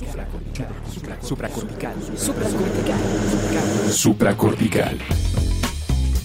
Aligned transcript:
Supracortical. 0.00 0.68
Supracortical. 1.22 1.92
Supracortical. 3.92 4.98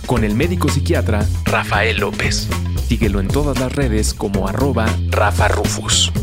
Con 0.06 0.24
el 0.24 0.34
médico 0.34 0.70
psiquiatra 0.70 1.26
Rafael 1.44 1.98
López. 1.98 2.48
Síguelo 2.88 3.20
en 3.20 3.28
todas 3.28 3.60
las 3.60 3.76
redes 3.76 4.14
como 4.14 4.48
arroba 4.48 4.86
Rafa 5.10 5.50
Rufus. 5.50 6.14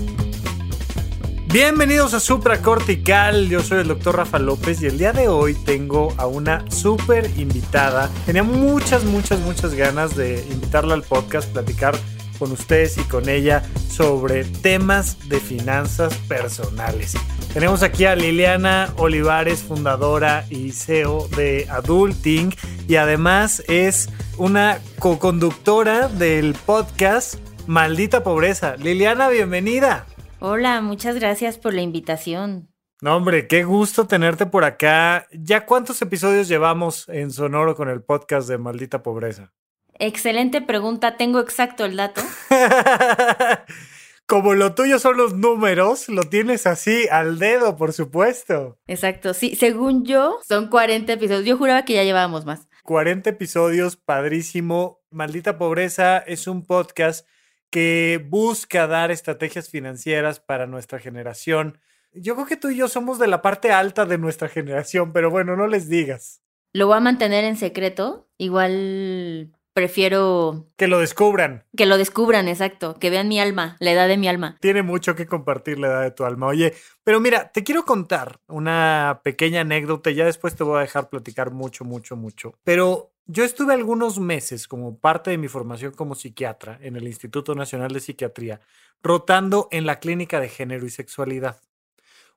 Bienvenidos 1.49 2.15
a 2.15 2.21
Supracortical, 2.21 3.51
yo 3.51 3.63
soy 3.63 3.81
el 3.81 3.89
doctor 3.89 4.17
Rafa 4.17 4.39
López 4.39 4.81
y 4.81 4.87
el 4.87 4.97
día 4.97 5.13
de 5.13 5.29
hoy 5.29 5.53
tengo 5.53 6.15
a 6.17 6.27
una 6.27 6.65
súper 6.71 7.31
invitada. 7.37 8.09
Tenía 8.25 8.45
muchas, 8.45 9.05
muchas, 9.05 9.41
muchas 9.41 9.75
ganas 9.75 10.17
de 10.17 10.43
invitarla 10.51 10.95
al 10.95 11.03
podcast, 11.03 11.53
platicar 11.53 11.99
con 12.39 12.51
ustedes 12.51 12.99
y 12.99 13.03
con 13.03 13.29
ella 13.29 13.63
sobre 13.89 14.45
temas 14.45 15.29
de 15.29 15.39
finanzas 15.39 16.15
personales. 16.27 17.15
Tenemos 17.55 17.83
aquí 17.83 18.07
a 18.07 18.17
Liliana 18.17 18.95
Olivares, 18.97 19.63
fundadora 19.63 20.47
y 20.49 20.73
CEO 20.73 21.29
de 21.37 21.67
Adulting 21.69 22.51
y 22.89 22.97
además 22.97 23.63
es 23.69 24.09
una 24.39 24.79
co-conductora 24.99 26.09
del 26.09 26.55
podcast 26.55 27.35
Maldita 27.67 28.25
Pobreza. 28.25 28.77
Liliana, 28.77 29.29
bienvenida. 29.29 30.07
Hola, 30.39 30.81
muchas 30.81 31.17
gracias 31.17 31.59
por 31.59 31.75
la 31.75 31.83
invitación. 31.83 32.71
No, 33.03 33.17
hombre, 33.17 33.47
qué 33.49 33.65
gusto 33.65 34.07
tenerte 34.07 34.47
por 34.47 34.65
acá. 34.65 35.27
¿Ya 35.31 35.67
cuántos 35.67 36.01
episodios 36.01 36.49
llevamos 36.49 37.07
en 37.11 37.31
Sonoro 37.31 37.77
con 37.77 37.91
el 37.91 38.01
podcast 38.03 38.49
de 38.49 38.57
Maldita 38.57 39.03
Pobreza? 39.03 39.53
Excelente 39.99 40.63
pregunta, 40.63 41.19
tengo 41.19 41.39
exacto 41.39 41.85
el 41.85 41.97
dato. 41.97 42.23
Como 44.33 44.55
lo 44.55 44.75
tuyo 44.75 44.99
son 44.99 45.19
los 45.19 45.35
números, 45.35 46.09
lo 46.09 46.23
tienes 46.23 46.67
así 46.67 47.07
al 47.11 47.39
dedo, 47.39 47.77
por 47.77 47.93
supuesto. 47.93 48.79
Exacto, 48.87 49.35
sí, 49.35 49.55
según 49.57 50.07
yo 50.07 50.39
son 50.49 50.71
40 50.71 51.13
episodios. 51.13 51.45
Yo 51.45 51.59
juraba 51.59 51.85
que 51.85 51.93
ya 51.93 52.03
llevábamos 52.03 52.47
más. 52.47 52.67
40 52.85 53.29
episodios, 53.29 53.97
padrísimo. 53.97 55.03
Maldita 55.11 55.59
Pobreza 55.59 56.17
es 56.17 56.47
un 56.47 56.65
podcast 56.65 57.29
que 57.69 58.25
busca 58.27 58.87
dar 58.87 59.11
estrategias 59.11 59.69
financieras 59.69 60.41
para 60.41 60.67
nuestra 60.67 60.99
generación. 60.99 61.79
Yo 62.15 62.35
creo 62.35 62.47
que 62.47 62.57
tú 62.57 62.71
y 62.71 62.77
yo 62.77 62.89
somos 62.89 63.19
de 63.19 63.27
la 63.27 63.43
parte 63.43 63.71
alta 63.71 64.07
de 64.07 64.17
nuestra 64.17 64.49
generación, 64.49 65.13
pero 65.13 65.31
bueno, 65.31 65.57
no 65.57 65.67
les 65.67 65.91
digas. 65.91 66.41
Lo 66.73 66.87
voy 66.87 66.97
a 66.97 67.01
mantener 67.01 67.45
en 67.45 67.59
secreto. 67.59 68.31
Igual 68.39 69.53
prefiero... 69.73 70.67
Que 70.77 70.89
lo 70.89 70.99
descubran. 70.99 71.65
Que 71.77 71.87
lo 71.87 71.99
descubran, 71.99 72.49
exacto. 72.49 72.99
Que 72.99 73.11
vean 73.11 73.29
mi 73.29 73.41
alma, 73.41 73.77
la 73.81 73.93
edad 73.93 74.09
de 74.09 74.17
mi 74.17 74.29
alma. 74.29 74.59
Tiene 74.61 74.83
mucho 74.83 75.15
que 75.15 75.27
compartir 75.27 75.79
la 75.79 75.89
edad 75.89 76.03
de 76.03 76.11
tu 76.11 76.25
alma. 76.25 76.47
Oye, 76.47 76.75
pero 77.05 77.21
mira, 77.21 77.51
te 77.53 77.65
quiero 77.65 77.85
contar 77.85 78.41
una 78.49 79.21
pequeña 79.25 79.63
anécdota. 79.63 80.11
Ya 80.11 80.25
después 80.25 80.55
te 80.55 80.65
voy 80.65 80.79
a 80.79 80.83
dejar 80.83 81.09
platicar 81.09 81.51
mucho, 81.51 81.85
mucho, 81.85 82.17
mucho. 82.17 82.59
Pero 82.65 83.13
yo 83.27 83.45
estuve 83.45 83.73
algunos 83.75 84.19
meses 84.19 84.69
como 84.69 84.99
parte 84.99 85.31
de 85.31 85.39
mi 85.39 85.49
formación 85.49 85.93
como 85.93 86.15
psiquiatra 86.15 86.79
en 86.83 86.97
el 86.97 87.07
Instituto 87.07 87.55
Nacional 87.55 87.93
de 87.93 88.01
Psiquiatría, 88.01 88.61
rotando 89.03 89.69
en 89.71 89.87
la 89.87 90.01
clínica 90.01 90.41
de 90.41 90.49
género 90.49 90.87
y 90.87 90.91
sexualidad. 90.91 91.61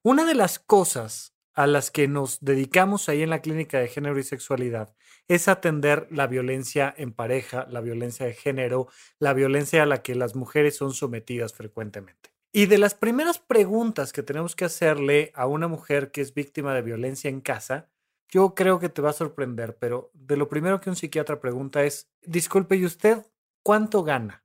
Una 0.02 0.26
de 0.26 0.36
las 0.36 0.60
cosas 0.60 1.35
a 1.56 1.68
las 1.68 1.90
que 1.90 2.08
nos 2.08 2.40
dedicamos 2.42 3.10
ahí 3.10 3.22
en 3.24 3.30
la 3.30 3.42
clínica 3.42 3.80
de 3.80 3.88
género 3.88 4.20
y 4.20 4.24
sexualidad 4.24 4.94
es 5.28 5.48
atender 5.48 6.08
la 6.12 6.28
violencia 6.28 6.94
en 6.98 7.12
pareja, 7.12 7.66
la 7.70 7.82
violencia 7.82 8.26
de 8.26 8.34
género, 8.34 8.88
la 9.18 9.34
violencia 9.34 9.84
a 9.84 9.88
la 9.88 10.04
que 10.04 10.14
las 10.14 10.36
mujeres 10.36 10.76
son 10.78 10.94
sometidas 10.94 11.54
frecuentemente. 11.54 12.30
Y 12.52 12.68
de 12.68 12.78
las 12.78 12.94
primeras 12.94 13.40
preguntas 13.40 14.14
que 14.14 14.24
tenemos 14.24 14.56
que 14.56 14.66
hacerle 14.66 15.32
a 15.34 15.48
una 15.48 15.68
mujer 15.68 16.12
que 16.12 16.22
es 16.22 16.34
víctima 16.34 16.76
de 16.76 16.84
violencia 16.84 17.30
en 17.30 17.42
casa 17.42 17.90
yo 18.30 18.56
creo 18.56 18.80
que 18.80 18.90
te 18.90 19.02
va 19.02 19.12
a 19.12 19.14
sorprender, 19.14 19.78
pero 19.78 20.12
de 20.14 20.38
lo 20.38 20.50
primero 20.50 20.82
que 20.82 20.90
un 20.90 20.96
psiquiatra 20.96 21.40
pregunta 21.40 21.84
es, 21.84 22.10
disculpe, 22.24 22.76
¿y 22.76 22.86
usted 22.86 23.26
cuánto 23.64 24.04
gana? 24.04 24.44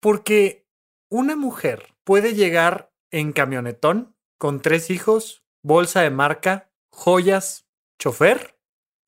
Porque 0.00 0.66
una 1.08 1.36
mujer 1.36 1.94
puede 2.04 2.34
llegar 2.34 2.92
en 3.10 3.32
camionetón 3.32 4.16
con 4.38 4.60
tres 4.60 4.90
hijos, 4.90 5.43
bolsa 5.64 6.02
de 6.02 6.10
marca, 6.10 6.70
joyas, 6.92 7.66
chofer 7.98 8.56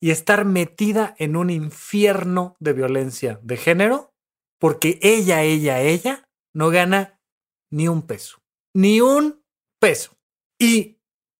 y 0.01 0.11
estar 0.11 0.43
metida 0.43 1.15
en 1.17 1.35
un 1.35 1.49
infierno 1.49 2.57
de 2.59 2.73
violencia 2.73 3.39
de 3.43 3.57
género 3.57 4.13
porque 4.59 4.99
ella, 5.01 5.43
ella, 5.43 5.81
ella 5.81 6.27
no 6.53 6.69
gana 6.69 7.21
ni 7.71 7.87
un 7.87 8.01
peso, 8.01 8.41
ni 8.73 9.01
un 9.01 9.43
peso. 9.79 10.17
Y 10.59 10.97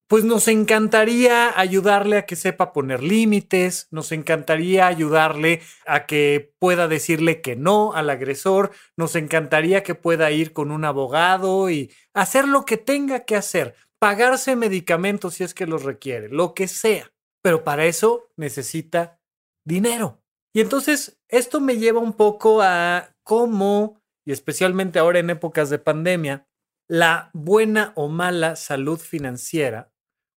pues 0.07 0.23
nos 0.23 0.47
encantaría 0.47 1.59
ayudarle 1.59 2.19
a 2.19 2.25
que 2.25 2.37
sepa 2.37 2.71
poner 2.71 3.03
límites, 3.03 3.87
nos 3.91 4.13
encantaría 4.13 4.87
ayudarle 4.87 5.61
a 5.85 6.05
que 6.05 6.53
pueda 6.59 6.87
decirle 6.87 7.41
que 7.41 7.57
no 7.57 7.93
al 7.93 8.09
agresor, 8.09 8.71
nos 8.95 9.15
encantaría 9.15 9.83
que 9.83 9.95
pueda 9.95 10.31
ir 10.31 10.53
con 10.53 10.71
un 10.71 10.85
abogado 10.85 11.69
y 11.69 11.91
hacer 12.13 12.47
lo 12.47 12.63
que 12.63 12.77
tenga 12.77 13.25
que 13.25 13.35
hacer, 13.35 13.75
pagarse 13.99 14.55
medicamentos 14.55 15.35
si 15.35 15.43
es 15.43 15.53
que 15.53 15.67
los 15.67 15.83
requiere, 15.83 16.29
lo 16.29 16.53
que 16.53 16.67
sea. 16.67 17.11
Pero 17.41 17.63
para 17.63 17.85
eso 17.85 18.29
necesita 18.35 19.19
dinero. 19.65 20.21
Y 20.53 20.61
entonces 20.61 21.19
esto 21.27 21.59
me 21.59 21.77
lleva 21.77 21.99
un 21.99 22.13
poco 22.13 22.61
a 22.61 23.15
cómo, 23.23 24.01
y 24.25 24.31
especialmente 24.31 24.99
ahora 24.99 25.19
en 25.19 25.29
épocas 25.29 25.69
de 25.69 25.79
pandemia, 25.79 26.47
la 26.87 27.29
buena 27.33 27.91
o 27.95 28.07
mala 28.07 28.55
salud 28.55 28.99
financiera 28.99 29.91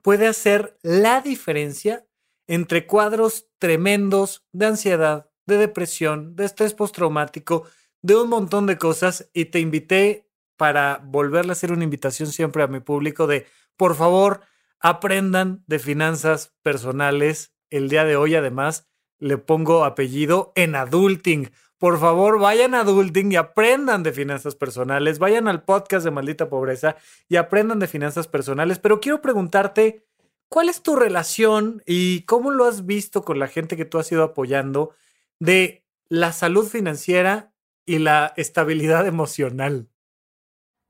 puede 0.01 0.27
hacer 0.27 0.77
la 0.81 1.21
diferencia 1.21 2.07
entre 2.47 2.87
cuadros 2.87 3.49
tremendos 3.59 4.45
de 4.53 4.67
ansiedad, 4.67 5.29
de 5.45 5.57
depresión, 5.57 6.35
de 6.35 6.45
estrés 6.45 6.73
postraumático, 6.73 7.67
de 8.01 8.15
un 8.15 8.29
montón 8.29 8.65
de 8.67 8.77
cosas 8.77 9.29
y 9.33 9.45
te 9.45 9.59
invité 9.59 10.26
para 10.57 11.01
volverle 11.03 11.51
a 11.51 11.53
hacer 11.53 11.71
una 11.71 11.83
invitación 11.83 12.29
siempre 12.29 12.63
a 12.63 12.67
mi 12.67 12.79
público 12.79 13.27
de, 13.27 13.45
por 13.77 13.95
favor, 13.95 14.41
aprendan 14.79 15.63
de 15.67 15.79
finanzas 15.79 16.53
personales. 16.63 17.53
El 17.69 17.89
día 17.89 18.03
de 18.03 18.15
hoy 18.15 18.35
además 18.35 18.87
le 19.19 19.37
pongo 19.37 19.85
apellido 19.85 20.51
en 20.55 20.75
adulting 20.75 21.51
por 21.77 21.99
favor, 21.99 22.39
vayan 22.39 22.73
a 22.73 22.79
Adulting 22.79 23.31
y 23.31 23.35
aprendan 23.35 24.01
de 24.01 24.11
finanzas 24.11 24.55
personales. 24.55 25.19
Vayan 25.19 25.47
al 25.47 25.63
podcast 25.63 26.03
de 26.03 26.11
Maldita 26.11 26.49
Pobreza 26.49 26.95
y 27.29 27.35
aprendan 27.35 27.77
de 27.77 27.87
finanzas 27.87 28.27
personales. 28.27 28.79
Pero 28.79 28.99
quiero 28.99 29.21
preguntarte, 29.21 30.03
¿cuál 30.49 30.69
es 30.69 30.81
tu 30.81 30.95
relación 30.95 31.83
y 31.85 32.21
cómo 32.23 32.49
lo 32.49 32.65
has 32.65 32.87
visto 32.87 33.21
con 33.21 33.37
la 33.37 33.47
gente 33.47 33.77
que 33.77 33.85
tú 33.85 33.99
has 33.99 34.11
ido 34.11 34.23
apoyando 34.23 34.95
de 35.39 35.85
la 36.09 36.31
salud 36.31 36.65
financiera 36.67 37.53
y 37.85 37.99
la 37.99 38.33
estabilidad 38.37 39.05
emocional? 39.05 39.87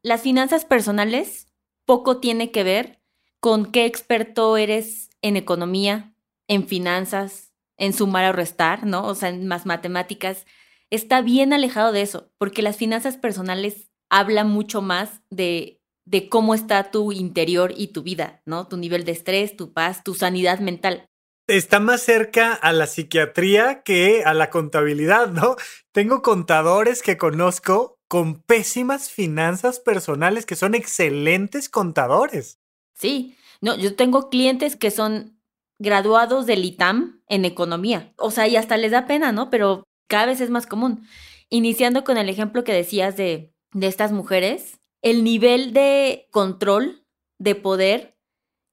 Las 0.03 0.21
finanzas 0.21 0.65
personales 0.65 1.47
poco 1.85 2.19
tiene 2.19 2.51
que 2.51 2.63
ver 2.63 3.01
con 3.39 3.71
qué 3.71 3.85
experto 3.85 4.57
eres 4.57 5.09
en 5.21 5.37
economía, 5.37 6.13
en 6.47 6.67
finanzas, 6.67 7.53
en 7.77 7.93
sumar 7.93 8.29
o 8.29 8.33
restar, 8.33 8.85
¿no? 8.85 9.05
O 9.05 9.15
sea, 9.15 9.29
en 9.29 9.47
más 9.47 9.65
matemáticas 9.65 10.45
está 10.89 11.21
bien 11.21 11.53
alejado 11.53 11.91
de 11.91 12.01
eso, 12.01 12.31
porque 12.37 12.61
las 12.61 12.77
finanzas 12.77 13.17
personales 13.17 13.89
hablan 14.09 14.49
mucho 14.49 14.81
más 14.81 15.21
de, 15.29 15.81
de 16.05 16.29
cómo 16.29 16.53
está 16.53 16.91
tu 16.91 17.11
interior 17.11 17.73
y 17.75 17.87
tu 17.87 18.03
vida, 18.03 18.41
¿no? 18.45 18.67
Tu 18.67 18.77
nivel 18.77 19.03
de 19.03 19.11
estrés, 19.11 19.55
tu 19.57 19.73
paz, 19.73 20.03
tu 20.03 20.13
sanidad 20.13 20.59
mental. 20.59 21.05
Está 21.47 21.79
más 21.79 22.01
cerca 22.01 22.53
a 22.53 22.73
la 22.73 22.87
psiquiatría 22.87 23.81
que 23.83 24.23
a 24.25 24.33
la 24.33 24.49
contabilidad, 24.49 25.29
¿no? 25.29 25.55
Tengo 25.93 26.21
contadores 26.21 27.01
que 27.01 27.17
conozco 27.17 27.96
con 28.07 28.41
pésimas 28.41 29.09
finanzas 29.09 29.79
personales 29.79 30.45
que 30.45 30.55
son 30.55 30.75
excelentes 30.75 31.69
contadores. 31.69 32.59
Sí, 32.93 33.35
no, 33.61 33.75
yo 33.77 33.95
tengo 33.95 34.29
clientes 34.29 34.75
que 34.75 34.91
son 34.91 35.39
graduados 35.79 36.45
del 36.45 36.65
ITAM 36.65 37.21
en 37.27 37.45
economía. 37.45 38.13
O 38.17 38.31
sea, 38.31 38.47
y 38.47 38.55
hasta 38.55 38.77
les 38.77 38.91
da 38.91 39.07
pena, 39.07 39.31
¿no? 39.31 39.49
Pero 39.49 39.83
cada 40.07 40.27
vez 40.27 40.41
es 40.41 40.49
más 40.49 40.65
común. 40.65 41.07
Iniciando 41.49 42.03
con 42.03 42.17
el 42.17 42.29
ejemplo 42.29 42.63
que 42.63 42.73
decías 42.73 43.17
de, 43.17 43.53
de 43.73 43.87
estas 43.87 44.11
mujeres, 44.11 44.79
el 45.01 45.23
nivel 45.23 45.73
de 45.73 46.27
control, 46.31 47.05
de 47.39 47.55
poder 47.55 48.17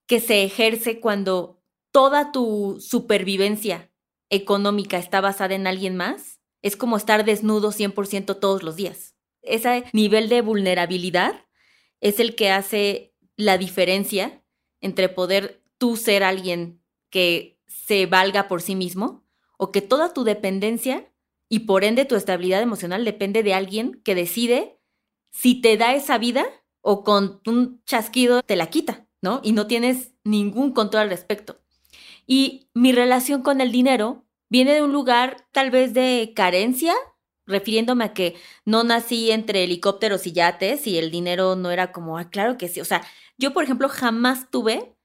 que 0.07 0.21
se 0.21 0.45
ejerce 0.45 1.01
cuando 1.01 1.63
toda 1.93 2.33
tu 2.33 2.79
supervivencia 2.81 3.91
económica 4.31 4.99
está 4.99 5.21
basada 5.21 5.55
en 5.55 5.67
alguien 5.67 5.97
más, 5.97 6.41
es 6.63 6.77
como 6.77 6.97
estar 6.97 7.25
desnudo 7.25 7.73
100% 7.73 8.39
todos 8.41 8.63
los 8.63 8.77
días. 8.77 9.14
Ese 9.45 9.85
nivel 9.93 10.29
de 10.29 10.41
vulnerabilidad 10.41 11.47
es 12.01 12.21
el 12.21 12.35
que 12.35 12.51
hace 12.51 13.15
la 13.37 13.59
diferencia 13.59 14.43
entre 14.81 15.09
poder 15.09 15.63
tú 15.79 15.97
ser 15.97 16.23
alguien 16.23 16.83
que 17.11 17.61
se 17.67 18.07
valga 18.07 18.49
por 18.49 18.63
sí 18.63 18.75
mismo 18.75 19.25
o 19.57 19.73
que 19.73 19.81
toda 19.81 20.13
tu 20.13 20.25
dependencia 20.25 21.11
y 21.49 21.61
por 21.61 21.85
ende 21.85 22.05
tu 22.05 22.17
estabilidad 22.17 22.63
emocional 22.63 23.05
depende 23.05 23.43
de 23.43 23.55
alguien 23.55 24.01
que 24.05 24.15
decide 24.15 24.79
si 25.31 25.61
te 25.61 25.77
da 25.77 25.95
esa 25.95 26.19
vida 26.19 26.45
o 26.81 27.05
con 27.05 27.41
un 27.47 27.83
chasquido 27.85 28.43
te 28.43 28.57
la 28.57 28.69
quita. 28.69 29.05
¿no? 29.25 29.41
Y 29.43 29.53
no 29.53 29.67
tienes 29.67 30.13
ningún 30.23 30.73
control 30.73 31.05
al 31.05 31.09
respecto. 31.09 31.59
Y 32.27 32.69
mi 32.75 32.93
relación 32.93 33.43
con 33.43 33.63
el 33.63 33.73
dinero 33.73 34.27
viene 34.51 34.75
de 34.75 34.83
un 34.83 34.93
lugar 34.93 35.49
tal 35.51 35.71
vez 35.71 35.95
de 35.95 36.35
carencia, 36.37 36.93
refiriéndome 37.47 38.05
a 38.05 38.15
que 38.15 38.37
no 38.65 38.85
nací 38.85 39.31
entre 39.31 39.65
helicópteros 39.65 40.27
y 40.27 40.33
yates 40.33 40.87
y 40.87 40.99
el 40.99 41.11
dinero 41.11 41.57
no 41.57 41.71
era 41.71 41.93
como, 41.93 42.19
ah, 42.19 42.31
claro 42.31 42.57
que 42.59 42.69
sí. 42.69 42.81
O 42.81 42.85
sea, 42.85 43.03
yo, 43.39 43.53
por 43.53 43.65
ejemplo, 43.65 43.89
jamás 43.89 44.51
tuve 44.51 44.97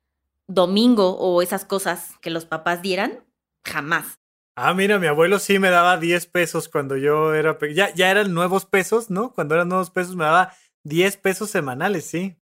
domingo 0.48 1.18
o 1.18 1.42
esas 1.42 1.66
cosas 1.66 2.18
que 2.22 2.30
los 2.30 2.46
papás 2.46 2.82
dieran, 2.82 3.26
jamás. 3.66 4.20
Ah, 4.56 4.74
mira, 4.74 5.00
mi 5.00 5.08
abuelo 5.08 5.40
sí 5.40 5.58
me 5.60 5.70
daba 5.70 5.98
10 5.98 6.26
pesos 6.26 6.68
cuando 6.68 6.98
yo 6.98 7.34
era 7.34 7.58
ya 7.74 7.94
ya 7.94 8.12
eran 8.12 8.34
nuevos 8.34 8.66
pesos, 8.66 9.10
¿no? 9.10 9.32
Cuando 9.32 9.56
eran 9.56 9.70
nuevos 9.70 9.90
pesos 9.90 10.16
me 10.16 10.26
daba 10.26 10.54
10 10.84 11.16
pesos 11.18 11.50
semanales, 11.50 12.06
sí. 12.06 12.36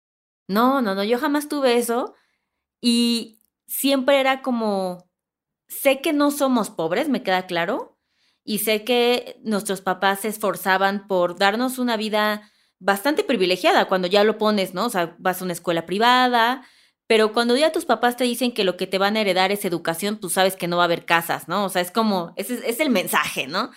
No, 0.49 0.81
no, 0.81 0.95
no, 0.95 1.05
yo 1.05 1.19
jamás 1.19 1.49
tuve 1.49 1.77
eso 1.77 2.15
y 2.81 3.41
siempre 3.67 4.21
era 4.21 4.41
como 4.41 5.11
sé 5.69 6.01
que 6.01 6.13
no 6.13 6.31
somos 6.31 6.71
pobres, 6.71 7.09
me 7.09 7.23
queda 7.23 7.47
claro, 7.47 7.96
y 8.47 8.61
sé 8.61 8.85
que 8.85 9.39
nuestros 9.43 9.81
papás 9.81 10.21
se 10.21 10.29
esforzaban 10.29 11.09
por 11.09 11.37
darnos 11.37 11.79
una 11.79 11.97
vida 11.97 12.51
bastante 12.79 13.25
privilegiada 13.25 13.87
cuando 13.87 14.07
ya 14.07 14.23
lo 14.23 14.39
pones, 14.39 14.73
¿no? 14.73 14.87
O 14.87 14.89
sea, 14.89 15.17
vas 15.19 15.41
a 15.41 15.45
una 15.45 15.53
escuela 15.53 15.85
privada, 15.85 16.63
pero 17.09 17.33
cuando 17.33 17.57
ya 17.57 17.73
tus 17.73 17.85
papás 17.85 18.17
te 18.17 18.23
dicen 18.23 18.53
que 18.53 18.63
lo 18.63 18.77
que 18.77 18.87
te 18.87 18.99
van 18.99 19.17
a 19.17 19.21
heredar 19.21 19.51
es 19.51 19.65
educación, 19.65 20.21
tú 20.21 20.31
sabes 20.31 20.55
que 20.55 20.69
no 20.69 20.77
va 20.77 20.85
a 20.85 20.87
haber 20.87 21.05
casas, 21.05 21.49
¿no? 21.49 21.65
O 21.65 21.69
sea, 21.69 21.83
es 21.83 21.91
como, 21.91 22.33
ese 22.37 22.61
es 22.69 22.79
el 22.79 22.91
mensaje, 22.91 23.49
¿no? 23.49 23.73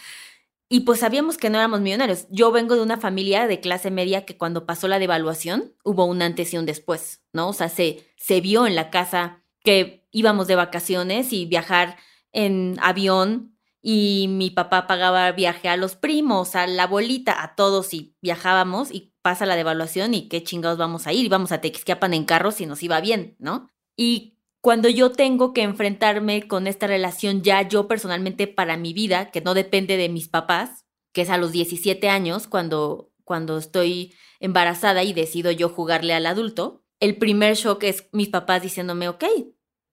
Y 0.69 0.81
pues 0.81 0.99
sabíamos 0.99 1.37
que 1.37 1.49
no 1.49 1.57
éramos 1.57 1.81
millonarios. 1.81 2.27
Yo 2.29 2.51
vengo 2.51 2.75
de 2.75 2.83
una 2.83 2.97
familia 2.97 3.47
de 3.47 3.59
clase 3.59 3.89
media 3.89 4.23
que 4.25 4.37
cuando 4.37 4.67
pasó 4.67 4.87
la 4.87 4.99
devaluación 4.99 5.73
hubo 5.83 6.05
un 6.05 6.21
antes 6.21 6.53
y 6.53 6.59
un 6.59 6.67
después, 6.67 7.23
¿no? 7.33 7.49
O 7.49 7.53
sea, 7.53 7.69
se, 7.69 8.07
se 8.17 8.39
vio 8.39 8.67
en 8.67 8.75
la 8.75 8.91
casa 8.91 9.43
que 9.63 10.07
íbamos 10.11 10.47
de 10.47 10.55
vacaciones 10.55 11.33
y 11.33 11.47
viajar 11.47 11.97
en 12.31 12.77
avión 12.81 13.58
y 13.81 14.27
mi 14.29 14.49
papá 14.49 14.87
pagaba 14.87 15.31
viaje 15.31 15.69
a 15.69 15.77
los 15.77 15.95
primos, 15.95 16.55
a 16.55 16.67
la 16.67 16.83
abuelita, 16.83 17.43
a 17.43 17.55
todos 17.55 17.93
y 17.93 18.15
viajábamos 18.21 18.91
y 18.91 19.13
pasa 19.21 19.45
la 19.45 19.55
devaluación 19.55 20.13
y 20.13 20.27
qué 20.27 20.43
chingados 20.43 20.77
vamos 20.77 21.07
a 21.07 21.13
ir 21.13 21.25
y 21.25 21.29
vamos 21.29 21.51
a 21.51 21.61
Texquiapan 21.61 22.13
en 22.13 22.25
carros 22.25 22.59
y 22.61 22.65
nos 22.65 22.83
iba 22.83 22.99
bien, 22.99 23.35
¿no? 23.39 23.69
Y 23.95 24.37
cuando 24.61 24.89
yo 24.89 25.11
tengo 25.11 25.53
que 25.53 25.61
enfrentarme 25.61 26.47
con 26.47 26.67
esta 26.67 26.87
relación 26.87 27.41
ya 27.41 27.67
yo 27.67 27.87
personalmente 27.87 28.47
para 28.47 28.75
mi 28.75 28.93
vida, 28.93 29.31
que 29.31 29.41
no 29.41 29.53
depende 29.53 29.95
de 29.95 30.09
mis 30.09 30.27
papás, 30.27 30.85
que 31.13 31.21
es 31.21 31.29
a 31.29 31.37
los 31.37 31.51
17 31.51 32.09
años 32.09 32.47
cuando, 32.47 33.11
cuando 33.23 33.57
estoy 33.57 34.13
embarazada 34.39 35.03
y 35.03 35.13
decido 35.13 35.51
yo 35.51 35.69
jugarle 35.69 36.13
al 36.13 36.25
adulto, 36.25 36.83
el 36.99 37.17
primer 37.17 37.55
shock 37.55 37.83
es 37.83 38.09
mis 38.11 38.27
papás 38.27 38.61
diciéndome, 38.61 39.07
ok, 39.07 39.23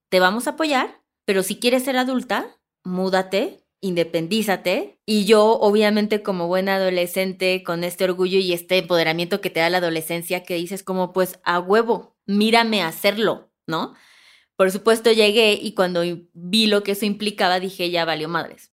te 0.09 0.21
vamos 0.21 0.47
a 0.47 0.51
apoyar, 0.51 1.03
pero 1.25 1.45
si 1.45 1.59
quieres 1.61 1.85
ser 1.85 1.97
adulta, 1.97 2.59
múdate, 2.85 3.66
independízate. 3.81 5.01
Y 5.07 5.25
yo, 5.25 5.59
obviamente, 5.61 6.23
como 6.23 6.49
buena 6.49 6.77
adolescente, 6.77 7.63
con 7.63 7.85
este 7.85 8.05
orgullo 8.05 8.39
y 8.39 8.53
este 8.53 8.79
empoderamiento 8.79 9.41
que 9.41 9.51
te 9.51 9.61
da 9.61 9.71
la 9.71 9.79
adolescencia, 9.79 10.43
que 10.43 10.55
dices 10.55 10.83
como, 10.83 11.13
pues, 11.13 11.39
a 11.45 11.61
huevo, 11.61 12.17
mírame 12.27 12.83
hacerlo, 12.83 13.53
¿no? 13.67 13.95
Por 14.57 14.71
supuesto, 14.71 15.13
llegué 15.13 15.59
y 15.61 15.75
cuando 15.75 16.03
vi 16.33 16.67
lo 16.67 16.83
que 16.83 16.93
eso 16.93 17.05
implicaba, 17.05 17.61
dije, 17.61 17.91
ya 17.91 18.05
valió 18.05 18.29
madres. 18.29 18.73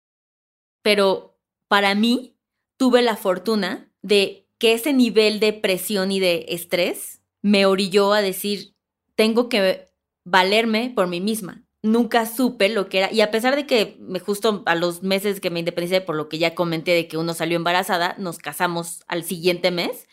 Pero 0.81 1.37
para 1.67 1.95
mí, 1.95 2.37
tuve 2.77 3.01
la 3.01 3.15
fortuna 3.15 3.91
de 4.01 4.49
que 4.57 4.73
ese 4.73 4.93
nivel 4.93 5.39
de 5.39 5.53
presión 5.53 6.11
y 6.11 6.19
de 6.19 6.45
estrés 6.49 7.21
me 7.41 7.65
orilló 7.65 8.13
a 8.13 8.21
decir, 8.21 8.75
tengo 9.15 9.49
que 9.49 9.91
valerme 10.23 10.91
por 10.95 11.07
mí 11.07 11.19
misma. 11.19 11.62
Nunca 11.83 12.25
supe 12.25 12.69
lo 12.69 12.87
que 12.87 12.99
era, 12.99 13.11
y 13.11 13.19
a 13.19 13.29
pesar 13.29 13.57
de 13.57 13.67
que 13.67 13.97
me 13.99 14.19
justo 14.19 14.63
a 14.65 14.73
los 14.73 15.03
meses 15.03 15.41
que 15.41 15.49
me 15.49 15.59
independicé, 15.59 15.99
por 15.99 16.15
lo 16.15 16.29
que 16.29 16.37
ya 16.37 16.55
comenté 16.55 16.91
de 16.91 17.09
que 17.09 17.17
uno 17.17 17.33
salió 17.33 17.57
embarazada, 17.57 18.15
nos 18.17 18.37
casamos 18.37 19.03
al 19.07 19.25
siguiente 19.25 19.69
mes, 19.69 20.07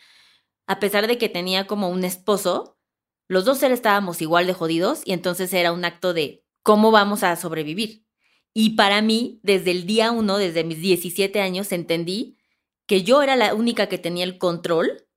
a 0.67 0.79
pesar 0.79 1.07
de 1.07 1.17
que 1.17 1.29
tenía 1.29 1.67
como 1.67 1.89
un 1.89 2.03
esposo, 2.03 2.77
los 3.29 3.45
dos 3.45 3.59
seres 3.59 3.79
estábamos 3.79 4.21
igual 4.21 4.47
de 4.47 4.53
jodidos 4.53 5.01
y 5.05 5.13
entonces 5.13 5.53
era 5.53 5.71
un 5.71 5.85
acto 5.85 6.13
de 6.13 6.43
cómo 6.61 6.91
vamos 6.91 7.23
a 7.23 7.35
sobrevivir. 7.37 8.05
Y 8.53 8.71
para 8.71 9.01
mí, 9.01 9.39
desde 9.41 9.71
el 9.71 9.85
día 9.85 10.11
uno, 10.11 10.37
desde 10.37 10.65
mis 10.65 10.81
17 10.81 11.39
años, 11.39 11.71
entendí 11.71 12.37
que 12.85 13.03
yo 13.03 13.21
era 13.21 13.37
la 13.37 13.53
única 13.53 13.87
que 13.87 13.97
tenía 13.97 14.25
el 14.25 14.37
control 14.37 15.07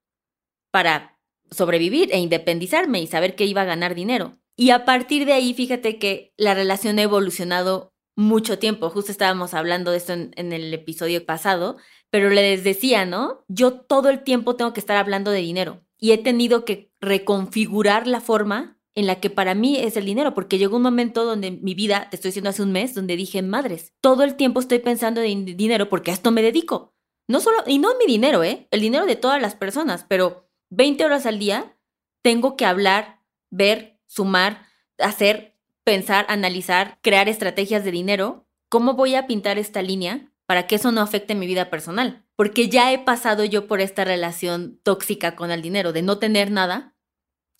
para 0.70 1.18
sobrevivir 1.50 2.12
e 2.12 2.18
independizarme 2.18 3.00
y 3.00 3.08
saber 3.08 3.34
que 3.34 3.46
iba 3.46 3.62
a 3.62 3.64
ganar 3.64 3.96
dinero. 3.96 4.38
Y 4.56 4.70
a 4.70 4.84
partir 4.84 5.26
de 5.26 5.32
ahí, 5.32 5.52
fíjate 5.54 5.98
que 5.98 6.32
la 6.36 6.54
relación 6.54 6.98
ha 6.98 7.02
evolucionado 7.02 7.94
mucho 8.16 8.58
tiempo. 8.58 8.90
Justo 8.90 9.10
estábamos 9.10 9.54
hablando 9.54 9.90
de 9.90 9.96
esto 9.96 10.12
en, 10.12 10.52
el 10.52 10.72
episodio 10.72 11.26
pasado, 11.26 11.76
pero 12.10 12.30
les 12.30 12.62
decía, 12.62 13.04
¿no? 13.04 13.44
Yo 13.48 13.72
todo 13.72 14.08
el 14.08 14.22
tiempo 14.22 14.56
tengo 14.56 14.72
que 14.72 14.80
estar 14.80 14.96
hablando 14.96 15.30
de 15.30 15.40
dinero 15.40 15.84
y 15.98 16.12
he 16.12 16.18
tenido 16.18 16.64
que 16.64 16.92
reconfigurar 17.00 18.06
la 18.06 18.20
forma 18.20 18.78
en 18.94 19.06
la 19.08 19.18
que 19.18 19.30
para 19.30 19.54
mí 19.56 19.76
es 19.76 19.96
el 19.96 20.04
dinero, 20.04 20.34
porque 20.34 20.56
llegó 20.56 20.76
un 20.76 20.82
momento 20.82 21.24
donde 21.24 21.50
mi 21.50 21.74
vida, 21.74 22.08
te 22.10 22.16
estoy 22.16 22.28
diciendo 22.28 22.50
hace 22.50 22.62
un 22.62 22.70
mes, 22.70 22.94
donde 22.94 23.16
dije, 23.16 23.42
madres, 23.42 23.92
todo 24.00 24.22
el 24.22 24.36
tiempo 24.36 24.60
estoy 24.60 24.78
pensando 24.78 25.20
en 25.20 25.44
dinero 25.56 25.88
porque 25.88 26.12
a 26.12 26.14
esto 26.14 26.30
me 26.30 26.42
dedico. 26.42 26.94
No 27.28 27.40
solo, 27.40 27.64
y 27.66 27.78
no 27.78 27.96
mi 27.98 28.06
dinero, 28.06 28.44
¿eh? 28.44 28.68
El 28.70 28.80
dinero 28.80 29.06
de 29.06 29.16
todas 29.16 29.42
las 29.42 29.56
personas, 29.56 30.04
pero 30.08 30.48
20 30.70 31.04
horas 31.04 31.26
al 31.26 31.40
día 31.40 31.76
tengo 32.22 32.56
que 32.56 32.66
hablar, 32.66 33.20
ver, 33.50 33.93
sumar, 34.14 34.66
hacer, 34.98 35.56
pensar, 35.82 36.24
analizar, 36.28 36.98
crear 37.02 37.28
estrategias 37.28 37.84
de 37.84 37.90
dinero, 37.90 38.46
¿cómo 38.68 38.94
voy 38.94 39.16
a 39.16 39.26
pintar 39.26 39.58
esta 39.58 39.82
línea 39.82 40.32
para 40.46 40.66
que 40.66 40.76
eso 40.76 40.92
no 40.92 41.00
afecte 41.00 41.34
mi 41.34 41.46
vida 41.46 41.68
personal? 41.68 42.24
Porque 42.36 42.68
ya 42.68 42.92
he 42.92 42.98
pasado 42.98 43.44
yo 43.44 43.66
por 43.66 43.80
esta 43.80 44.04
relación 44.04 44.78
tóxica 44.82 45.34
con 45.34 45.50
el 45.50 45.62
dinero, 45.62 45.92
de 45.92 46.02
no 46.02 46.18
tener 46.18 46.50
nada. 46.50 46.94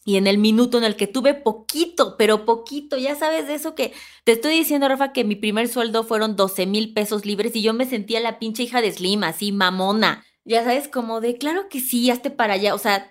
Y 0.07 0.17
en 0.17 0.27
el 0.27 0.37
minuto 0.37 0.77
en 0.77 0.85
el 0.85 0.97
que 0.97 1.07
tuve 1.07 1.33
poquito, 1.33 2.17
pero 2.19 2.45
poquito, 2.45 2.99
ya 2.99 3.15
sabes 3.15 3.47
de 3.47 3.55
eso 3.55 3.75
que 3.75 3.95
te 4.25 4.33
estoy 4.33 4.55
diciendo, 4.55 4.87
Rafa, 4.87 5.13
que 5.13 5.25
mi 5.25 5.35
primer 5.35 5.67
sueldo 5.67 6.05
fueron 6.05 6.37
12 6.37 6.67
mil 6.67 6.93
pesos 6.93 7.25
libres 7.25 7.57
y 7.57 7.63
yo 7.63 7.73
me 7.73 7.87
sentía 7.87 8.21
la 8.21 8.39
pinche 8.39 8.65
hija 8.65 8.83
de 8.83 8.93
Slim, 8.93 9.25
así 9.25 9.51
mamona. 9.51 10.25
Ya 10.45 10.63
sabes, 10.63 10.89
como 10.89 11.23
de, 11.23 11.39
claro 11.39 11.71
que 11.71 11.81
sí, 11.81 12.11
hazte 12.11 12.31
para 12.31 12.55
allá. 12.55 12.75
O 12.75 12.79
sea, 12.79 13.11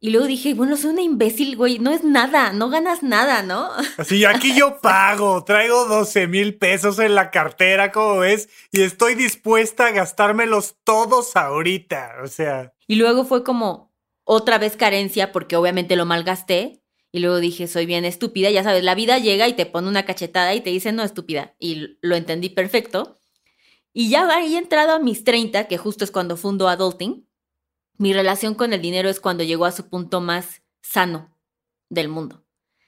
y 0.00 0.10
luego 0.10 0.26
dije, 0.26 0.54
bueno, 0.54 0.76
soy 0.76 0.90
una 0.90 1.02
imbécil, 1.02 1.56
güey, 1.56 1.80
no 1.80 1.90
es 1.90 2.04
nada, 2.04 2.52
no 2.52 2.70
ganas 2.70 3.02
nada, 3.02 3.42
¿no? 3.42 3.68
Así, 3.96 4.24
aquí 4.24 4.54
yo 4.54 4.80
pago, 4.80 5.42
traigo 5.42 5.86
12 5.86 6.28
mil 6.28 6.56
pesos 6.56 7.00
en 7.00 7.16
la 7.16 7.30
cartera, 7.32 7.90
como 7.90 8.18
ves, 8.18 8.48
y 8.70 8.82
estoy 8.82 9.16
dispuesta 9.16 9.86
a 9.86 9.90
gastármelos 9.90 10.76
todos 10.84 11.34
ahorita, 11.34 12.16
o 12.22 12.28
sea. 12.28 12.72
Y 12.86 12.94
luego 12.94 13.24
fue 13.24 13.42
como 13.42 13.92
otra 14.22 14.58
vez 14.58 14.76
carencia, 14.76 15.32
porque 15.32 15.56
obviamente 15.56 15.96
lo 15.96 16.06
malgasté, 16.06 16.80
y 17.10 17.18
luego 17.18 17.40
dije, 17.40 17.66
soy 17.66 17.86
bien 17.86 18.04
estúpida, 18.04 18.50
ya 18.50 18.62
sabes, 18.62 18.84
la 18.84 18.94
vida 18.94 19.18
llega 19.18 19.48
y 19.48 19.54
te 19.54 19.66
pone 19.66 19.88
una 19.88 20.04
cachetada 20.04 20.54
y 20.54 20.60
te 20.60 20.70
dice, 20.70 20.92
no, 20.92 21.02
estúpida, 21.02 21.56
y 21.58 21.98
lo 22.02 22.14
entendí 22.14 22.50
perfecto. 22.50 23.18
Y 23.92 24.10
ya 24.10 24.28
ahí 24.28 24.54
he 24.54 24.58
entrado 24.58 24.92
a 24.92 25.00
mis 25.00 25.24
30, 25.24 25.66
que 25.66 25.76
justo 25.76 26.04
es 26.04 26.12
cuando 26.12 26.36
fundo 26.36 26.68
Adulting, 26.68 27.27
mi 27.98 28.12
relación 28.12 28.54
con 28.54 28.72
el 28.72 28.80
dinero 28.80 29.08
es 29.08 29.20
cuando 29.20 29.44
llegó 29.44 29.66
a 29.66 29.72
su 29.72 29.88
punto 29.88 30.20
más 30.20 30.62
sano 30.80 31.36
del 31.90 32.08
mundo, 32.08 32.44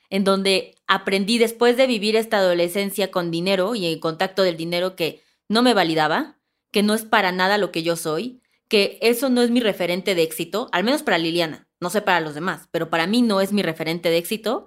en 0.09 0.25
donde 0.25 0.77
aprendí 0.87 1.39
después 1.39 1.77
de 1.77 1.87
vivir 1.87 2.17
esta 2.17 2.39
adolescencia 2.39 3.11
con 3.11 3.31
dinero 3.31 3.75
y 3.75 3.87
en 3.87 3.99
contacto 3.99 4.43
del 4.43 4.57
dinero 4.57 4.97
que 4.97 5.23
no 5.49 5.63
me 5.63 5.75
validaba, 5.75 6.39
que 6.71 6.83
no 6.83 6.95
es 6.95 7.05
para 7.05 7.33
nada 7.33 7.59
lo 7.59 7.73
que 7.73 7.83
yo 7.83 7.97
soy, 7.97 8.41
que 8.69 8.99
eso 9.03 9.29
no 9.29 9.43
es 9.43 9.51
mi 9.51 9.61
referente 9.61 10.15
de 10.15 10.23
éxito, 10.23 10.69
al 10.71 10.85
menos 10.85 11.03
para 11.03 11.19
Liliana, 11.19 11.69
no 11.81 11.91
sé 11.91 12.03
para 12.03 12.21
los 12.21 12.35
demás, 12.35 12.69
pero 12.71 12.89
para 12.89 13.09
mí 13.09 13.21
no 13.21 13.41
es 13.41 13.53
mi 13.53 13.63
referente 13.63 14.11
de 14.11 14.19
éxito. 14.19 14.67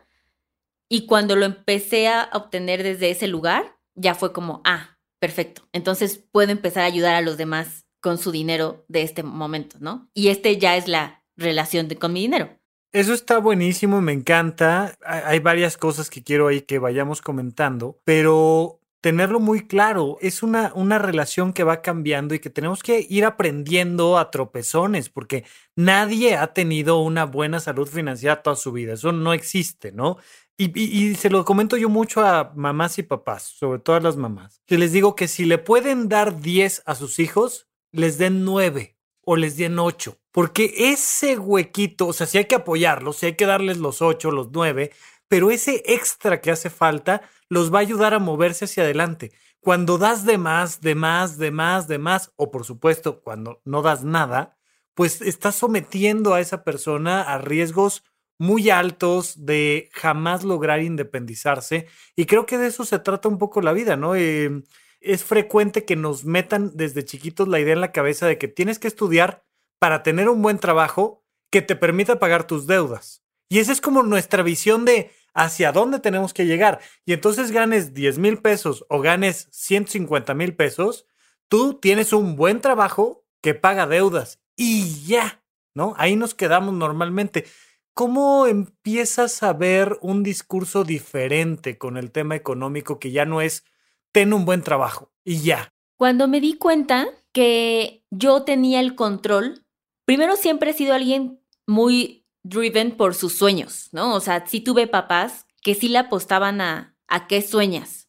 Y 0.89 1.05
cuando 1.05 1.38
lo 1.38 1.45
empecé 1.45 2.09
a 2.09 2.29
obtener 2.33 2.83
desde 2.83 3.09
ese 3.12 3.27
lugar, 3.27 3.77
ya 3.95 4.13
fue 4.13 4.33
como, 4.33 4.62
ah, 4.65 4.97
perfecto, 5.19 5.69
entonces 5.71 6.17
puedo 6.17 6.51
empezar 6.51 6.83
a 6.83 6.88
ayudar 6.88 7.15
a 7.15 7.21
los 7.21 7.38
demás 7.38 7.83
con 8.03 8.17
su 8.17 8.31
dinero 8.33 8.83
de 8.89 9.01
este 9.01 9.24
momento, 9.24 9.77
¿no? 9.79 10.10
Y 10.13 10.27
este 10.27 10.57
ya 10.57 10.75
es 10.75 10.89
la 10.89 11.24
relación 11.38 11.88
de, 11.88 11.95
con 11.95 12.12
mi 12.12 12.19
dinero. 12.19 12.50
Eso 12.91 13.13
está 13.13 13.38
buenísimo, 13.38 14.01
me 14.01 14.12
encanta. 14.12 14.93
Hay 15.05 15.39
varias 15.39 15.77
cosas 15.77 16.10
que 16.10 16.22
quiero 16.22 16.50
ahí 16.50 16.62
que 16.62 16.79
vayamos 16.79 17.22
comentando, 17.22 17.98
pero 18.03 18.81
tenerlo 19.00 19.39
muy 19.39 19.67
claro, 19.67 20.17
es 20.22 20.43
una, 20.43 20.74
una 20.75 21.00
relación 21.00 21.53
que 21.53 21.63
va 21.63 21.81
cambiando 21.81 22.36
y 22.36 22.39
que 22.39 22.50
tenemos 22.50 22.83
que 22.83 23.05
ir 23.10 23.24
aprendiendo 23.24 24.17
a 24.17 24.31
tropezones, 24.31 25.10
porque 25.10 25.45
nadie 25.75 26.36
ha 26.36 26.53
tenido 26.53 27.00
una 27.00 27.25
buena 27.25 27.62
salud 27.62 27.88
financiera 27.88 28.41
toda 28.43 28.55
su 28.57 28.74
vida, 28.74 28.93
eso 28.93 29.13
no 29.13 29.33
existe, 29.33 29.93
¿no? 29.93 30.17
Y, 30.57 30.77
y, 30.79 31.15
se 31.15 31.29
lo 31.29 31.43
comento 31.43 31.77
yo 31.77 31.89
mucho 31.89 32.22
a 32.22 32.53
mamás 32.55 33.00
y 33.00 33.03
papás, 33.03 33.43
sobre 33.43 33.79
todo 33.79 33.95
a 33.95 34.01
las 34.01 34.17
mamás, 34.17 34.62
que 34.65 34.77
les 34.77 34.91
digo 34.91 35.15
que 35.15 35.27
si 35.27 35.45
le 35.45 35.57
pueden 35.57 36.07
dar 36.10 36.39
10 36.39 36.83
a 36.86 36.95
sus 36.95 37.19
hijos, 37.19 37.67
les 37.93 38.17
den 38.17 38.43
nueve. 38.43 38.93
o 39.25 39.35
les 39.35 39.57
den 39.57 39.79
8. 39.79 40.17
Porque 40.31 40.73
ese 40.91 41.38
huequito, 41.38 42.07
o 42.07 42.13
sea, 42.13 42.27
si 42.27 42.38
hay 42.38 42.45
que 42.45 42.55
apoyarlos, 42.55 43.17
si 43.17 43.27
hay 43.27 43.35
que 43.35 43.45
darles 43.45 43.77
los 43.77 44.01
8, 44.01 44.31
los 44.31 44.51
9, 44.51 44.91
pero 45.27 45.51
ese 45.51 45.81
extra 45.85 46.41
que 46.41 46.51
hace 46.51 46.69
falta 46.69 47.21
los 47.50 47.73
va 47.73 47.79
a 47.79 47.81
ayudar 47.81 48.13
a 48.13 48.19
moverse 48.19 48.65
hacia 48.65 48.83
adelante. 48.83 49.31
Cuando 49.59 49.97
das 49.97 50.25
de 50.25 50.38
más, 50.38 50.81
de 50.81 50.95
más, 50.95 51.38
de 51.38 51.51
más, 51.51 51.88
de 51.88 51.97
más, 51.97 52.33
o 52.35 52.51
por 52.51 52.65
supuesto, 52.65 53.21
cuando 53.21 53.62
no 53.63 53.81
das 53.81 54.03
nada, 54.03 54.57
pues 54.93 55.21
estás 55.21 55.55
sometiendo 55.55 56.33
a 56.33 56.41
esa 56.41 56.63
persona 56.63 57.21
a 57.21 57.38
riesgos 57.38 58.03
muy 58.38 58.69
altos 58.69 59.45
de 59.45 59.89
jamás 59.93 60.43
lograr 60.43 60.81
independizarse. 60.81 61.88
Y 62.15 62.25
creo 62.25 62.45
que 62.45 62.57
de 62.57 62.67
eso 62.67 62.83
se 62.83 63.00
trata 63.00 63.29
un 63.29 63.38
poco 63.38 63.62
la 63.62 63.71
vida, 63.73 63.95
¿no? 63.95 64.15
Eh, 64.15 64.63
es 65.03 65.24
frecuente 65.24 65.86
que 65.86 65.95
nos 65.95 66.25
metan 66.25 66.72
desde 66.75 67.05
chiquitos 67.05 67.48
la 67.48 67.60
idea 67.60 67.74
en 67.74 67.81
la 67.81 67.91
cabeza 67.91 68.25
de 68.25 68.38
que 68.38 68.48
tienes 68.48 68.79
que 68.79 68.88
estudiar 68.88 69.45
para 69.79 70.01
tener 70.01 70.29
un 70.29 70.41
buen 70.41 70.60
trabajo 70.60 71.24
que 71.51 71.62
te 71.62 71.75
permita 71.75 72.19
pagar 72.19 72.48
tus 72.48 72.65
deudas. 72.67 73.24
Y 73.50 73.60
esa 73.60 73.72
es 73.72 73.81
como 73.81 74.01
nuestra 74.01 74.41
visión 74.41 74.86
de 74.86 75.12
hacia 75.33 75.72
dónde 75.72 76.00
tenemos 76.00 76.33
que 76.33 76.45
llegar. 76.45 76.79
Y 77.05 77.13
entonces 77.13 77.51
ganes 77.51 77.93
10 77.93 78.17
mil 78.17 78.38
pesos 78.39 78.86
o 78.89 79.01
ganes 79.01 79.48
150 79.51 80.33
mil 80.33 80.55
pesos, 80.55 81.05
tú 81.48 81.75
tienes 81.75 82.13
un 82.13 82.36
buen 82.36 82.62
trabajo 82.62 83.25
que 83.41 83.53
paga 83.53 83.88
deudas 83.88 84.39
y 84.55 85.05
ya, 85.05 85.43
¿no? 85.75 85.93
Ahí 85.98 86.15
nos 86.15 86.33
quedamos 86.33 86.74
normalmente. 86.74 87.45
¿Cómo 87.93 88.48
empiezas 88.48 89.43
a 89.43 89.53
ver 89.53 90.00
un 90.01 90.24
discurso 90.24 90.83
diferente 90.83 91.77
con 91.77 91.98
el 91.98 92.12
tema 92.12 92.36
económico 92.36 93.00
que 93.00 93.12
ya 93.12 93.25
no 93.25 93.41
es 93.41 93.65
ten 94.13 94.32
un 94.32 94.46
buen 94.46 94.62
trabajo 94.62 95.12
y 95.25 95.41
ya. 95.41 95.74
Cuando 95.98 96.29
me 96.29 96.39
di 96.39 96.53
cuenta 96.53 97.08
que 97.34 98.05
yo 98.10 98.43
tenía 98.43 98.79
el 98.79 98.96
control, 98.96 99.65
primero 100.05 100.38
siempre 100.38 100.72
he 100.72 100.74
sido 100.74 100.93
alguien 100.93 101.41
muy 101.67 102.25
driven 102.43 102.96
por 102.96 103.15
sus 103.15 103.38
sueños, 103.38 103.89
¿no? 103.91 104.13
O 104.15 104.20
sea, 104.22 104.46
sí 104.48 104.62
tuve 104.62 104.88
papás 104.88 105.46
que 105.62 105.75
sí 105.75 105.89
le 105.89 105.98
apostaban 105.98 106.62
a, 106.62 106.96
a 107.08 107.27
qué 107.27 107.41
sueñas. 107.41 108.08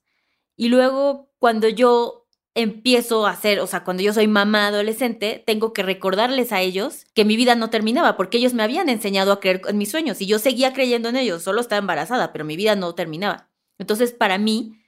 Y 0.57 0.69
luego 0.69 1.33
cuando 1.39 1.69
yo 1.69 2.25
empiezo 2.55 3.27
a 3.27 3.31
hacer, 3.31 3.59
o 3.61 3.67
sea, 3.67 3.83
cuando 3.85 4.03
yo 4.03 4.13
soy 4.13 4.29
mamá 4.29 4.69
adolescente, 4.69 5.43
tengo 5.45 5.73
que 5.73 5.83
recordarles 5.83 6.53
a 6.53 6.61
ellos 6.61 7.05
que 7.15 7.25
mi 7.25 7.37
vida 7.37 7.57
no 7.57 7.71
terminaba, 7.71 8.17
porque 8.17 8.39
ellos 8.39 8.55
me 8.55 8.63
habían 8.63 8.89
enseñado 8.89 9.33
a 9.33 9.41
creer 9.41 9.63
en 9.67 9.79
mis 9.79 9.91
sueños 9.91 10.21
y 10.21 10.27
yo 10.27 10.39
seguía 10.39 10.73
creyendo 10.73 11.09
en 11.09 11.17
ellos, 11.17 11.43
solo 11.43 11.61
estaba 11.61 11.81
embarazada, 11.81 12.33
pero 12.33 12.45
mi 12.45 12.57
vida 12.57 12.77
no 12.77 12.95
terminaba. 12.95 13.51
Entonces, 13.79 14.13
para 14.13 14.39
mí, 14.39 14.79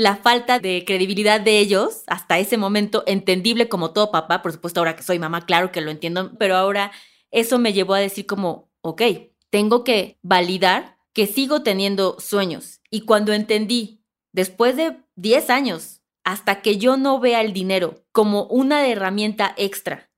la 0.00 0.16
falta 0.16 0.58
de 0.58 0.84
credibilidad 0.86 1.42
de 1.42 1.58
ellos, 1.58 2.04
hasta 2.06 2.38
ese 2.38 2.56
momento, 2.56 3.04
entendible 3.06 3.68
como 3.68 3.90
todo 3.90 4.10
papá, 4.10 4.40
por 4.40 4.50
supuesto 4.50 4.80
ahora 4.80 4.96
que 4.96 5.02
soy 5.02 5.18
mamá, 5.18 5.44
claro 5.44 5.72
que 5.72 5.82
lo 5.82 5.90
entiendo, 5.90 6.32
pero 6.38 6.56
ahora 6.56 6.90
eso 7.30 7.58
me 7.58 7.74
llevó 7.74 7.92
a 7.92 7.98
decir 7.98 8.24
como, 8.24 8.70
ok, 8.80 9.02
tengo 9.50 9.84
que 9.84 10.18
validar 10.22 10.96
que 11.12 11.26
sigo 11.26 11.62
teniendo 11.62 12.18
sueños. 12.18 12.80
Y 12.88 13.02
cuando 13.02 13.34
entendí, 13.34 14.02
después 14.32 14.74
de 14.74 14.96
10 15.16 15.50
años, 15.50 16.00
hasta 16.24 16.62
que 16.62 16.78
yo 16.78 16.96
no 16.96 17.20
vea 17.20 17.42
el 17.42 17.52
dinero 17.52 18.02
como 18.10 18.44
una 18.44 18.88
herramienta 18.88 19.54
extra, 19.58 20.10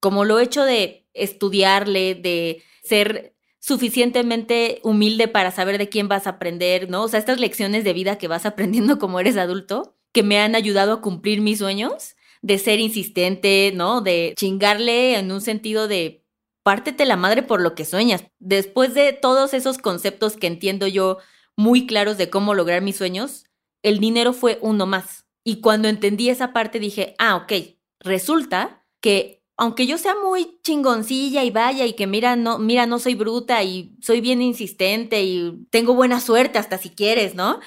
como 0.00 0.24
lo 0.24 0.40
hecho 0.40 0.64
de 0.64 1.10
estudiarle, 1.12 2.14
de 2.14 2.62
ser 2.82 3.35
suficientemente 3.66 4.80
humilde 4.84 5.26
para 5.26 5.50
saber 5.50 5.76
de 5.76 5.88
quién 5.88 6.06
vas 6.06 6.28
a 6.28 6.30
aprender, 6.30 6.88
¿no? 6.88 7.02
O 7.02 7.08
sea, 7.08 7.18
estas 7.18 7.40
lecciones 7.40 7.82
de 7.82 7.92
vida 7.94 8.16
que 8.16 8.28
vas 8.28 8.46
aprendiendo 8.46 8.98
como 9.00 9.18
eres 9.18 9.36
adulto, 9.36 9.96
que 10.12 10.22
me 10.22 10.38
han 10.38 10.54
ayudado 10.54 10.92
a 10.92 11.00
cumplir 11.00 11.40
mis 11.40 11.58
sueños, 11.58 12.14
de 12.42 12.58
ser 12.58 12.78
insistente, 12.78 13.72
¿no? 13.74 14.02
De 14.02 14.34
chingarle 14.36 15.18
en 15.18 15.32
un 15.32 15.40
sentido 15.40 15.88
de 15.88 16.24
pártete 16.62 17.06
la 17.06 17.16
madre 17.16 17.42
por 17.42 17.60
lo 17.60 17.74
que 17.74 17.84
sueñas. 17.84 18.24
Después 18.38 18.94
de 18.94 19.12
todos 19.12 19.52
esos 19.52 19.78
conceptos 19.78 20.36
que 20.36 20.46
entiendo 20.46 20.86
yo 20.86 21.18
muy 21.56 21.88
claros 21.88 22.18
de 22.18 22.30
cómo 22.30 22.54
lograr 22.54 22.82
mis 22.82 22.96
sueños, 22.96 23.46
el 23.82 23.98
dinero 23.98 24.32
fue 24.32 24.58
uno 24.62 24.86
más. 24.86 25.26
Y 25.42 25.60
cuando 25.60 25.88
entendí 25.88 26.28
esa 26.28 26.52
parte 26.52 26.78
dije, 26.78 27.16
ah, 27.18 27.34
ok, 27.34 27.52
resulta 27.98 28.86
que 29.00 29.35
aunque 29.56 29.86
yo 29.86 29.96
sea 29.98 30.14
muy 30.14 30.58
chingoncilla 30.62 31.42
y 31.44 31.50
vaya 31.50 31.86
y 31.86 31.94
que 31.94 32.06
mira, 32.06 32.36
no, 32.36 32.58
mira, 32.58 32.86
no 32.86 32.98
soy 32.98 33.14
bruta 33.14 33.62
y 33.62 33.96
soy 34.02 34.20
bien 34.20 34.42
insistente 34.42 35.22
y 35.22 35.66
tengo 35.70 35.94
buena 35.94 36.20
suerte 36.20 36.58
hasta 36.58 36.78
si 36.78 36.90
quieres, 36.90 37.34
¿no? 37.34 37.60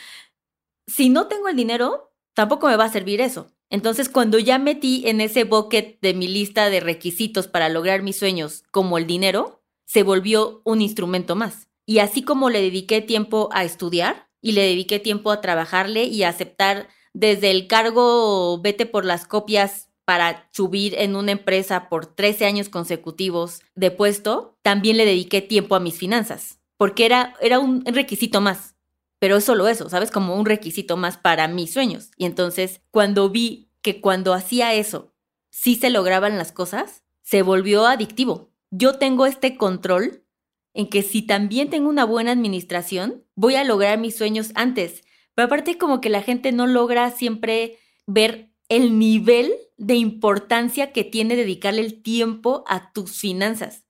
Si 0.87 1.09
no 1.09 1.27
tengo 1.27 1.47
el 1.47 1.55
dinero, 1.55 2.13
tampoco 2.33 2.67
me 2.67 2.75
va 2.75 2.85
a 2.85 2.91
servir 2.91 3.21
eso. 3.21 3.51
Entonces, 3.71 4.09
cuando 4.09 4.39
ya 4.39 4.57
metí 4.57 5.07
en 5.07 5.21
ese 5.21 5.43
bucket 5.43 5.99
de 6.01 6.13
mi 6.13 6.27
lista 6.27 6.69
de 6.69 6.79
requisitos 6.79 7.47
para 7.47 7.69
lograr 7.69 8.01
mis 8.01 8.17
sueños 8.17 8.63
como 8.71 8.97
el 8.97 9.05
dinero, 9.05 9.63
se 9.85 10.03
volvió 10.03 10.61
un 10.65 10.81
instrumento 10.81 11.35
más. 11.35 11.67
Y 11.85 11.99
así 11.99 12.23
como 12.23 12.49
le 12.49 12.61
dediqué 12.61 13.01
tiempo 13.01 13.49
a 13.51 13.63
estudiar 13.63 14.29
y 14.41 14.53
le 14.53 14.61
dediqué 14.61 14.99
tiempo 14.99 15.31
a 15.31 15.41
trabajarle 15.41 16.03
y 16.03 16.23
a 16.23 16.29
aceptar 16.29 16.87
desde 17.13 17.51
el 17.51 17.67
cargo 17.67 18.59
vete 18.61 18.85
por 18.85 19.05
las 19.05 19.25
copias 19.25 19.88
para 20.09 20.49
subir 20.53 20.95
en 20.97 21.15
una 21.15 21.33
empresa 21.33 21.87
por 21.87 22.07
13 22.07 22.47
años 22.47 22.67
consecutivos 22.67 23.61
de 23.75 23.91
puesto, 23.91 24.57
también 24.63 24.97
le 24.97 25.05
dediqué 25.05 25.43
tiempo 25.43 25.75
a 25.75 25.79
mis 25.79 25.99
finanzas, 25.99 26.57
porque 26.77 27.05
era, 27.05 27.35
era 27.41 27.59
un 27.59 27.85
requisito 27.85 28.41
más. 28.41 28.75
Pero 29.19 29.37
es 29.37 29.43
solo 29.43 29.67
eso, 29.67 29.87
¿sabes? 29.87 30.09
Como 30.09 30.35
un 30.35 30.47
requisito 30.47 30.97
más 30.97 31.17
para 31.17 31.47
mis 31.47 31.71
sueños. 31.71 32.09
Y 32.17 32.25
entonces, 32.25 32.81
cuando 32.89 33.29
vi 33.29 33.69
que 33.83 34.01
cuando 34.01 34.33
hacía 34.33 34.73
eso, 34.73 35.13
sí 35.51 35.75
se 35.75 35.91
lograban 35.91 36.39
las 36.39 36.51
cosas, 36.51 37.03
se 37.21 37.43
volvió 37.43 37.85
adictivo. 37.85 38.49
Yo 38.71 38.93
tengo 38.93 39.27
este 39.27 39.57
control 39.57 40.25
en 40.73 40.89
que 40.89 41.03
si 41.03 41.21
también 41.21 41.69
tengo 41.69 41.87
una 41.87 42.05
buena 42.05 42.31
administración, 42.31 43.27
voy 43.35 43.57
a 43.57 43.63
lograr 43.63 43.99
mis 43.99 44.17
sueños 44.17 44.53
antes. 44.55 45.03
Pero 45.35 45.45
aparte 45.45 45.77
como 45.77 46.01
que 46.01 46.09
la 46.09 46.23
gente 46.23 46.51
no 46.51 46.65
logra 46.65 47.11
siempre 47.11 47.77
ver 48.07 48.49
el 48.69 48.97
nivel 48.97 49.53
de 49.79 49.95
importancia 49.95 50.91
que 50.91 51.03
tiene 51.03 51.35
dedicarle 51.35 51.81
el 51.81 52.03
tiempo 52.03 52.63
a 52.67 52.91
tus 52.91 53.17
finanzas. 53.19 53.85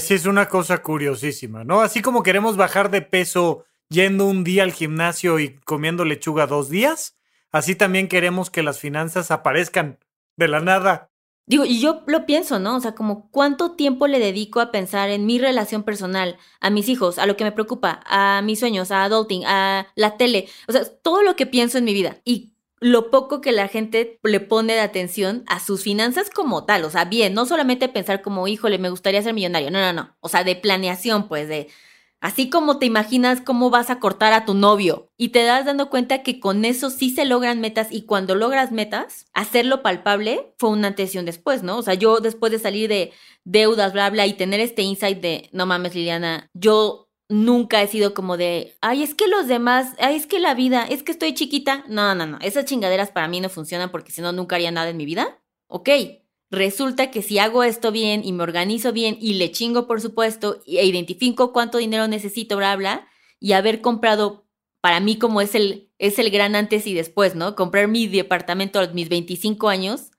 Sí, 0.00 0.14
es 0.14 0.26
una 0.26 0.48
cosa 0.48 0.82
curiosísima, 0.82 1.64
¿no? 1.64 1.80
Así 1.80 2.02
como 2.02 2.22
queremos 2.22 2.56
bajar 2.56 2.90
de 2.90 3.02
peso 3.02 3.64
yendo 3.88 4.26
un 4.26 4.44
día 4.44 4.64
al 4.64 4.72
gimnasio 4.72 5.38
y 5.38 5.56
comiendo 5.60 6.04
lechuga 6.04 6.46
dos 6.46 6.68
días, 6.68 7.16
así 7.52 7.74
también 7.74 8.08
queremos 8.08 8.50
que 8.50 8.62
las 8.62 8.80
finanzas 8.80 9.30
aparezcan 9.30 9.98
de 10.36 10.48
la 10.48 10.60
nada. 10.60 11.10
Digo, 11.46 11.64
y 11.64 11.80
yo 11.80 12.02
lo 12.06 12.26
pienso, 12.26 12.58
¿no? 12.58 12.76
O 12.76 12.80
sea, 12.80 12.94
como 12.94 13.30
cuánto 13.30 13.72
tiempo 13.72 14.06
le 14.06 14.18
dedico 14.18 14.60
a 14.60 14.70
pensar 14.70 15.08
en 15.08 15.24
mi 15.24 15.38
relación 15.38 15.82
personal, 15.82 16.36
a 16.60 16.68
mis 16.68 16.90
hijos, 16.90 17.18
a 17.18 17.24
lo 17.24 17.38
que 17.38 17.44
me 17.44 17.52
preocupa, 17.52 18.02
a 18.04 18.42
mis 18.42 18.60
sueños, 18.60 18.90
a 18.90 19.04
adulting, 19.04 19.44
a 19.46 19.86
la 19.94 20.18
tele, 20.18 20.48
o 20.66 20.72
sea, 20.72 20.84
todo 21.02 21.22
lo 21.22 21.36
que 21.36 21.46
pienso 21.46 21.78
en 21.78 21.84
mi 21.84 21.94
vida. 21.94 22.18
Y 22.26 22.52
lo 22.80 23.10
poco 23.10 23.40
que 23.40 23.52
la 23.52 23.68
gente 23.68 24.18
le 24.22 24.40
pone 24.40 24.74
de 24.74 24.80
atención 24.80 25.44
a 25.46 25.60
sus 25.60 25.82
finanzas 25.82 26.30
como 26.30 26.64
tal. 26.64 26.84
O 26.84 26.90
sea, 26.90 27.04
bien, 27.04 27.34
no 27.34 27.46
solamente 27.46 27.88
pensar 27.88 28.22
como, 28.22 28.48
híjole, 28.48 28.78
me 28.78 28.90
gustaría 28.90 29.22
ser 29.22 29.34
millonario. 29.34 29.70
No, 29.70 29.80
no, 29.80 29.92
no. 29.92 30.16
O 30.20 30.28
sea, 30.28 30.44
de 30.44 30.56
planeación, 30.56 31.28
pues, 31.28 31.48
de 31.48 31.68
así 32.20 32.50
como 32.50 32.78
te 32.78 32.86
imaginas 32.86 33.40
cómo 33.40 33.70
vas 33.70 33.90
a 33.90 34.00
cortar 34.00 34.32
a 34.32 34.44
tu 34.44 34.54
novio 34.54 35.10
y 35.16 35.28
te 35.28 35.44
das 35.44 35.64
dando 35.64 35.88
cuenta 35.88 36.22
que 36.22 36.40
con 36.40 36.64
eso 36.64 36.90
sí 36.90 37.10
se 37.10 37.24
logran 37.24 37.60
metas 37.60 37.88
y 37.90 38.02
cuando 38.02 38.34
logras 38.34 38.72
metas, 38.72 39.26
hacerlo 39.34 39.82
palpable 39.82 40.52
fue 40.58 40.70
una 40.70 40.88
antes 40.88 41.14
y 41.14 41.18
un 41.18 41.26
después, 41.26 41.62
¿no? 41.62 41.78
O 41.78 41.82
sea, 41.82 41.94
yo 41.94 42.20
después 42.20 42.50
de 42.52 42.58
salir 42.58 42.88
de 42.88 43.12
deudas, 43.44 43.92
bla, 43.92 44.10
bla, 44.10 44.26
y 44.26 44.34
tener 44.34 44.60
este 44.60 44.82
insight 44.82 45.20
de, 45.20 45.48
no 45.52 45.66
mames, 45.66 45.94
Liliana, 45.94 46.50
yo 46.54 47.07
nunca 47.28 47.82
he 47.82 47.88
sido 47.88 48.14
como 48.14 48.36
de, 48.36 48.76
ay, 48.80 49.02
es 49.02 49.14
que 49.14 49.28
los 49.28 49.46
demás, 49.46 49.94
ay, 49.98 50.16
es 50.16 50.26
que 50.26 50.38
la 50.38 50.54
vida, 50.54 50.84
es 50.88 51.02
que 51.02 51.12
estoy 51.12 51.34
chiquita. 51.34 51.84
No, 51.88 52.14
no, 52.14 52.26
no, 52.26 52.38
esas 52.40 52.64
chingaderas 52.64 53.10
para 53.10 53.28
mí 53.28 53.40
no 53.40 53.48
funcionan 53.48 53.90
porque 53.90 54.12
si 54.12 54.22
no, 54.22 54.32
nunca 54.32 54.56
haría 54.56 54.70
nada 54.70 54.90
en 54.90 54.96
mi 54.96 55.04
vida. 55.04 55.38
Ok, 55.66 55.90
resulta 56.50 57.10
que 57.10 57.22
si 57.22 57.38
hago 57.38 57.62
esto 57.62 57.92
bien 57.92 58.22
y 58.24 58.32
me 58.32 58.42
organizo 58.42 58.92
bien 58.92 59.18
y 59.20 59.34
le 59.34 59.52
chingo, 59.52 59.86
por 59.86 60.00
supuesto, 60.00 60.60
e 60.66 60.86
identifico 60.86 61.52
cuánto 61.52 61.78
dinero 61.78 62.08
necesito, 62.08 62.56
bla, 62.56 62.74
bla, 62.76 63.08
y 63.38 63.52
haber 63.52 63.80
comprado, 63.80 64.46
para 64.80 65.00
mí 65.00 65.18
como 65.18 65.40
es 65.40 65.54
el, 65.54 65.90
es 65.98 66.18
el 66.18 66.30
gran 66.30 66.56
antes 66.56 66.86
y 66.86 66.94
después, 66.94 67.34
¿no? 67.34 67.54
Comprar 67.54 67.88
mi 67.88 68.06
departamento 68.06 68.80
a 68.80 68.86
mis 68.88 69.08
25 69.08 69.68
años, 69.68 70.12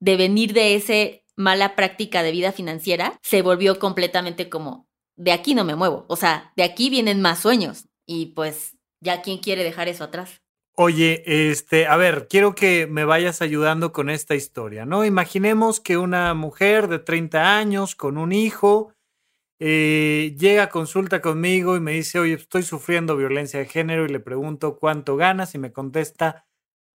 de 0.00 0.16
venir 0.16 0.52
de 0.52 0.74
ese 0.74 1.24
mala 1.36 1.76
práctica 1.76 2.22
de 2.22 2.32
vida 2.32 2.50
financiera, 2.50 3.18
se 3.22 3.42
volvió 3.42 3.78
completamente 3.78 4.48
como, 4.48 4.85
de 5.16 5.32
aquí 5.32 5.54
no 5.54 5.64
me 5.64 5.74
muevo. 5.74 6.04
O 6.08 6.16
sea, 6.16 6.52
de 6.56 6.62
aquí 6.62 6.90
vienen 6.90 7.20
más 7.20 7.40
sueños. 7.40 7.86
Y 8.06 8.26
pues, 8.26 8.76
ya 9.00 9.22
quién 9.22 9.38
quiere 9.38 9.64
dejar 9.64 9.88
eso 9.88 10.04
atrás. 10.04 10.42
Oye, 10.78 11.22
este, 11.50 11.86
a 11.86 11.96
ver, 11.96 12.28
quiero 12.28 12.54
que 12.54 12.86
me 12.86 13.06
vayas 13.06 13.40
ayudando 13.40 13.92
con 13.92 14.10
esta 14.10 14.34
historia, 14.34 14.84
¿no? 14.84 15.06
Imaginemos 15.06 15.80
que 15.80 15.96
una 15.96 16.34
mujer 16.34 16.88
de 16.88 16.98
30 16.98 17.56
años 17.56 17.94
con 17.94 18.18
un 18.18 18.32
hijo 18.32 18.92
eh, 19.58 20.36
llega 20.38 20.64
a 20.64 20.68
consulta 20.68 21.22
conmigo 21.22 21.76
y 21.76 21.80
me 21.80 21.92
dice, 21.92 22.18
oye, 22.18 22.34
estoy 22.34 22.62
sufriendo 22.62 23.16
violencia 23.16 23.58
de 23.58 23.64
género 23.64 24.04
y 24.04 24.08
le 24.08 24.20
pregunto 24.20 24.78
cuánto 24.78 25.16
ganas 25.16 25.54
y 25.54 25.58
me 25.58 25.72
contesta, 25.72 26.46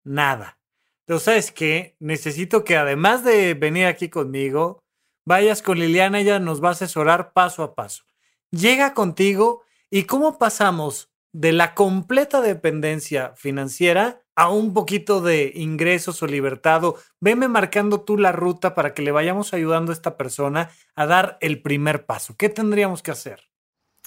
nada. 0.04 0.58
Entonces, 1.06 1.24
¿sabes 1.24 1.52
qué? 1.52 1.96
Necesito 2.00 2.64
que 2.64 2.76
además 2.76 3.24
de 3.24 3.54
venir 3.54 3.86
aquí 3.86 4.10
conmigo, 4.10 4.84
vayas 5.26 5.62
con 5.62 5.78
Liliana, 5.78 6.20
ella 6.20 6.38
nos 6.38 6.62
va 6.62 6.68
a 6.68 6.72
asesorar 6.72 7.32
paso 7.32 7.62
a 7.62 7.74
paso. 7.74 8.04
Llega 8.50 8.95
contigo 8.95 9.62
y 9.90 10.04
cómo 10.04 10.38
pasamos 10.38 11.11
de 11.33 11.52
la 11.52 11.75
completa 11.75 12.40
dependencia 12.40 13.35
financiera 13.37 14.23
a 14.35 14.50
un 14.50 14.73
poquito 14.73 15.21
de 15.21 15.52
ingresos 15.54 16.23
o 16.23 16.26
libertad. 16.26 16.83
veme 17.21 17.47
marcando 17.47 18.00
tú 18.00 18.16
la 18.16 18.33
ruta 18.33 18.75
para 18.75 18.95
que 18.95 19.02
le 19.02 19.12
vayamos 19.12 19.52
ayudando 19.52 19.92
a 19.92 19.95
esta 19.95 20.16
persona 20.16 20.71
a 20.95 21.07
dar 21.07 21.38
el 21.40 21.62
primer 21.62 22.07
paso. 22.07 22.37
¿Qué 22.37 22.49
tendríamos 22.49 23.02
que 23.02 23.11
hacer? 23.11 23.50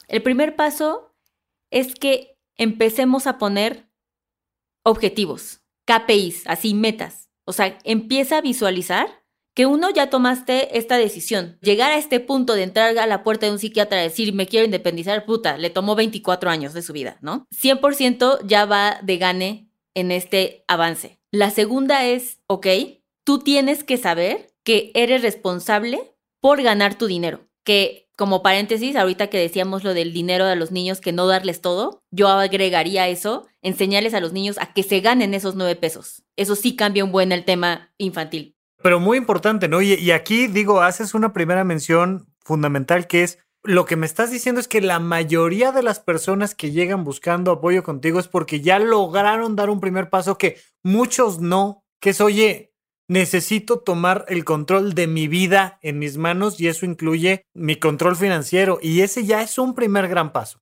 El 0.08 0.24
primer 0.24 0.56
paso 0.56 1.16
es 1.72 1.96
que 1.96 2.38
empecemos 2.58 3.28
a 3.28 3.38
poner 3.38 3.90
objetivos, 4.84 5.62
KPIs, 5.86 6.48
así 6.48 6.74
metas. 6.74 7.30
O 7.46 7.54
sea, 7.54 7.78
empieza 7.84 8.38
a 8.38 8.42
visualizar 8.42 9.23
que 9.54 9.66
uno 9.66 9.90
ya 9.92 10.10
tomaste 10.10 10.78
esta 10.78 10.98
decisión. 10.98 11.58
Llegar 11.62 11.92
a 11.92 11.98
este 11.98 12.20
punto 12.20 12.54
de 12.54 12.64
entrar 12.64 12.98
a 12.98 13.08
la 13.08 13.24
puerta 13.24 13.46
de 13.46 13.52
un 13.52 13.60
psiquiatra 13.60 14.00
y 14.00 14.10
decir, 14.10 14.34
me 14.34 14.48
quiero 14.48 14.66
independizar, 14.66 15.26
puta, 15.26 15.58
le 15.58 15.70
tomó 15.70 15.96
24 15.96 16.50
años 16.50 16.74
de 16.74 16.82
su 16.82 16.94
vida, 16.94 17.18
¿no? 17.22 17.48
100% 17.52 18.40
ya 18.46 18.66
va 18.66 19.00
de 19.04 19.18
gane 19.18 19.70
en 19.94 20.12
este 20.12 20.64
avance. 20.68 21.20
La 21.32 21.52
segunda 21.52 22.06
es, 22.06 22.40
ok, 22.48 22.68
tú 23.24 23.40
tienes 23.40 23.84
que 23.84 23.98
saber 23.98 24.54
que 24.64 24.92
eres 24.96 25.22
responsable 25.22 26.16
por 26.40 26.62
ganar 26.62 26.98
tu 26.98 27.08
dinero. 27.08 27.48
Que 27.64 28.04
como 28.16 28.44
paréntesis, 28.44 28.96
ahorita 28.96 29.28
que 29.28 29.40
decíamos 29.40 29.84
lo 29.84 29.94
del 29.94 30.14
dinero 30.14 30.46
de 30.46 30.56
los 30.56 30.72
niños, 30.72 31.02
que 31.02 31.12
no 31.12 31.26
darles 31.28 31.62
todo, 31.62 32.04
yo 32.12 32.28
agregaría 32.28 33.08
eso, 33.08 33.48
enseñarles 33.62 34.14
a 34.14 34.20
los 34.20 34.34
niños 34.34 34.58
a 34.60 34.74
que 34.74 34.84
se 34.84 35.00
ganen 35.00 35.34
esos 35.34 35.56
nueve 35.56 35.76
pesos. 35.76 36.24
Eso 36.36 36.56
sí 36.56 36.76
cambia 36.76 37.04
un 37.04 37.12
buen 37.12 37.32
el 37.32 37.46
tema 37.46 37.94
infantil. 37.98 38.56
Pero 38.84 39.00
muy 39.00 39.18
importante, 39.18 39.68
¿no? 39.68 39.82
Y, 39.82 39.94
y 39.94 40.12
aquí 40.12 40.48
digo, 40.48 40.82
haces 40.82 41.14
una 41.14 41.34
primera 41.34 41.64
mención 41.64 42.28
fundamental 42.44 43.08
que 43.08 43.24
es 43.24 43.40
lo 43.64 43.86
que 43.86 43.96
me 43.96 44.06
estás 44.06 44.30
diciendo 44.30 44.60
es 44.60 44.68
que 44.68 44.82
la 44.82 45.00
mayoría 45.00 45.72
de 45.72 45.84
las 45.84 46.02
personas 46.02 46.54
que 46.54 46.72
llegan 46.72 47.06
buscando 47.06 47.52
apoyo 47.52 47.82
contigo 47.82 48.20
es 48.20 48.28
porque 48.28 48.60
ya 48.60 48.78
lograron 48.78 49.56
dar 49.56 49.70
un 49.70 49.80
primer 49.80 50.10
paso 50.10 50.38
que 50.38 50.58
muchos 50.84 51.40
no, 51.40 51.86
que 52.02 52.10
es, 52.10 52.20
oye, 52.20 52.74
necesito 53.08 53.80
tomar 53.80 54.26
el 54.28 54.44
control 54.44 54.94
de 54.94 55.08
mi 55.08 55.28
vida 55.28 55.80
en 55.82 55.98
mis 55.98 56.18
manos 56.18 56.60
y 56.60 56.68
eso 56.68 56.86
incluye 56.86 57.46
mi 57.54 57.78
control 57.78 58.18
financiero 58.18 58.80
y 58.82 59.02
ese 59.02 59.26
ya 59.26 59.42
es 59.42 59.58
un 59.58 59.76
primer 59.76 60.10
gran 60.10 60.34
paso. 60.34 60.60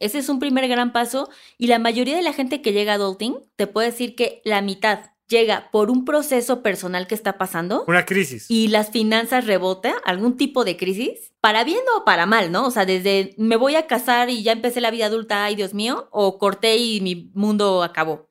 Ese 0.00 0.18
es 0.18 0.28
un 0.28 0.38
primer 0.38 0.68
gran 0.68 0.92
paso 0.92 1.28
y 1.56 1.66
la 1.66 1.80
mayoría 1.80 2.14
de 2.14 2.22
la 2.22 2.32
gente 2.32 2.62
que 2.62 2.72
llega 2.72 2.92
a 2.92 2.96
adulting 2.96 3.36
te 3.56 3.66
puede 3.66 3.90
decir 3.90 4.14
que 4.14 4.42
la 4.44 4.62
mitad 4.62 5.10
llega 5.28 5.70
por 5.70 5.90
un 5.90 6.04
proceso 6.04 6.62
personal 6.62 7.06
que 7.06 7.14
está 7.14 7.38
pasando. 7.38 7.84
Una 7.86 8.04
crisis. 8.04 8.46
Y 8.48 8.68
las 8.68 8.90
finanzas 8.90 9.46
rebota, 9.46 9.94
algún 10.04 10.36
tipo 10.36 10.64
de 10.64 10.76
crisis, 10.76 11.32
para 11.40 11.64
bien 11.64 11.82
o 11.96 12.04
para 12.04 12.26
mal, 12.26 12.50
¿no? 12.50 12.66
O 12.66 12.70
sea, 12.70 12.86
desde 12.86 13.34
me 13.36 13.56
voy 13.56 13.76
a 13.76 13.86
casar 13.86 14.30
y 14.30 14.42
ya 14.42 14.52
empecé 14.52 14.80
la 14.80 14.90
vida 14.90 15.06
adulta, 15.06 15.44
ay 15.44 15.54
Dios 15.54 15.74
mío, 15.74 16.08
o 16.10 16.38
corté 16.38 16.76
y 16.76 17.00
mi 17.00 17.30
mundo 17.34 17.82
acabó. 17.82 18.28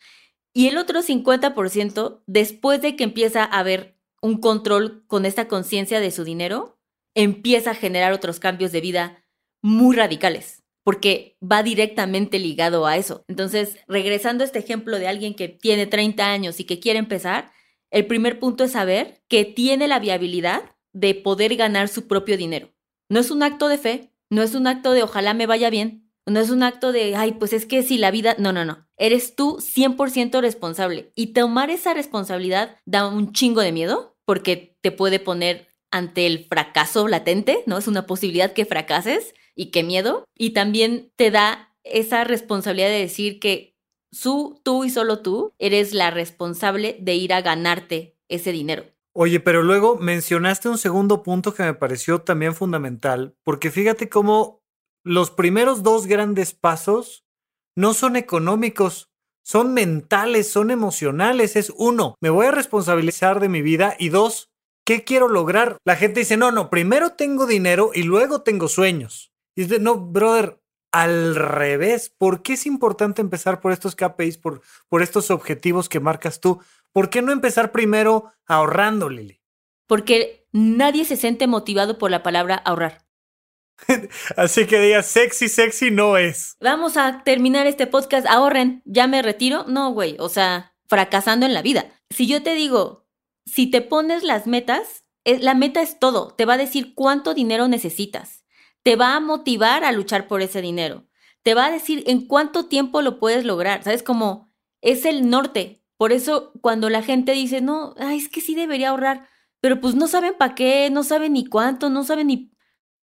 Y 0.53 0.67
el 0.67 0.77
otro 0.77 1.01
50%, 1.01 2.23
después 2.25 2.81
de 2.81 2.95
que 2.95 3.03
empieza 3.03 3.43
a 3.43 3.59
haber 3.59 3.97
un 4.21 4.39
control 4.41 5.05
con 5.07 5.25
esta 5.25 5.47
conciencia 5.47 5.99
de 5.99 6.11
su 6.11 6.23
dinero, 6.23 6.79
empieza 7.13 7.71
a 7.71 7.75
generar 7.75 8.11
otros 8.11 8.39
cambios 8.39 8.71
de 8.71 8.81
vida 8.81 9.23
muy 9.61 9.95
radicales 9.95 10.63
porque 10.87 11.35
va 11.43 11.63
directamente 11.63 12.39
ligado 12.39 12.87
a 12.87 12.95
eso. 12.95 13.25
Entonces, 13.27 13.75
regresando 13.89 14.45
a 14.45 14.47
este 14.47 14.59
ejemplo 14.59 14.97
de 14.99 15.09
alguien 15.09 15.33
que 15.33 15.49
tiene 15.49 15.85
30 15.85 16.31
años 16.31 16.61
y 16.61 16.63
que 16.63 16.79
quiere 16.79 16.97
empezar, 16.97 17.51
el 17.91 18.05
primer 18.05 18.39
punto 18.39 18.63
es 18.63 18.71
saber 18.71 19.21
que 19.27 19.43
tiene 19.43 19.89
la 19.89 19.99
viabilidad 19.99 20.61
de 20.93 21.13
poder 21.13 21.57
ganar 21.57 21.89
su 21.89 22.07
propio 22.07 22.37
dinero. 22.37 22.69
No 23.09 23.19
es 23.19 23.31
un 23.31 23.43
acto 23.43 23.67
de 23.67 23.77
fe, 23.77 24.13
no 24.29 24.43
es 24.43 24.55
un 24.55 24.65
acto 24.65 24.93
de 24.93 25.03
ojalá 25.03 25.33
me 25.33 25.45
vaya 25.45 25.69
bien, 25.69 26.09
no 26.25 26.39
es 26.39 26.51
un 26.51 26.63
acto 26.63 26.93
de, 26.93 27.17
ay, 27.17 27.33
pues 27.33 27.51
es 27.51 27.65
que 27.65 27.83
si 27.83 27.97
la 27.97 28.09
vida, 28.09 28.37
no, 28.39 28.53
no, 28.53 28.63
no. 28.63 28.87
Eres 28.95 29.35
tú 29.35 29.57
100% 29.59 30.39
responsable. 30.39 31.11
Y 31.15 31.33
tomar 31.33 31.69
esa 31.69 31.93
responsabilidad 31.93 32.77
da 32.85 33.09
un 33.09 33.33
chingo 33.33 33.59
de 33.59 33.73
miedo 33.73 34.15
porque 34.23 34.77
te 34.79 34.93
puede 34.93 35.19
poner 35.19 35.67
ante 35.91 36.25
el 36.27 36.45
fracaso 36.45 37.09
latente, 37.09 37.63
¿no? 37.65 37.77
Es 37.77 37.89
una 37.89 38.05
posibilidad 38.05 38.53
que 38.53 38.63
fracases 38.63 39.33
y 39.57 39.71
qué 39.71 39.83
miedo. 39.83 40.23
Y 40.37 40.51
también 40.51 41.11
te 41.17 41.31
da 41.31 41.75
esa 41.83 42.23
responsabilidad 42.23 42.87
de 42.87 42.99
decir 42.99 43.39
que 43.39 43.75
tú, 44.21 44.61
tú 44.63 44.85
y 44.85 44.89
solo 44.89 45.19
tú 45.19 45.53
eres 45.59 45.93
la 45.93 46.11
responsable 46.11 46.97
de 47.01 47.15
ir 47.15 47.33
a 47.33 47.41
ganarte 47.41 48.15
ese 48.29 48.53
dinero. 48.53 48.85
Oye, 49.13 49.39
pero 49.39 49.63
luego 49.63 49.97
mencionaste 49.97 50.69
un 50.69 50.77
segundo 50.77 51.23
punto 51.23 51.53
que 51.53 51.63
me 51.63 51.73
pareció 51.73 52.21
también 52.21 52.53
fundamental, 52.53 53.35
porque 53.43 53.71
fíjate 53.71 54.09
cómo 54.09 54.61
los 55.03 55.31
primeros 55.31 55.81
dos 55.81 56.05
grandes 56.05 56.53
pasos 56.53 57.25
no 57.75 57.93
son 57.95 58.15
económicos, 58.15 59.09
son 59.43 59.73
mentales, 59.73 60.49
son 60.51 60.69
emocionales. 60.69 61.55
Es 61.55 61.71
uno, 61.75 62.15
me 62.21 62.29
voy 62.29 62.47
a 62.47 62.51
responsabilizar 62.51 63.39
de 63.39 63.49
mi 63.49 63.61
vida 63.61 63.95
y 63.97 64.09
dos, 64.09 64.49
¿qué 64.85 65.03
quiero 65.03 65.29
lograr? 65.29 65.77
La 65.83 65.95
gente 65.95 66.19
dice, 66.19 66.37
no, 66.37 66.51
no, 66.51 66.69
primero 66.69 67.13
tengo 67.13 67.47
dinero 67.47 67.91
y 67.93 68.03
luego 68.03 68.41
tengo 68.41 68.67
sueños. 68.67 69.31
Y 69.57 69.63
dice, 69.63 69.79
no, 69.79 69.97
brother, 69.97 70.61
al 70.91 71.35
revés. 71.35 72.13
¿Por 72.15 72.43
qué 72.43 72.53
es 72.53 72.67
importante 72.67 73.21
empezar 73.21 73.59
por 73.59 73.71
estos 73.71 73.95
KPIs, 73.95 74.37
por, 74.37 74.61
por 74.87 75.01
estos 75.01 75.31
objetivos 75.31 75.89
que 75.89 75.99
marcas 75.99 76.39
tú? 76.39 76.61
¿Por 76.91 77.09
qué 77.09 77.23
no 77.23 77.31
empezar 77.31 77.71
primero 77.71 78.31
ahorrando, 78.45 79.09
Lili? 79.09 79.41
Porque 79.87 80.47
nadie 80.51 81.05
se 81.05 81.17
siente 81.17 81.47
motivado 81.47 81.97
por 81.97 82.11
la 82.11 82.21
palabra 82.21 82.53
ahorrar. 82.55 83.07
Así 84.37 84.67
que 84.67 84.79
digas, 84.79 85.07
sexy, 85.07 85.49
sexy 85.49 85.89
no 85.89 86.17
es. 86.17 86.55
Vamos 86.61 86.95
a 86.95 87.23
terminar 87.23 87.65
este 87.65 87.87
podcast, 87.87 88.27
ahorren, 88.27 88.83
ya 88.85 89.07
me 89.07 89.23
retiro. 89.23 89.65
No, 89.67 89.91
güey, 89.91 90.17
o 90.19 90.29
sea, 90.29 90.75
fracasando 90.85 91.47
en 91.47 91.55
la 91.55 91.63
vida. 91.63 91.91
Si 92.11 92.27
yo 92.27 92.43
te 92.43 92.53
digo, 92.53 93.07
si 93.47 93.71
te 93.71 93.81
pones 93.81 94.21
las 94.21 94.45
metas, 94.45 95.03
la 95.25 95.55
meta 95.55 95.81
es 95.81 95.97
todo, 95.97 96.35
te 96.35 96.45
va 96.45 96.53
a 96.53 96.57
decir 96.57 96.93
cuánto 96.93 97.33
dinero 97.33 97.67
necesitas 97.67 98.43
te 98.87 98.95
va 98.95 99.17
a 99.17 99.19
motivar 99.19 99.83
a 99.83 99.91
luchar 99.91 100.29
por 100.29 100.41
ese 100.41 100.61
dinero. 100.61 101.03
Te 101.43 101.53
va 101.53 101.65
a 101.65 101.71
decir 101.71 102.05
en 102.07 102.25
cuánto 102.25 102.67
tiempo 102.67 103.01
lo 103.01 103.19
puedes 103.19 103.43
lograr. 103.43 103.83
¿Sabes? 103.83 104.01
Como 104.01 104.49
es 104.79 105.03
el 105.03 105.29
norte. 105.29 105.83
Por 105.97 106.13
eso 106.13 106.53
cuando 106.61 106.89
la 106.89 107.03
gente 107.03 107.33
dice, 107.33 107.59
no, 107.59 107.95
es 107.97 108.29
que 108.29 108.39
sí 108.39 108.55
debería 108.55 108.91
ahorrar, 108.91 109.27
pero 109.59 109.81
pues 109.81 109.93
no 109.95 110.07
saben 110.07 110.35
para 110.39 110.55
qué, 110.55 110.89
no 110.89 111.03
saben 111.03 111.33
ni 111.33 111.45
cuánto, 111.45 111.89
no 111.89 112.05
saben 112.05 112.27
ni... 112.27 112.53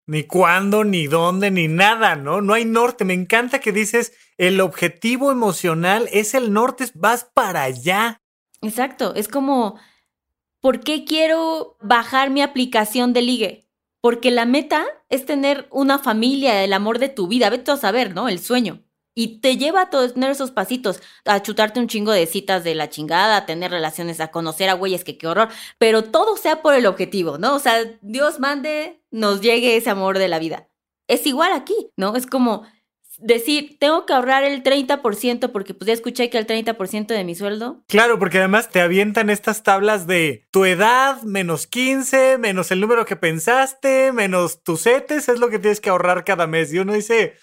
Ni 0.07 0.25
cuándo, 0.25 0.85
ni 0.85 1.07
dónde, 1.07 1.51
ni 1.51 1.69
nada, 1.69 2.17
¿no? 2.17 2.43
No 2.43 2.53
hay 2.53 2.67
norte. 2.67 3.07
Me 3.07 3.15
encanta 3.15 3.59
que 3.61 3.73
dices, 3.73 4.13
el 4.37 4.61
objetivo 4.61 5.33
emocional 5.33 6.07
es 6.13 6.35
el 6.35 6.53
norte, 6.53 6.85
vas 6.93 7.25
para 7.33 7.63
allá. 7.63 8.21
Exacto, 8.61 9.15
es 9.15 9.27
como, 9.27 9.81
¿por 10.61 10.81
qué 10.81 11.07
quiero 11.07 11.79
bajar 11.81 12.29
mi 12.29 12.43
aplicación 12.43 13.15
de 13.15 13.23
ligue? 13.23 13.72
Porque 14.03 14.33
la 14.33 14.47
meta 14.47 14.85
es 15.09 15.25
tener 15.25 15.69
una 15.71 15.99
familia, 15.99 16.65
el 16.65 16.73
amor 16.73 16.99
de 16.99 17.09
tu 17.09 17.29
vida, 17.29 17.49
vete 17.51 17.71
a 17.71 17.77
saber, 17.77 18.15
¿no? 18.15 18.29
El 18.29 18.41
sueño. 18.41 18.83
Y 19.15 19.41
te 19.41 19.57
lleva 19.57 19.83
a 19.83 19.91
tener 19.91 20.31
esos 20.31 20.51
pasitos, 20.51 21.01
a 21.25 21.41
chutarte 21.41 21.79
un 21.79 21.87
chingo 21.87 22.11
de 22.13 22.27
citas 22.27 22.65
de 22.65 22.75
la 22.75 22.91
chingada, 22.91 23.37
a 23.37 23.47
tener 23.47 23.71
relaciones, 23.71 24.21
a 24.21 24.33
conocer 24.33 24.69
a 24.71 24.75
güeyes, 24.75 25.05
que 25.05 25.19
qué 25.19 25.29
horror, 25.29 25.51
pero 25.79 26.03
todo 26.03 26.37
sea 26.37 26.63
por 26.63 26.75
el 26.75 26.87
objetivo, 26.87 27.39
¿no? 27.39 27.55
O 27.55 27.59
sea, 27.61 27.77
Dios 28.01 28.41
mande, 28.41 29.03
nos 29.11 29.41
llegue 29.41 29.77
ese 29.77 29.91
amor 29.91 30.19
de 30.19 30.29
la 30.29 30.39
vida. 30.41 30.69
Es 31.09 31.27
igual 31.27 31.53
aquí, 31.53 31.93
¿no? 31.97 32.17
Es 32.17 32.27
como, 32.27 32.65
decir, 33.23 33.77
tengo 33.79 34.05
que 34.05 34.13
ahorrar 34.13 34.45
el 34.45 34.63
30% 34.63 35.51
porque 35.53 35.75
pues 35.75 35.87
ya 35.87 35.93
escuché 35.93 36.29
que 36.31 36.39
el 36.39 36.47
30% 36.47 37.07
de 37.07 37.25
mi 37.25 37.35
sueldo. 37.35 37.83
Claro, 37.89 38.19
porque 38.19 38.39
además 38.39 38.71
te 38.71 38.81
avientan 38.81 39.31
estas 39.31 39.63
tablas 39.63 40.07
de 40.07 40.47
tu 40.51 40.65
edad 40.65 41.23
menos 41.23 41.67
15, 41.67 42.39
menos 42.39 42.71
el 42.71 42.81
número 42.81 43.05
que 43.05 43.17
pensaste, 43.17 44.13
menos 44.13 44.63
tus 44.63 44.83
setes, 44.83 45.29
es 45.29 45.39
lo 45.39 45.49
que 45.49 45.59
tienes 45.59 45.81
que 45.81 45.91
ahorrar 45.91 46.25
cada 46.25 46.47
mes. 46.47 46.73
Y 46.73 46.79
uno 46.79 46.93
dice, 46.93 47.35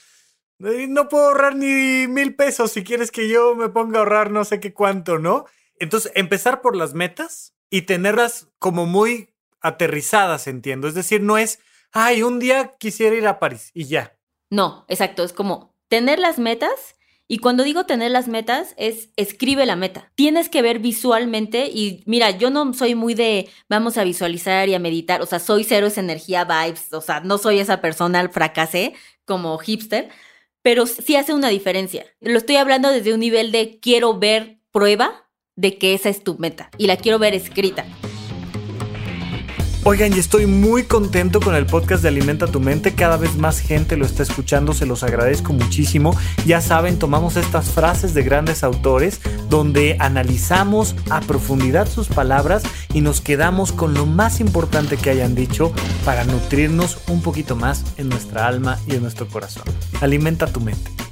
no 0.60 1.08
puedo 1.08 1.28
ahorrar 1.28 1.56
ni 1.56 2.08
mil 2.08 2.36
pesos 2.36 2.72
si 2.72 2.84
quieres 2.84 3.12
que 3.12 3.30
yo 3.30 3.56
me 3.56 3.70
ponga 3.70 3.98
a 3.98 4.00
ahorrar 4.02 4.32
no 4.32 4.44
sé 4.44 4.60
qué 4.60 4.74
cuánto, 4.74 5.18
¿no? 5.18 5.46
Entonces, 5.80 6.12
empezar 6.16 6.62
por 6.62 6.76
las 6.76 6.94
metas 6.94 7.54
y 7.70 7.84
tenerlas 7.84 8.50
como 8.60 8.86
muy 8.86 9.34
aterrizadas, 9.62 10.48
entiendo. 10.48 10.88
Es 10.88 10.94
decir, 10.94 11.22
no 11.22 11.38
es, 11.38 11.60
ay, 11.92 12.24
un 12.24 12.40
día 12.40 12.74
quisiera 12.78 13.16
ir 13.16 13.28
a 13.28 13.40
París 13.40 13.72
y 13.74 13.86
ya. 13.86 14.16
No, 14.50 14.86
exacto, 14.88 15.24
es 15.24 15.32
como 15.32 15.69
tener 15.90 16.20
las 16.20 16.40
metas 16.40 16.96
y 17.32 17.38
cuando 17.38 17.64
digo 17.64 17.86
tener 17.86 18.10
las 18.10 18.28
metas 18.28 18.74
es 18.76 19.10
escribe 19.16 19.68
la 19.68 19.76
meta. 19.76 20.12
Tienes 20.16 20.50
que 20.50 20.64
ver 20.64 20.80
visualmente 20.80 21.68
y 21.68 22.04
mira, 22.08 22.32
yo 22.32 22.50
no 22.50 22.74
soy 22.74 22.96
muy 22.96 23.14
de 23.14 23.50
vamos 23.70 23.98
a 23.98 24.04
visualizar 24.04 24.68
y 24.68 24.74
a 24.74 24.80
meditar, 24.80 25.22
o 25.22 25.28
sea, 25.28 25.40
soy 25.40 25.64
cero 25.64 25.86
esa 25.88 26.02
energía 26.02 26.44
vibes, 26.46 26.92
o 26.92 27.02
sea, 27.02 27.20
no 27.20 27.38
soy 27.38 27.60
esa 27.60 27.82
persona 27.82 28.20
al 28.20 28.30
fracasé 28.30 28.94
como 29.26 29.58
hipster, 29.60 30.10
pero 30.64 30.88
sí 30.88 31.16
hace 31.16 31.34
una 31.34 31.50
diferencia. 31.50 32.06
Lo 32.20 32.40
estoy 32.40 32.56
hablando 32.56 32.90
desde 32.90 33.14
un 33.14 33.20
nivel 33.20 33.52
de 33.52 33.80
quiero 33.80 34.18
ver 34.18 34.60
prueba 34.72 35.30
de 35.56 35.78
que 35.78 35.94
esa 35.94 36.10
es 36.10 36.24
tu 36.24 36.38
meta 36.40 36.72
y 36.80 36.88
la 36.88 36.98
quiero 36.98 37.20
ver 37.20 37.36
escrita. 37.36 37.86
Oigan, 39.90 40.16
y 40.16 40.20
estoy 40.20 40.46
muy 40.46 40.84
contento 40.84 41.40
con 41.40 41.56
el 41.56 41.66
podcast 41.66 42.04
de 42.04 42.10
Alimenta 42.10 42.46
tu 42.46 42.60
mente. 42.60 42.94
Cada 42.94 43.18
vez 43.18 43.38
más 43.38 43.60
gente 43.60 43.98
lo 43.98 44.06
está 44.06 44.22
escuchando, 44.22 44.74
se 44.74 44.86
los 44.86 45.02
agradezco 45.02 45.52
muchísimo. 45.52 46.16
Ya 46.46 46.62
saben, 46.62 47.00
tomamos 47.00 47.38
estas 47.38 47.72
frases 47.72 48.14
de 48.14 48.22
grandes 48.22 48.64
autores 48.64 49.20
donde 49.50 49.98
analizamos 50.00 50.96
a 51.10 51.22
profundidad 51.22 51.90
sus 51.90 52.08
palabras 52.08 52.62
y 52.94 53.02
nos 53.02 53.20
quedamos 53.20 53.72
con 53.72 53.96
lo 53.96 54.06
más 54.06 54.42
importante 54.42 54.96
que 54.96 55.10
hayan 55.10 55.34
dicho 55.34 55.74
para 56.06 56.24
nutrirnos 56.24 57.00
un 57.08 57.24
poquito 57.24 57.56
más 57.56 57.84
en 57.98 58.10
nuestra 58.10 58.46
alma 58.46 58.78
y 58.86 58.94
en 58.94 59.02
nuestro 59.02 59.28
corazón. 59.28 59.64
Alimenta 60.02 60.46
tu 60.46 60.62
mente. 60.62 61.09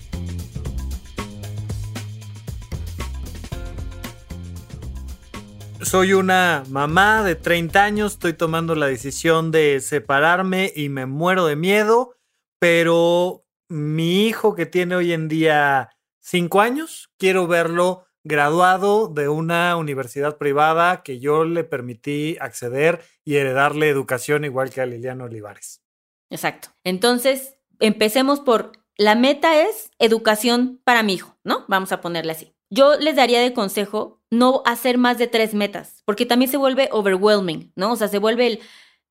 Soy 5.87 6.11
una 6.11 6.65
mamá 6.67 7.23
de 7.23 7.35
30 7.35 7.81
años, 7.81 8.13
estoy 8.13 8.33
tomando 8.33 8.75
la 8.75 8.87
decisión 8.87 9.51
de 9.51 9.79
separarme 9.79 10.73
y 10.75 10.89
me 10.89 11.05
muero 11.05 11.45
de 11.45 11.55
miedo, 11.55 12.13
pero 12.59 13.45
mi 13.69 14.27
hijo 14.27 14.53
que 14.53 14.65
tiene 14.65 14.97
hoy 14.97 15.13
en 15.13 15.29
día 15.29 15.95
5 16.19 16.59
años, 16.59 17.09
quiero 17.17 17.47
verlo 17.47 18.05
graduado 18.25 19.07
de 19.07 19.29
una 19.29 19.77
universidad 19.77 20.37
privada 20.37 21.03
que 21.03 21.19
yo 21.19 21.45
le 21.45 21.63
permití 21.63 22.35
acceder 22.41 23.01
y 23.23 23.37
heredarle 23.37 23.87
educación 23.87 24.43
igual 24.43 24.69
que 24.71 24.81
a 24.81 24.85
Liliana 24.85 25.23
Olivares. 25.23 25.81
Exacto. 26.29 26.67
Entonces, 26.83 27.55
empecemos 27.79 28.41
por, 28.41 28.73
la 28.97 29.15
meta 29.15 29.61
es 29.61 29.89
educación 29.99 30.81
para 30.83 31.01
mi 31.01 31.13
hijo, 31.13 31.37
¿no? 31.45 31.63
Vamos 31.69 31.93
a 31.93 32.01
ponerle 32.01 32.33
así. 32.33 32.56
Yo 32.69 32.95
les 32.97 33.15
daría 33.15 33.41
de 33.41 33.53
consejo 33.53 34.21
no 34.29 34.61
hacer 34.65 34.97
más 34.97 35.17
de 35.17 35.27
tres 35.27 35.53
metas, 35.53 36.01
porque 36.05 36.25
también 36.25 36.51
se 36.51 36.57
vuelve 36.57 36.89
overwhelming, 36.91 37.71
¿no? 37.75 37.93
O 37.93 37.95
sea, 37.95 38.07
se 38.07 38.19
vuelve 38.19 38.47
el, 38.47 38.59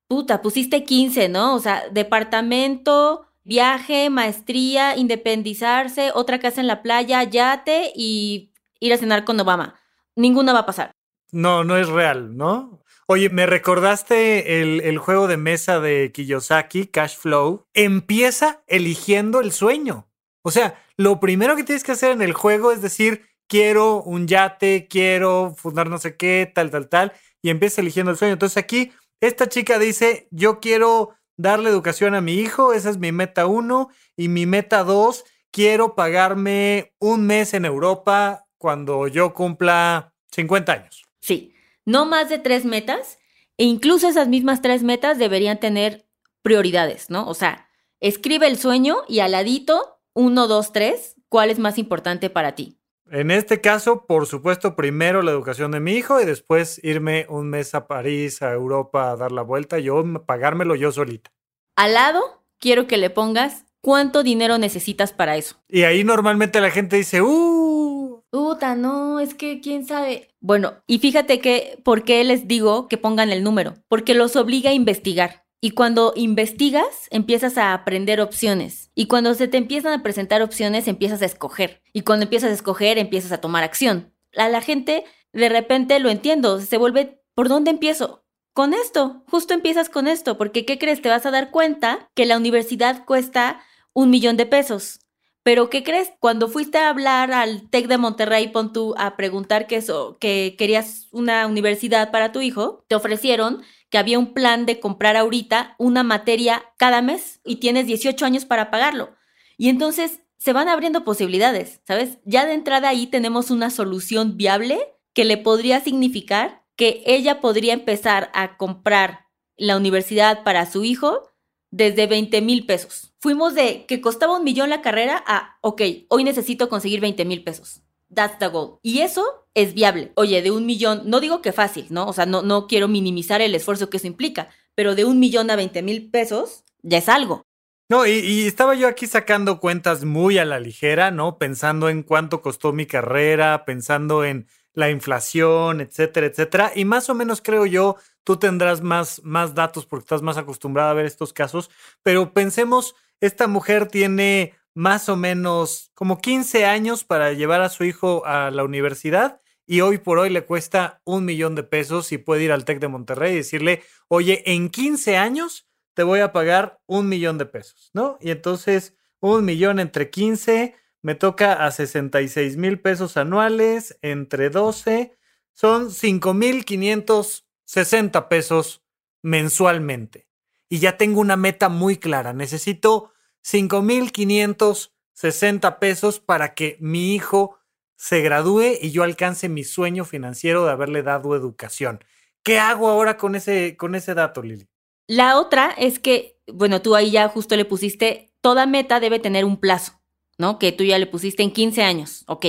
puta, 0.07 0.41
pusiste 0.41 0.83
15, 0.83 1.29
¿no? 1.29 1.55
O 1.55 1.59
sea, 1.59 1.83
departamento, 1.91 3.25
viaje, 3.43 4.09
maestría, 4.09 4.95
independizarse, 4.95 6.11
otra 6.13 6.39
casa 6.39 6.61
en 6.61 6.67
la 6.67 6.81
playa, 6.81 7.23
yate 7.23 7.91
y 7.95 8.53
ir 8.79 8.93
a 8.93 8.97
cenar 8.97 9.25
con 9.25 9.39
Obama. 9.39 9.75
Ninguna 10.15 10.53
va 10.53 10.59
a 10.59 10.65
pasar. 10.65 10.91
No, 11.31 11.63
no 11.63 11.77
es 11.77 11.89
real, 11.89 12.37
¿no? 12.37 12.83
Oye, 13.07 13.29
me 13.29 13.45
recordaste 13.45 14.61
el, 14.61 14.81
el, 14.81 14.97
juego 14.97 15.27
de 15.27 15.37
mesa 15.37 15.79
de 15.79 16.11
Kiyosaki, 16.11 16.87
Cash 16.87 17.15
Flow. 17.17 17.65
Empieza 17.73 18.63
eligiendo 18.67 19.39
el 19.39 19.53
sueño. 19.53 20.09
O 20.41 20.51
sea, 20.51 20.81
lo 20.97 21.19
primero 21.19 21.55
que 21.55 21.63
tienes 21.63 21.83
que 21.83 21.93
hacer 21.93 22.11
en 22.11 22.21
el 22.21 22.33
juego 22.33 22.71
es 22.71 22.81
decir, 22.81 23.25
quiero 23.47 24.03
un 24.03 24.27
yate, 24.27 24.87
quiero 24.89 25.55
fundar 25.57 25.89
no 25.89 25.97
sé 25.97 26.15
qué, 26.15 26.51
tal, 26.53 26.69
tal, 26.69 26.89
tal, 26.89 27.13
y 27.41 27.49
empieza 27.49 27.81
eligiendo 27.81 28.11
el 28.11 28.17
sueño. 28.17 28.33
Entonces 28.33 28.57
aquí, 28.57 28.91
esta 29.19 29.49
chica 29.49 29.79
dice, 29.79 30.27
yo 30.31 30.59
quiero 30.59 31.15
darle 31.37 31.69
educación 31.69 32.15
a 32.15 32.21
mi 32.21 32.33
hijo, 32.33 32.73
esa 32.73 32.89
es 32.89 32.97
mi 32.97 33.11
meta 33.11 33.45
uno, 33.45 33.89
y 34.15 34.27
mi 34.27 34.45
meta 34.45 34.83
dos, 34.83 35.23
quiero 35.51 35.95
pagarme 35.95 36.93
un 36.99 37.25
mes 37.25 37.53
en 37.53 37.65
Europa 37.65 38.45
cuando 38.57 39.07
yo 39.07 39.33
cumpla 39.33 40.13
50 40.31 40.71
años. 40.71 41.05
Sí, 41.19 41.53
no 41.85 42.05
más 42.05 42.29
de 42.29 42.39
tres 42.39 42.65
metas, 42.65 43.19
e 43.57 43.63
incluso 43.63 44.07
esas 44.07 44.27
mismas 44.27 44.61
tres 44.61 44.83
metas 44.83 45.17
deberían 45.17 45.59
tener 45.59 46.07
prioridades, 46.41 47.09
¿no? 47.09 47.27
O 47.27 47.33
sea, 47.33 47.67
escribe 47.99 48.47
el 48.47 48.57
sueño 48.57 48.97
y 49.07 49.19
al 49.19 49.31
ladito, 49.31 49.99
uno, 50.13 50.47
dos, 50.47 50.73
tres, 50.73 51.15
¿cuál 51.29 51.49
es 51.49 51.59
más 51.59 51.77
importante 51.77 52.29
para 52.29 52.55
ti? 52.55 52.76
En 53.11 53.31
este 53.31 53.61
caso, 53.61 54.05
por 54.05 54.25
supuesto, 54.25 54.75
primero 54.75 55.21
la 55.21 55.31
educación 55.31 55.71
de 55.71 55.79
mi 55.79 55.93
hijo 55.93 56.19
y 56.19 56.25
después 56.25 56.79
irme 56.83 57.25
un 57.29 57.49
mes 57.49 57.73
a 57.73 57.87
París, 57.87 58.41
a 58.41 58.51
Europa, 58.51 59.11
a 59.11 59.15
dar 59.15 59.31
la 59.31 59.41
vuelta, 59.41 59.79
yo 59.79 60.03
pagármelo 60.25 60.75
yo 60.75 60.91
solita. 60.91 61.31
Al 61.75 61.93
lado, 61.93 62.43
quiero 62.59 62.87
que 62.87 62.97
le 62.97 63.09
pongas 63.09 63.65
cuánto 63.81 64.23
dinero 64.23 64.57
necesitas 64.57 65.13
para 65.13 65.37
eso. 65.37 65.55
Y 65.69 65.83
ahí 65.83 66.03
normalmente 66.03 66.59
la 66.59 66.71
gente 66.71 66.97
dice, 66.97 67.21
¡uh! 67.21 68.23
Puta, 68.29 68.75
no, 68.75 69.21
es 69.21 69.33
que 69.33 69.61
quién 69.61 69.85
sabe. 69.85 70.29
Bueno, 70.41 70.83
y 70.85 70.99
fíjate 70.99 71.39
que, 71.39 71.79
¿por 71.83 72.03
qué 72.03 72.23
les 72.25 72.47
digo 72.47 72.89
que 72.89 72.97
pongan 72.97 73.29
el 73.29 73.43
número? 73.43 73.75
Porque 73.87 74.13
los 74.13 74.35
obliga 74.35 74.71
a 74.71 74.73
investigar. 74.73 75.46
Y 75.59 75.71
cuando 75.71 76.13
investigas, 76.15 77.07
empiezas 77.09 77.57
a 77.57 77.73
aprender 77.73 78.21
opciones. 78.21 78.91
Y 78.93 79.07
cuando 79.07 79.33
se 79.33 79.47
te 79.47 79.57
empiezan 79.57 79.93
a 79.93 80.03
presentar 80.03 80.43
opciones, 80.43 80.87
empiezas 80.87 81.21
a 81.23 81.25
escoger. 81.25 81.81
Y 81.93 82.01
cuando 82.01 82.25
empiezas 82.25 82.51
a 82.51 82.53
escoger, 82.53 82.99
empiezas 82.99 83.31
a 83.31 83.41
tomar 83.41 83.63
acción. 83.63 84.13
A 84.35 84.49
la 84.49 84.61
gente, 84.61 85.03
de 85.33 85.49
repente 85.49 85.99
lo 85.99 86.09
entiendo, 86.09 86.61
se 86.61 86.77
vuelve, 86.77 87.23
¿por 87.33 87.49
dónde 87.49 87.71
empiezo? 87.71 88.23
Con 88.53 88.73
esto, 88.73 89.23
justo 89.27 89.53
empiezas 89.53 89.89
con 89.89 90.07
esto, 90.07 90.37
porque 90.37 90.65
¿qué 90.65 90.77
crees? 90.77 91.01
Te 91.01 91.09
vas 91.09 91.25
a 91.25 91.31
dar 91.31 91.51
cuenta 91.51 92.09
que 92.15 92.25
la 92.25 92.37
universidad 92.37 93.05
cuesta 93.05 93.61
un 93.93 94.09
millón 94.11 94.37
de 94.37 94.45
pesos. 94.45 94.99
Pero 95.47 95.69
¿qué 95.69 95.83
crees? 95.83 96.11
Cuando 96.19 96.49
fuiste 96.49 96.77
a 96.77 96.89
hablar 96.89 97.31
al 97.31 97.69
TEC 97.69 97.87
de 97.87 97.97
Monterrey, 97.97 98.49
pon 98.49 98.73
tú 98.73 98.93
a 98.97 99.15
preguntar 99.15 99.65
que 99.65 99.77
eso, 99.77 100.17
que 100.19 100.55
querías 100.57 101.07
una 101.11 101.47
universidad 101.47 102.11
para 102.11 102.31
tu 102.31 102.41
hijo, 102.41 102.83
te 102.89 102.95
ofrecieron 102.95 103.63
que 103.89 103.97
había 103.97 104.19
un 104.19 104.33
plan 104.33 104.65
de 104.65 104.79
comprar 104.79 105.15
ahorita 105.15 105.75
una 105.77 106.03
materia 106.03 106.63
cada 106.77 107.01
mes 107.01 107.39
y 107.45 107.57
tienes 107.57 107.87
18 107.87 108.25
años 108.25 108.45
para 108.45 108.69
pagarlo. 108.69 109.15
Y 109.57 109.69
entonces 109.69 110.21
se 110.37 110.53
van 110.53 110.69
abriendo 110.69 111.03
posibilidades, 111.03 111.81
¿sabes? 111.85 112.19
Ya 112.25 112.45
de 112.45 112.53
entrada 112.53 112.89
ahí 112.89 113.07
tenemos 113.07 113.49
una 113.49 113.69
solución 113.69 114.37
viable 114.37 114.79
que 115.13 115.25
le 115.25 115.37
podría 115.37 115.79
significar 115.81 116.63
que 116.75 117.01
ella 117.05 117.41
podría 117.41 117.73
empezar 117.73 118.29
a 118.33 118.55
comprar 118.57 119.25
la 119.55 119.75
universidad 119.75 120.43
para 120.43 120.69
su 120.69 120.83
hijo 120.83 121.31
desde 121.71 122.05
20 122.05 122.41
mil 122.41 122.65
pesos. 122.65 123.13
Fuimos 123.19 123.55
de 123.55 123.85
que 123.87 123.99
costaba 123.99 124.37
un 124.37 124.43
millón 124.43 124.69
la 124.69 124.81
carrera 124.81 125.23
a, 125.25 125.57
ok, 125.61 125.81
hoy 126.09 126.23
necesito 126.23 126.69
conseguir 126.69 127.01
20 127.01 127.25
mil 127.25 127.43
pesos. 127.43 127.81
That's 128.13 128.39
the 128.39 128.47
goal. 128.47 128.79
Y 128.81 128.99
eso 128.99 129.47
es 129.53 129.73
viable. 129.73 130.11
Oye, 130.15 130.41
de 130.41 130.51
un 130.51 130.65
millón, 130.65 131.03
no 131.05 131.19
digo 131.19 131.41
que 131.41 131.51
fácil, 131.51 131.87
¿no? 131.89 132.07
O 132.07 132.13
sea, 132.13 132.25
no, 132.25 132.41
no 132.41 132.67
quiero 132.67 132.87
minimizar 132.87 133.41
el 133.41 133.55
esfuerzo 133.55 133.89
que 133.89 133.97
eso 133.97 134.07
implica, 134.07 134.49
pero 134.75 134.95
de 134.95 135.05
un 135.05 135.19
millón 135.19 135.49
a 135.49 135.55
20 135.55 135.81
mil 135.81 136.09
pesos 136.09 136.63
ya 136.83 136.99
es 136.99 137.09
algo. 137.09 137.47
No, 137.89 138.05
y, 138.05 138.45
estaba 138.45 138.75
yo 138.75 138.87
aquí 138.89 139.07
sacando 139.07 139.61
cuentas 139.61 140.03
muy 140.03 140.37
a 140.37 140.45
la 140.45 140.59
ligera, 140.59 141.09
¿no? 141.09 141.37
Pensando 141.37 141.87
en 141.87 142.03
cuánto 142.03 142.41
costó 142.41 142.73
mi 142.73 142.85
carrera, 142.85 143.63
pensando 143.63 144.25
en 144.25 144.47
la 144.73 144.89
inflación, 144.89 145.79
etcétera, 145.79 146.27
etcétera. 146.27 146.71
Y 146.75 146.83
más 146.83 147.09
o 147.09 147.15
menos 147.15 147.41
creo 147.41 147.65
yo, 147.65 147.95
tú 148.25 148.37
tendrás 148.37 148.81
más, 148.81 149.21
más 149.23 149.55
datos 149.55 149.85
porque 149.85 150.03
estás 150.03 150.21
más 150.21 150.35
acostumbrada 150.35 150.91
a 150.91 150.95
ver 150.95 151.05
estos 151.05 151.31
casos, 151.31 151.69
pero 152.03 152.33
pensemos, 152.33 152.93
esta 153.21 153.47
mujer 153.47 153.87
tiene 153.87 154.53
más 154.77 155.09
o 155.09 155.17
menos 155.17 155.89
como 155.95 156.19
15 156.21 156.65
años 156.65 157.03
para 157.03 157.33
llevar 157.33 157.61
a 157.61 157.69
su 157.69 157.83
hijo 157.83 158.23
a 158.27 158.51
la 158.51 158.63
universidad 158.63 159.41
y 159.65 159.81
hoy 159.81 159.97
por 159.97 160.19
hoy 160.19 160.29
le 160.29 160.45
cuesta 160.45 161.01
un 161.03 161.25
millón 161.25 161.55
de 161.55 161.63
pesos 161.63 162.11
y 162.11 162.19
puede 162.19 162.43
ir 162.43 162.51
al 162.51 162.63
TEC 162.63 162.79
de 162.79 162.87
Monterrey 162.87 163.33
y 163.33 163.37
decirle, 163.37 163.81
oye, 164.07 164.43
en 164.45 164.69
15 164.69 165.17
años 165.17 165.67
te 165.95 166.03
voy 166.03 166.19
a 166.19 166.31
pagar 166.31 166.79
un 166.85 167.09
millón 167.09 167.39
de 167.39 167.47
pesos, 167.47 167.89
¿no? 167.93 168.19
Y 168.21 168.29
entonces 168.29 168.95
un 169.19 169.45
millón 169.45 169.79
entre 169.79 170.11
15 170.11 170.75
me 171.01 171.15
toca 171.15 171.65
a 171.65 171.71
66 171.71 172.57
mil 172.57 172.79
pesos 172.79 173.17
anuales, 173.17 173.97
entre 174.03 174.51
12 174.51 175.17
son 175.53 175.89
5 175.89 176.35
mil 176.35 176.65
560 176.65 178.29
pesos 178.29 178.83
mensualmente. 179.23 180.27
Y 180.69 180.77
ya 180.77 180.97
tengo 180.97 181.19
una 181.19 181.35
meta 181.35 181.67
muy 181.67 181.97
clara, 181.97 182.31
necesito 182.31 183.11
5,560 183.47 185.79
pesos 185.79 186.19
para 186.19 186.53
que 186.53 186.75
mi 186.81 187.15
hijo 187.15 187.57
se 187.95 188.21
gradúe 188.21 188.73
y 188.81 188.91
yo 188.91 189.03
alcance 189.03 189.47
mi 189.47 189.63
sueño 189.63 190.03
financiero 190.03 190.65
de 190.65 190.71
haberle 190.71 191.01
dado 191.01 191.33
educación. 191.33 192.03
¿Qué 192.43 192.59
hago 192.59 192.89
ahora 192.89 193.15
con 193.15 193.35
ese, 193.35 193.77
con 193.77 193.95
ese 193.95 194.15
dato, 194.15 194.41
Lili? 194.41 194.67
La 195.07 195.39
otra 195.39 195.73
es 195.77 195.97
que, 195.97 196.41
bueno, 196.51 196.81
tú 196.81 196.93
ahí 196.93 197.11
ya 197.11 197.29
justo 197.29 197.55
le 197.55 197.63
pusiste, 197.63 198.33
toda 198.41 198.65
meta 198.65 198.99
debe 198.99 199.19
tener 199.19 199.45
un 199.45 199.55
plazo, 199.55 199.93
¿no? 200.37 200.59
Que 200.59 200.73
tú 200.73 200.83
ya 200.83 200.99
le 200.99 201.07
pusiste 201.07 201.41
en 201.41 201.53
15 201.53 201.83
años. 201.83 202.25
Ok, 202.27 202.47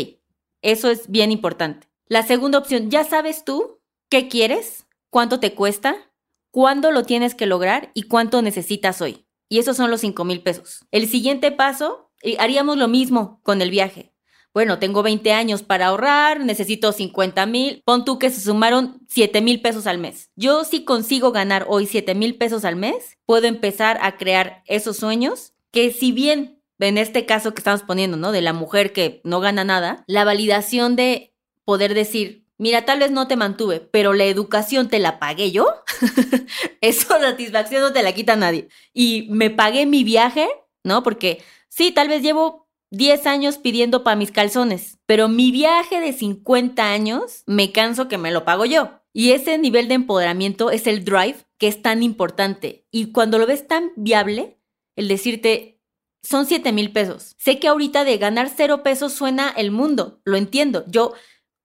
eso 0.62 0.90
es 0.90 1.08
bien 1.08 1.30
importante. 1.30 1.86
La 2.06 2.24
segunda 2.24 2.58
opción, 2.58 2.90
ya 2.90 3.04
sabes 3.04 3.44
tú 3.44 3.78
qué 4.08 4.26
quieres, 4.26 4.88
cuánto 5.10 5.38
te 5.38 5.54
cuesta, 5.54 6.10
cuándo 6.50 6.90
lo 6.90 7.04
tienes 7.04 7.36
que 7.36 7.46
lograr 7.46 7.92
y 7.94 8.08
cuánto 8.08 8.42
necesitas 8.42 9.00
hoy. 9.00 9.27
Y 9.48 9.58
esos 9.58 9.76
son 9.76 9.90
los 9.90 10.00
5 10.00 10.24
mil 10.24 10.42
pesos. 10.42 10.84
El 10.90 11.08
siguiente 11.08 11.52
paso, 11.52 12.10
eh, 12.22 12.36
haríamos 12.38 12.76
lo 12.76 12.88
mismo 12.88 13.40
con 13.42 13.62
el 13.62 13.70
viaje. 13.70 14.12
Bueno, 14.54 14.78
tengo 14.78 15.02
20 15.02 15.32
años 15.32 15.62
para 15.62 15.86
ahorrar, 15.86 16.40
necesito 16.40 16.92
50 16.92 17.46
mil. 17.46 17.82
Pon 17.84 18.04
tú 18.04 18.18
que 18.18 18.30
se 18.30 18.40
sumaron 18.40 19.00
7 19.08 19.40
mil 19.40 19.60
pesos 19.60 19.86
al 19.86 19.98
mes. 19.98 20.30
Yo 20.36 20.64
si 20.64 20.84
consigo 20.84 21.32
ganar 21.32 21.66
hoy 21.68 21.86
7 21.86 22.14
mil 22.14 22.36
pesos 22.36 22.64
al 22.64 22.76
mes, 22.76 23.18
puedo 23.24 23.46
empezar 23.46 23.98
a 24.02 24.16
crear 24.16 24.62
esos 24.66 24.96
sueños 24.96 25.52
que 25.70 25.92
si 25.92 26.12
bien 26.12 26.58
en 26.80 26.98
este 26.98 27.26
caso 27.26 27.54
que 27.54 27.60
estamos 27.60 27.82
poniendo, 27.82 28.16
¿no? 28.16 28.32
De 28.32 28.40
la 28.40 28.52
mujer 28.52 28.92
que 28.92 29.20
no 29.24 29.40
gana 29.40 29.64
nada, 29.64 30.04
la 30.06 30.24
validación 30.24 30.96
de 30.96 31.34
poder 31.64 31.94
decir, 31.94 32.46
mira, 32.56 32.84
tal 32.84 33.00
vez 33.00 33.10
no 33.10 33.28
te 33.28 33.36
mantuve, 33.36 33.80
pero 33.80 34.12
la 34.12 34.24
educación 34.24 34.88
te 34.88 34.98
la 34.98 35.18
pagué 35.18 35.50
yo. 35.50 35.66
Eso 36.80 37.08
satisfacción 37.20 37.82
no 37.82 37.92
te 37.92 38.02
la 38.02 38.12
quita 38.12 38.36
nadie. 38.36 38.68
Y 38.92 39.28
me 39.30 39.50
pagué 39.50 39.86
mi 39.86 40.04
viaje, 40.04 40.48
¿no? 40.84 41.02
Porque 41.02 41.42
sí, 41.68 41.92
tal 41.92 42.08
vez 42.08 42.22
llevo 42.22 42.68
10 42.90 43.26
años 43.26 43.58
pidiendo 43.58 44.02
para 44.02 44.16
mis 44.16 44.32
calzones, 44.32 44.98
pero 45.06 45.28
mi 45.28 45.50
viaje 45.50 46.00
de 46.00 46.12
50 46.12 46.90
años 46.90 47.42
me 47.46 47.72
canso 47.72 48.08
que 48.08 48.18
me 48.18 48.30
lo 48.30 48.44
pago 48.44 48.64
yo. 48.64 49.00
Y 49.12 49.32
ese 49.32 49.58
nivel 49.58 49.88
de 49.88 49.94
empoderamiento 49.94 50.70
es 50.70 50.86
el 50.86 51.04
drive 51.04 51.36
que 51.58 51.68
es 51.68 51.82
tan 51.82 52.02
importante. 52.02 52.86
Y 52.90 53.12
cuando 53.12 53.38
lo 53.38 53.46
ves 53.46 53.66
tan 53.66 53.90
viable, 53.96 54.58
el 54.96 55.08
decirte, 55.08 55.80
son 56.22 56.46
7 56.46 56.72
mil 56.72 56.92
pesos. 56.92 57.34
Sé 57.38 57.58
que 57.58 57.68
ahorita 57.68 58.04
de 58.04 58.18
ganar 58.18 58.50
cero 58.54 58.82
pesos 58.82 59.12
suena 59.12 59.50
el 59.50 59.70
mundo, 59.70 60.20
lo 60.24 60.36
entiendo. 60.36 60.84
Yo, 60.88 61.14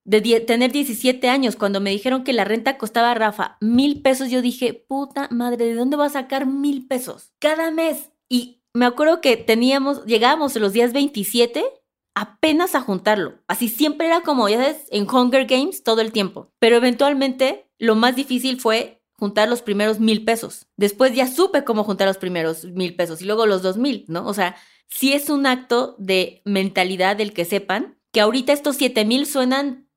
de 0.05 0.39
tener 0.41 0.71
17 0.71 1.29
años, 1.29 1.55
cuando 1.55 1.79
me 1.79 1.91
dijeron 1.91 2.23
que 2.23 2.33
la 2.33 2.43
renta 2.43 2.77
costaba, 2.77 3.13
Rafa, 3.13 3.57
mil 3.61 4.01
pesos, 4.01 4.29
yo 4.29 4.41
dije, 4.41 4.73
puta 4.73 5.27
madre, 5.31 5.65
¿de 5.65 5.75
dónde 5.75 5.97
va 5.97 6.05
a 6.05 6.09
sacar 6.09 6.45
mil 6.45 6.87
pesos? 6.87 7.31
Cada 7.39 7.71
mes. 7.71 8.11
Y 8.29 8.61
me 8.73 8.85
acuerdo 8.85 9.21
que 9.21 9.37
teníamos, 9.37 10.05
llegábamos 10.05 10.55
los 10.55 10.73
días 10.73 10.93
27 10.93 11.63
apenas 12.15 12.75
a 12.75 12.81
juntarlo. 12.81 13.39
Así 13.47 13.69
siempre 13.69 14.07
era 14.07 14.21
como, 14.21 14.49
ya 14.49 14.57
sabes, 14.57 14.85
en 14.89 15.09
Hunger 15.09 15.45
Games 15.45 15.83
todo 15.83 16.01
el 16.01 16.11
tiempo. 16.11 16.51
Pero 16.59 16.75
eventualmente 16.75 17.69
lo 17.79 17.95
más 17.95 18.15
difícil 18.15 18.59
fue 18.59 19.03
juntar 19.17 19.47
los 19.49 19.61
primeros 19.61 19.99
mil 19.99 20.25
pesos. 20.25 20.67
Después 20.77 21.15
ya 21.15 21.27
supe 21.27 21.63
cómo 21.63 21.83
juntar 21.83 22.07
los 22.07 22.17
primeros 22.17 22.65
mil 22.65 22.95
pesos 22.95 23.21
y 23.21 23.25
luego 23.25 23.45
los 23.45 23.61
dos 23.61 23.77
mil, 23.77 24.05
¿no? 24.07 24.25
O 24.27 24.33
sea, 24.33 24.55
sí 24.89 25.13
es 25.13 25.29
un 25.29 25.45
acto 25.45 25.95
de 25.97 26.41
mentalidad 26.45 27.15
del 27.15 27.33
que 27.33 27.45
sepan 27.45 27.97
que 28.11 28.21
ahorita 28.21 28.53
estos 28.53 28.75
siete 28.75 29.05
mil 29.05 29.25
suenan, 29.25 29.87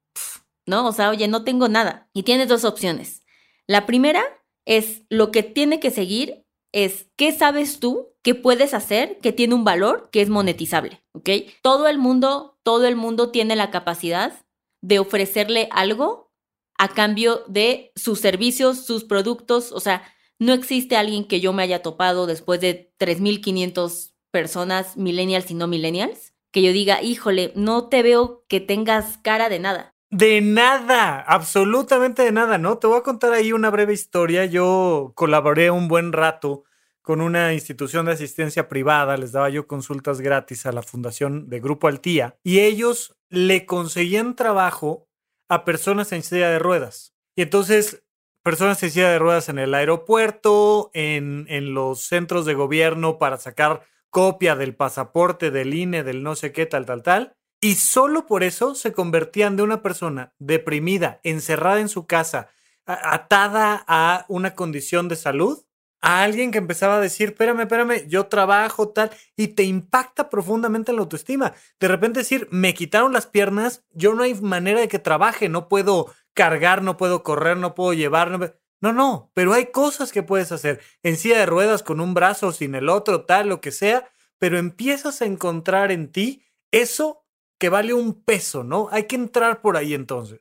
¿no? 0.66 0.86
O 0.86 0.92
sea, 0.92 1.10
oye, 1.10 1.28
no 1.28 1.44
tengo 1.44 1.68
nada. 1.68 2.08
Y 2.12 2.24
tienes 2.24 2.48
dos 2.48 2.64
opciones. 2.64 3.24
La 3.66 3.86
primera 3.86 4.22
es 4.64 5.04
lo 5.08 5.30
que 5.30 5.42
tiene 5.42 5.80
que 5.80 5.90
seguir 5.90 6.44
es 6.72 7.08
qué 7.16 7.32
sabes 7.32 7.80
tú 7.80 8.14
que 8.22 8.34
puedes 8.34 8.74
hacer 8.74 9.18
que 9.22 9.32
tiene 9.32 9.54
un 9.54 9.64
valor 9.64 10.10
que 10.10 10.20
es 10.20 10.28
monetizable, 10.28 11.02
¿ok? 11.12 11.30
Todo 11.62 11.88
el 11.88 11.98
mundo, 11.98 12.58
todo 12.62 12.86
el 12.86 12.96
mundo 12.96 13.30
tiene 13.30 13.56
la 13.56 13.70
capacidad 13.70 14.44
de 14.82 14.98
ofrecerle 14.98 15.68
algo 15.70 16.32
a 16.78 16.88
cambio 16.88 17.44
de 17.46 17.92
sus 17.96 18.20
servicios, 18.20 18.84
sus 18.84 19.04
productos, 19.04 19.72
o 19.72 19.80
sea, 19.80 20.02
no 20.38 20.52
existe 20.52 20.96
alguien 20.96 21.26
que 21.26 21.40
yo 21.40 21.52
me 21.52 21.62
haya 21.62 21.82
topado 21.82 22.26
después 22.26 22.60
de 22.60 22.92
3.500 22.98 24.12
personas, 24.30 24.96
millennials 24.96 25.50
y 25.50 25.54
no 25.54 25.66
millennials, 25.66 26.34
que 26.52 26.60
yo 26.62 26.72
diga, 26.72 27.02
híjole, 27.02 27.52
no 27.54 27.88
te 27.88 28.02
veo 28.02 28.44
que 28.48 28.60
tengas 28.60 29.16
cara 29.18 29.48
de 29.48 29.60
nada. 29.60 29.95
De 30.10 30.40
nada, 30.40 31.20
absolutamente 31.20 32.22
de 32.22 32.30
nada, 32.30 32.58
¿no? 32.58 32.78
Te 32.78 32.86
voy 32.86 32.98
a 32.98 33.02
contar 33.02 33.32
ahí 33.32 33.52
una 33.52 33.70
breve 33.70 33.92
historia. 33.92 34.44
Yo 34.44 35.12
colaboré 35.16 35.70
un 35.70 35.88
buen 35.88 36.12
rato 36.12 36.62
con 37.02 37.20
una 37.20 37.52
institución 37.54 38.06
de 38.06 38.12
asistencia 38.12 38.68
privada, 38.68 39.16
les 39.16 39.32
daba 39.32 39.48
yo 39.48 39.66
consultas 39.66 40.20
gratis 40.20 40.66
a 40.66 40.72
la 40.72 40.82
fundación 40.82 41.48
de 41.48 41.60
Grupo 41.60 41.88
Altía 41.88 42.36
y 42.42 42.60
ellos 42.60 43.16
le 43.28 43.66
conseguían 43.66 44.34
trabajo 44.34 45.08
a 45.48 45.64
personas 45.64 46.12
en 46.12 46.22
silla 46.22 46.50
de 46.50 46.58
ruedas. 46.58 47.14
Y 47.36 47.42
entonces, 47.42 48.04
personas 48.42 48.82
en 48.82 48.90
silla 48.90 49.10
de 49.10 49.18
ruedas 49.18 49.48
en 49.48 49.58
el 49.58 49.74
aeropuerto, 49.74 50.90
en, 50.94 51.46
en 51.48 51.74
los 51.74 52.02
centros 52.02 52.44
de 52.44 52.54
gobierno 52.54 53.18
para 53.18 53.38
sacar 53.38 53.82
copia 54.10 54.56
del 54.56 54.74
pasaporte, 54.74 55.50
del 55.50 55.74
INE, 55.74 56.02
del 56.04 56.22
no 56.22 56.34
sé 56.36 56.52
qué, 56.52 56.66
tal, 56.66 56.86
tal, 56.86 57.02
tal. 57.02 57.36
Y 57.60 57.76
solo 57.76 58.26
por 58.26 58.42
eso 58.42 58.74
se 58.74 58.92
convertían 58.92 59.56
de 59.56 59.62
una 59.62 59.82
persona 59.82 60.34
deprimida, 60.38 61.20
encerrada 61.22 61.80
en 61.80 61.88
su 61.88 62.06
casa, 62.06 62.48
atada 62.84 63.84
a 63.88 64.24
una 64.28 64.54
condición 64.54 65.08
de 65.08 65.16
salud, 65.16 65.64
a 66.02 66.22
alguien 66.22 66.52
que 66.52 66.58
empezaba 66.58 66.96
a 66.96 67.00
decir, 67.00 67.30
espérame, 67.30 67.62
espérame, 67.62 68.06
yo 68.06 68.26
trabajo 68.26 68.90
tal, 68.90 69.10
y 69.36 69.48
te 69.48 69.64
impacta 69.64 70.28
profundamente 70.28 70.92
la 70.92 71.00
autoestima. 71.00 71.54
De 71.80 71.88
repente 71.88 72.20
decir, 72.20 72.46
me 72.50 72.74
quitaron 72.74 73.12
las 73.12 73.26
piernas, 73.26 73.84
yo 73.90 74.14
no 74.14 74.22
hay 74.22 74.34
manera 74.34 74.80
de 74.80 74.88
que 74.88 74.98
trabaje, 74.98 75.48
no 75.48 75.68
puedo 75.68 76.12
cargar, 76.34 76.82
no 76.82 76.96
puedo 76.96 77.22
correr, 77.22 77.56
no 77.56 77.74
puedo 77.74 77.92
llevar. 77.94 78.30
No, 78.30 78.38
no, 78.80 78.92
no, 78.92 79.30
pero 79.34 79.52
hay 79.54 79.66
cosas 79.72 80.12
que 80.12 80.22
puedes 80.22 80.52
hacer 80.52 80.80
en 81.02 81.16
silla 81.16 81.38
de 81.38 81.46
ruedas 81.46 81.82
con 81.82 82.00
un 82.00 82.14
brazo, 82.14 82.52
sin 82.52 82.74
el 82.74 82.88
otro, 82.88 83.24
tal, 83.24 83.48
lo 83.48 83.60
que 83.60 83.72
sea, 83.72 84.08
pero 84.38 84.58
empiezas 84.58 85.22
a 85.22 85.26
encontrar 85.26 85.90
en 85.90 86.12
ti 86.12 86.44
eso 86.70 87.25
que 87.58 87.68
vale 87.68 87.94
un 87.94 88.22
peso, 88.22 88.64
¿no? 88.64 88.88
Hay 88.90 89.04
que 89.04 89.16
entrar 89.16 89.62
por 89.62 89.76
ahí 89.76 89.94
entonces. 89.94 90.40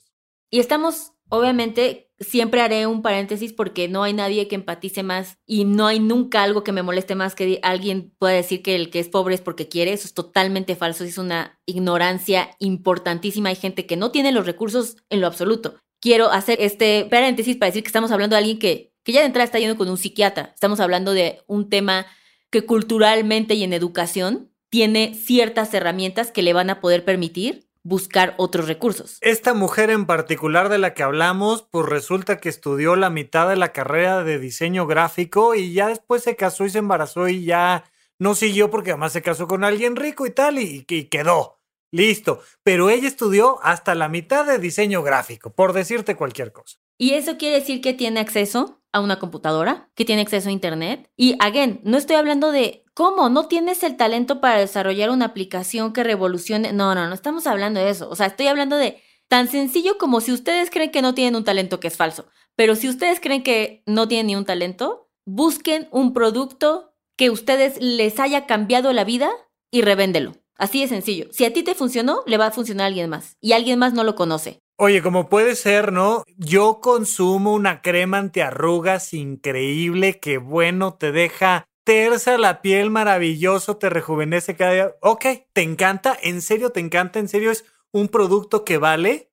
Y 0.49 0.59
estamos, 0.59 1.13
obviamente, 1.29 2.11
siempre 2.19 2.61
haré 2.61 2.87
un 2.87 3.01
paréntesis 3.01 3.53
porque 3.53 3.87
no 3.87 4.03
hay 4.03 4.13
nadie 4.13 4.47
que 4.47 4.55
empatice 4.55 5.03
más 5.03 5.37
y 5.45 5.65
no 5.65 5.87
hay 5.87 5.99
nunca 5.99 6.43
algo 6.43 6.63
que 6.63 6.71
me 6.71 6.83
moleste 6.83 7.15
más 7.15 7.35
que 7.35 7.59
alguien 7.61 8.13
pueda 8.17 8.33
decir 8.33 8.61
que 8.61 8.75
el 8.75 8.89
que 8.89 8.99
es 8.99 9.09
pobre 9.09 9.35
es 9.35 9.41
porque 9.41 9.67
quiere. 9.67 9.93
Eso 9.93 10.07
es 10.07 10.13
totalmente 10.13 10.75
falso, 10.75 11.03
es 11.03 11.17
una 11.17 11.59
ignorancia 11.65 12.55
importantísima. 12.59 13.49
Hay 13.49 13.55
gente 13.55 13.85
que 13.85 13.97
no 13.97 14.11
tiene 14.11 14.31
los 14.31 14.45
recursos 14.45 14.97
en 15.09 15.21
lo 15.21 15.27
absoluto. 15.27 15.75
Quiero 15.99 16.29
hacer 16.31 16.61
este 16.61 17.07
paréntesis 17.09 17.57
para 17.57 17.69
decir 17.69 17.83
que 17.83 17.87
estamos 17.89 18.11
hablando 18.11 18.35
de 18.35 18.39
alguien 18.39 18.59
que, 18.59 18.93
que 19.03 19.11
ya 19.11 19.21
de 19.21 19.27
entrada 19.27 19.45
está 19.45 19.59
yendo 19.59 19.77
con 19.77 19.89
un 19.89 19.97
psiquiatra. 19.97 20.51
Estamos 20.53 20.79
hablando 20.79 21.13
de 21.13 21.41
un 21.47 21.69
tema 21.69 22.05
que 22.49 22.65
culturalmente 22.65 23.55
y 23.55 23.63
en 23.63 23.73
educación 23.73 24.54
tiene 24.75 25.13
ciertas 25.13 25.73
herramientas 25.73 26.31
que 26.31 26.41
le 26.41 26.51
van 26.51 26.69
a 26.69 26.81
poder 26.81 27.05
permitir 27.05 27.69
buscar 27.83 28.35
otros 28.37 28.67
recursos. 28.67 29.19
Esta 29.21 29.53
mujer 29.53 29.89
en 29.89 30.05
particular 30.05 30.67
de 30.67 30.79
la 30.79 30.93
que 30.93 31.01
hablamos, 31.01 31.61
pues 31.71 31.85
resulta 31.85 32.39
que 32.39 32.49
estudió 32.49 32.97
la 32.97 33.09
mitad 33.09 33.47
de 33.47 33.55
la 33.55 33.71
carrera 33.71 34.25
de 34.25 34.37
diseño 34.37 34.85
gráfico 34.85 35.55
y 35.55 35.71
ya 35.71 35.87
después 35.87 36.23
se 36.23 36.35
casó 36.35 36.65
y 36.65 36.71
se 36.71 36.79
embarazó 36.79 37.29
y 37.29 37.45
ya 37.45 37.85
no 38.19 38.35
siguió 38.35 38.69
porque 38.69 38.91
además 38.91 39.13
se 39.13 39.21
casó 39.21 39.47
con 39.47 39.63
alguien 39.63 39.95
rico 39.95 40.25
y 40.25 40.31
tal 40.31 40.59
y, 40.59 40.85
y 40.85 41.03
quedó. 41.05 41.61
Listo. 41.89 42.41
Pero 42.61 42.89
ella 42.89 43.07
estudió 43.07 43.63
hasta 43.63 43.95
la 43.95 44.09
mitad 44.09 44.45
de 44.45 44.59
diseño 44.59 45.03
gráfico, 45.03 45.53
por 45.53 45.71
decirte 45.71 46.17
cualquier 46.17 46.51
cosa. 46.51 46.79
Y 46.97 47.11
eso 47.11 47.37
quiere 47.37 47.59
decir 47.59 47.81
que 47.81 47.93
tiene 47.93 48.19
acceso 48.19 48.81
a 48.91 49.01
una 49.01 49.19
computadora, 49.19 49.89
que 49.95 50.05
tiene 50.05 50.21
acceso 50.21 50.49
a 50.49 50.53
Internet. 50.53 51.09
Y, 51.17 51.35
again, 51.39 51.81
no 51.83 51.97
estoy 51.97 52.15
hablando 52.15 52.51
de 52.51 52.85
¿Cómo? 52.95 53.27
¿No 53.27 53.49
tienes 53.49 53.83
el 53.83 53.97
talento 53.97 54.39
para 54.39 54.57
desarrollar 54.57 55.09
una 55.09 55.25
aplicación 55.25 55.91
que 55.91 56.05
revolucione? 56.05 56.71
No, 56.71 56.95
no, 56.95 57.09
no 57.09 57.13
estamos 57.13 57.45
hablando 57.45 57.81
de 57.81 57.89
eso. 57.89 58.09
O 58.09 58.15
sea, 58.15 58.27
estoy 58.27 58.47
hablando 58.47 58.77
de 58.77 59.01
tan 59.27 59.49
sencillo 59.49 59.97
como 59.97 60.21
si 60.21 60.31
ustedes 60.31 60.69
creen 60.69 60.91
que 60.91 61.01
no 61.01 61.13
tienen 61.13 61.35
un 61.35 61.43
talento 61.43 61.81
que 61.81 61.89
es 61.89 61.97
falso. 61.97 62.25
Pero 62.55 62.77
si 62.77 62.87
ustedes 62.87 63.19
creen 63.19 63.43
que 63.43 63.83
no 63.85 64.07
tienen 64.07 64.27
ni 64.27 64.35
un 64.37 64.45
talento, 64.45 65.09
busquen 65.25 65.89
un 65.91 66.13
producto 66.13 66.93
que 67.17 67.29
ustedes 67.29 67.81
les 67.81 68.17
haya 68.21 68.45
cambiado 68.45 68.93
la 68.93 69.03
vida 69.03 69.29
y 69.71 69.81
revéndelo. 69.81 70.37
Así 70.55 70.79
de 70.79 70.87
sencillo. 70.87 71.27
Si 71.31 71.43
a 71.43 71.51
ti 71.51 71.63
te 71.63 71.75
funcionó, 71.75 72.23
le 72.27 72.37
va 72.37 72.45
a 72.45 72.51
funcionar 72.51 72.85
a 72.85 72.87
alguien 72.87 73.09
más. 73.09 73.35
Y 73.41 73.51
alguien 73.51 73.77
más 73.77 73.91
no 73.91 74.05
lo 74.05 74.15
conoce. 74.15 74.61
Oye, 74.77 75.01
como 75.01 75.29
puede 75.29 75.55
ser, 75.55 75.93
¿no? 75.93 76.23
Yo 76.35 76.81
consumo 76.81 77.53
una 77.53 77.81
crema 77.81 78.17
antiarrugas 78.17 79.13
increíble 79.13 80.19
que, 80.19 80.37
bueno, 80.37 80.95
te 80.95 81.13
deja 81.13 81.69
tersa 81.85 82.37
la 82.37 82.61
piel, 82.61 82.89
maravilloso, 82.89 83.77
te 83.77 83.89
rejuvenece 83.89 84.57
cada 84.57 84.73
día. 84.73 84.95
Ok, 85.01 85.25
te 85.53 85.61
encanta, 85.61 86.17
en 86.21 86.41
serio 86.41 86.71
te 86.71 86.81
encanta, 86.81 87.19
en 87.19 87.29
serio 87.29 87.51
es 87.51 87.63
un 87.93 88.09
producto 88.09 88.65
que 88.65 88.77
vale, 88.77 89.31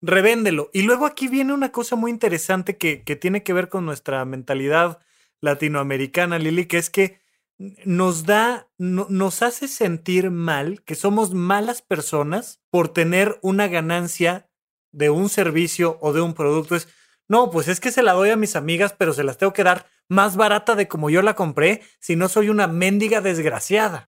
revéndelo. 0.00 0.70
Y 0.72 0.82
luego 0.82 1.04
aquí 1.04 1.28
viene 1.28 1.52
una 1.52 1.70
cosa 1.70 1.94
muy 1.94 2.10
interesante 2.10 2.78
que, 2.78 3.04
que 3.04 3.14
tiene 3.14 3.42
que 3.42 3.52
ver 3.52 3.68
con 3.68 3.84
nuestra 3.84 4.24
mentalidad 4.24 5.00
latinoamericana, 5.42 6.38
Lili, 6.38 6.64
que 6.64 6.78
es 6.78 6.88
que 6.88 7.20
nos 7.58 8.24
da, 8.24 8.68
nos 8.78 9.42
hace 9.42 9.68
sentir 9.68 10.30
mal, 10.30 10.82
que 10.84 10.94
somos 10.94 11.34
malas 11.34 11.82
personas 11.82 12.62
por 12.70 12.88
tener 12.88 13.38
una 13.42 13.66
ganancia 13.68 14.47
de 14.92 15.10
un 15.10 15.28
servicio 15.28 15.98
o 16.00 16.12
de 16.12 16.20
un 16.20 16.34
producto. 16.34 16.76
Es, 16.76 16.88
no, 17.28 17.50
pues 17.50 17.68
es 17.68 17.80
que 17.80 17.92
se 17.92 18.02
la 18.02 18.12
doy 18.12 18.30
a 18.30 18.36
mis 18.36 18.56
amigas, 18.56 18.94
pero 18.96 19.12
se 19.12 19.24
las 19.24 19.38
tengo 19.38 19.52
que 19.52 19.64
dar 19.64 19.86
más 20.08 20.36
barata 20.36 20.74
de 20.74 20.88
como 20.88 21.10
yo 21.10 21.22
la 21.22 21.34
compré, 21.34 21.82
si 22.00 22.16
no 22.16 22.28
soy 22.28 22.48
una 22.48 22.66
mendiga 22.66 23.20
desgraciada. 23.20 24.10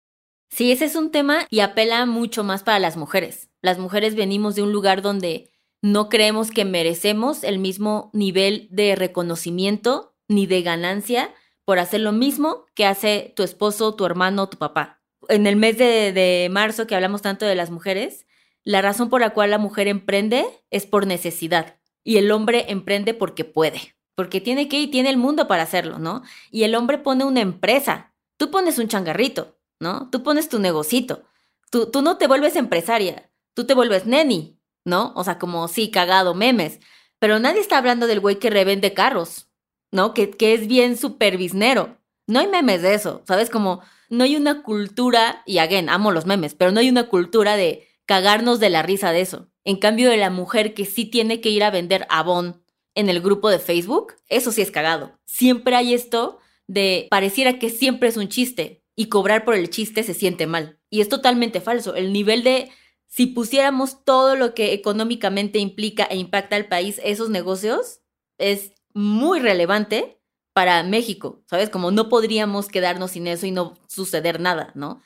Sí, 0.50 0.72
ese 0.72 0.84
es 0.84 0.96
un 0.96 1.10
tema 1.10 1.46
y 1.50 1.60
apela 1.60 2.06
mucho 2.06 2.44
más 2.44 2.62
para 2.62 2.78
las 2.78 2.96
mujeres. 2.96 3.48
Las 3.62 3.78
mujeres 3.78 4.14
venimos 4.14 4.54
de 4.54 4.62
un 4.62 4.72
lugar 4.72 5.02
donde 5.02 5.50
no 5.82 6.08
creemos 6.08 6.50
que 6.50 6.64
merecemos 6.64 7.44
el 7.44 7.58
mismo 7.58 8.10
nivel 8.12 8.68
de 8.70 8.94
reconocimiento 8.94 10.14
ni 10.28 10.46
de 10.46 10.62
ganancia 10.62 11.34
por 11.64 11.78
hacer 11.78 12.00
lo 12.00 12.12
mismo 12.12 12.66
que 12.74 12.86
hace 12.86 13.32
tu 13.36 13.42
esposo, 13.42 13.94
tu 13.94 14.04
hermano, 14.04 14.48
tu 14.48 14.58
papá. 14.58 15.02
En 15.28 15.46
el 15.46 15.56
mes 15.56 15.78
de, 15.78 16.12
de 16.12 16.48
marzo 16.50 16.86
que 16.86 16.94
hablamos 16.94 17.22
tanto 17.22 17.46
de 17.46 17.54
las 17.54 17.70
mujeres, 17.70 18.26
la 18.64 18.82
razón 18.82 19.10
por 19.10 19.20
la 19.20 19.30
cual 19.30 19.50
la 19.50 19.58
mujer 19.58 19.88
emprende 19.88 20.44
es 20.70 20.86
por 20.86 21.06
necesidad 21.06 21.76
y 22.02 22.16
el 22.16 22.30
hombre 22.32 22.66
emprende 22.68 23.14
porque 23.14 23.44
puede 23.44 23.94
porque 24.14 24.40
tiene 24.40 24.68
que 24.68 24.80
y 24.80 24.86
tiene 24.88 25.10
el 25.10 25.16
mundo 25.16 25.48
para 25.48 25.62
hacerlo, 25.62 25.98
¿no? 25.98 26.22
Y 26.50 26.64
el 26.64 26.74
hombre 26.74 26.98
pone 26.98 27.24
una 27.24 27.40
empresa, 27.40 28.14
tú 28.36 28.50
pones 28.50 28.78
un 28.78 28.88
changarrito, 28.88 29.58
¿no? 29.80 30.08
Tú 30.10 30.22
pones 30.22 30.48
tu 30.48 30.58
negocito, 30.58 31.24
tú, 31.70 31.90
tú 31.90 32.02
no 32.02 32.16
te 32.16 32.26
vuelves 32.26 32.56
empresaria, 32.56 33.30
tú 33.54 33.64
te 33.66 33.74
vuelves 33.74 34.06
neni, 34.06 34.58
¿no? 34.84 35.12
O 35.16 35.24
sea, 35.24 35.38
como 35.38 35.66
sí, 35.68 35.90
cagado, 35.90 36.34
memes, 36.34 36.80
pero 37.18 37.38
nadie 37.38 37.60
está 37.60 37.78
hablando 37.78 38.06
del 38.06 38.20
güey 38.20 38.38
que 38.38 38.50
revende 38.50 38.94
carros, 38.94 39.48
¿no? 39.90 40.14
Que, 40.14 40.30
que 40.30 40.54
es 40.54 40.66
bien 40.68 40.96
supervisnero. 40.96 41.98
No 42.26 42.40
hay 42.40 42.46
memes 42.46 42.82
de 42.82 42.94
eso, 42.94 43.22
¿sabes? 43.26 43.50
Como 43.50 43.82
no 44.08 44.24
hay 44.24 44.36
una 44.36 44.62
cultura, 44.62 45.42
y 45.46 45.58
again, 45.58 45.88
amo 45.88 46.12
los 46.12 46.26
memes, 46.26 46.54
pero 46.54 46.70
no 46.70 46.80
hay 46.80 46.88
una 46.88 47.08
cultura 47.08 47.56
de 47.56 47.88
cagarnos 48.06 48.60
de 48.60 48.70
la 48.70 48.82
risa 48.82 49.12
de 49.12 49.20
eso. 49.20 49.50
En 49.64 49.76
cambio 49.76 50.10
de 50.10 50.16
la 50.16 50.30
mujer 50.30 50.74
que 50.74 50.84
sí 50.84 51.04
tiene 51.04 51.40
que 51.40 51.50
ir 51.50 51.64
a 51.64 51.70
vender 51.70 52.06
Avon 52.10 52.62
en 52.94 53.08
el 53.08 53.20
grupo 53.20 53.50
de 53.50 53.58
Facebook, 53.58 54.14
eso 54.28 54.52
sí 54.52 54.62
es 54.62 54.70
cagado. 54.70 55.18
Siempre 55.24 55.74
hay 55.74 55.94
esto 55.94 56.38
de 56.66 57.08
pareciera 57.10 57.58
que 57.58 57.70
siempre 57.70 58.08
es 58.08 58.16
un 58.16 58.28
chiste 58.28 58.84
y 58.96 59.08
cobrar 59.08 59.44
por 59.44 59.54
el 59.54 59.70
chiste 59.70 60.02
se 60.02 60.14
siente 60.14 60.46
mal. 60.46 60.78
Y 60.90 61.00
es 61.00 61.08
totalmente 61.08 61.60
falso. 61.60 61.94
El 61.94 62.12
nivel 62.12 62.44
de 62.44 62.70
si 63.06 63.26
pusiéramos 63.26 64.04
todo 64.04 64.36
lo 64.36 64.54
que 64.54 64.72
económicamente 64.72 65.58
implica 65.58 66.04
e 66.04 66.16
impacta 66.16 66.56
al 66.56 66.66
país 66.66 67.00
esos 67.04 67.30
negocios, 67.30 68.00
es 68.38 68.72
muy 68.92 69.40
relevante 69.40 70.20
para 70.52 70.82
México, 70.82 71.44
¿sabes? 71.48 71.70
Como 71.70 71.90
no 71.90 72.08
podríamos 72.08 72.68
quedarnos 72.68 73.12
sin 73.12 73.26
eso 73.26 73.46
y 73.46 73.50
no 73.50 73.74
suceder 73.88 74.40
nada, 74.40 74.72
¿no? 74.74 75.00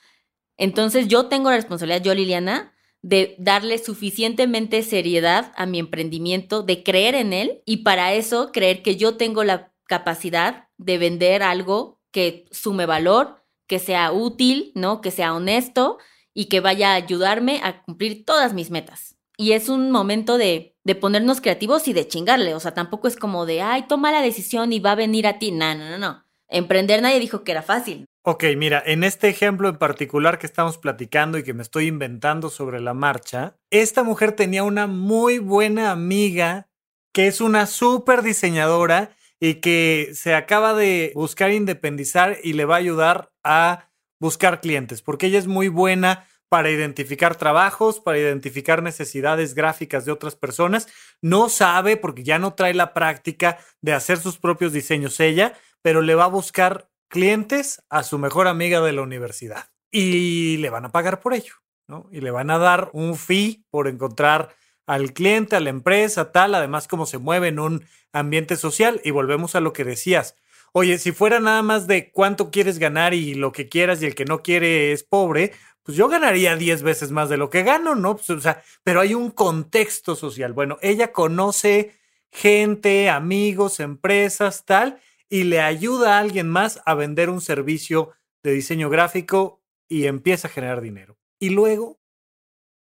Entonces 0.57 1.09
yo 1.09 1.27
tengo 1.27 1.51
la 1.51 1.57
responsabilidad, 1.57 2.03
yo 2.03 2.15
Liliana, 2.15 2.75
de 3.03 3.37
darle 3.39 3.79
suficientemente 3.79 4.83
seriedad 4.83 5.53
a 5.57 5.67
mi 5.67 5.79
emprendimiento, 5.79 6.63
de 6.63 6.83
creer 6.83 7.15
en 7.15 7.33
él 7.33 7.63
y 7.65 7.79
para 7.79 8.13
eso 8.15 8.51
creer 8.53 8.83
que 8.83 8.97
yo 8.97 9.17
tengo 9.17 9.45
la 9.45 9.73
capacidad 9.85 10.69
de 10.77 10.99
vender 10.99 11.43
algo 11.43 12.01
que 12.11 12.47
sume 12.51 12.87
valor, 12.87 13.45
que 13.67 13.79
sea 13.79 14.13
útil, 14.13 14.73
¿no? 14.75 15.01
Que 15.01 15.11
sea 15.11 15.35
honesto 15.35 15.99
y 16.35 16.47
que 16.47 16.61
vaya 16.61 16.93
a 16.93 16.95
ayudarme 16.95 17.61
a 17.63 17.83
cumplir 17.83 18.25
todas 18.25 18.53
mis 18.55 18.71
metas. 18.71 19.17
Y 19.37 19.53
es 19.53 19.69
un 19.69 19.91
momento 19.91 20.37
de, 20.37 20.77
de 20.85 20.95
ponernos 20.95 21.41
creativos 21.41 21.87
y 21.87 21.93
de 21.93 22.09
chingarle. 22.09 22.55
O 22.55 22.61
sea, 22.61 22.75
tampoco 22.75 23.07
es 23.07 23.17
como 23.17 23.47
de, 23.47 23.63
ay, 23.63 23.87
toma 23.87 24.11
la 24.11 24.21
decisión 24.21 24.73
y 24.73 24.81
va 24.81 24.93
a 24.93 24.97
venir 24.97 25.27
a 25.27 25.39
ti. 25.39 25.53
No, 25.53 25.75
no, 25.75 25.89
no, 25.89 25.99
no. 25.99 26.25
Emprender 26.49 27.03
nadie 27.03 27.21
dijo 27.21 27.45
que 27.45 27.53
era 27.53 27.63
fácil. 27.63 28.07
Ok, 28.23 28.45
mira, 28.57 28.83
en 28.85 29.05
este 29.05 29.29
ejemplo 29.29 29.69
en 29.69 29.77
particular 29.77 30.39
que 30.39 30.47
estamos 30.47 30.79
platicando 30.79 31.39
y 31.39 31.43
que 31.43 31.55
me 31.55 31.63
estoy 31.63 31.87
inventando 31.87 32.51
sobre 32.51 32.81
la 32.81 32.95
marcha, 32.95 33.57
esta 33.71 34.03
mujer 34.03 34.33
tenía 34.33 34.65
una 34.65 34.87
muy 34.87 35.39
buena 35.39 35.91
amiga 35.91 36.69
que 37.13 37.27
es 37.27 37.41
una 37.41 37.67
súper 37.67 38.23
diseñadora 38.23 39.11
y 39.41 39.55
que 39.57 40.11
se 40.15 40.35
acaba 40.35 40.75
de 40.75 41.13
buscar 41.15 41.53
independizar 41.53 42.39
y 42.43 42.55
le 42.55 42.65
va 42.65 42.77
a 42.77 42.79
ayudar 42.79 43.31
a 43.45 43.91
buscar 44.21 44.61
clientes, 44.61 45.01
porque 45.01 45.27
ella 45.27 45.39
es 45.39 45.47
muy 45.47 45.69
buena 45.69 46.27
para 46.49 46.71
identificar 46.71 47.37
trabajos, 47.37 48.01
para 48.01 48.19
identificar 48.19 48.83
necesidades 48.83 49.55
gráficas 49.55 50.05
de 50.05 50.13
otras 50.13 50.35
personas. 50.35 50.89
No 51.21 51.49
sabe, 51.49 51.97
porque 51.97 52.25
ya 52.25 52.39
no 52.39 52.55
trae 52.55 52.75
la 52.75 52.95
práctica 52.95 53.59
de 53.83 53.93
hacer 53.93 54.19
sus 54.19 54.39
propios 54.39 54.73
diseños 54.73 55.21
ella, 55.21 55.55
pero 55.83 56.03
le 56.03 56.14
va 56.14 56.25
a 56.25 56.29
buscar 56.29 56.91
clientes 57.09 57.83
a 57.88 58.03
su 58.03 58.19
mejor 58.19 58.49
amiga 58.49 58.81
de 58.81 58.93
la 58.93 59.03
universidad 59.03 59.71
y 59.91 60.59
le 60.59 60.71
van 60.71 60.85
a 60.85 60.93
pagar 60.93 61.21
por 61.21 61.35
ello, 61.35 61.55
¿no? 61.87 62.09
Y 62.12 62.21
le 62.21 62.31
van 62.31 62.51
a 62.51 62.59
dar 62.59 62.91
un 62.93 63.17
fee 63.17 63.64
por 63.71 63.88
encontrar 63.88 64.55
al 64.87 65.12
cliente, 65.12 65.57
a 65.57 65.61
la 65.61 65.71
empresa, 65.71 66.33
tal, 66.33 66.55
además 66.55 66.88
como 66.88 67.07
se 67.07 67.19
mueve 67.19 67.49
en 67.49 67.59
un 67.59 67.85
ambiente 68.12 68.57
social 68.57 69.01
y 69.05 69.11
volvemos 69.11 69.55
a 69.55 69.61
lo 69.61 69.73
que 69.73 69.85
decías. 69.85 70.35
Oye, 70.73 70.99
si 70.99 71.12
fuera 71.12 71.41
nada 71.41 71.62
más 71.62 71.87
de 71.87 72.11
cuánto 72.11 72.51
quieres 72.51 72.79
ganar 72.79 73.14
y 73.14 73.35
lo 73.35 73.53
que 73.53 73.69
quieras 73.69 74.03
y 74.03 74.07
el 74.07 74.14
que 74.14 74.25
no 74.25 74.43
quiere 74.43 74.93
es 74.93 75.03
pobre, 75.03 75.53
pues 75.83 75.97
yo 75.97 76.09
ganaría 76.09 76.57
10 76.57 76.83
veces 76.83 77.11
más 77.11 77.31
de 77.31 77.38
lo 77.38 77.49
que 77.49 77.62
gano, 77.62 77.95
¿no? 77.95 78.17
Pues, 78.17 78.29
o 78.31 78.41
sea, 78.41 78.62
pero 78.85 79.01
hay 79.01 79.14
un 79.14 79.31
contexto 79.31 80.17
social. 80.17 80.53
Bueno, 80.53 80.79
ella 80.83 81.12
conoce 81.12 81.99
gente, 82.31 83.09
amigos, 83.09 83.81
empresas, 83.81 84.67
tal, 84.67 85.01
y 85.29 85.45
le 85.45 85.61
ayuda 85.61 86.17
a 86.17 86.21
alguien 86.21 86.49
más 86.49 86.81
a 86.85 86.95
vender 86.95 87.31
un 87.31 87.41
servicio 87.41 88.12
de 88.43 88.53
diseño 88.53 88.88
gráfico 88.88 89.62
y 89.88 90.07
empieza 90.07 90.49
a 90.49 90.51
generar 90.51 90.81
dinero. 90.81 91.19
Y 91.41 91.51
luego... 91.51 92.01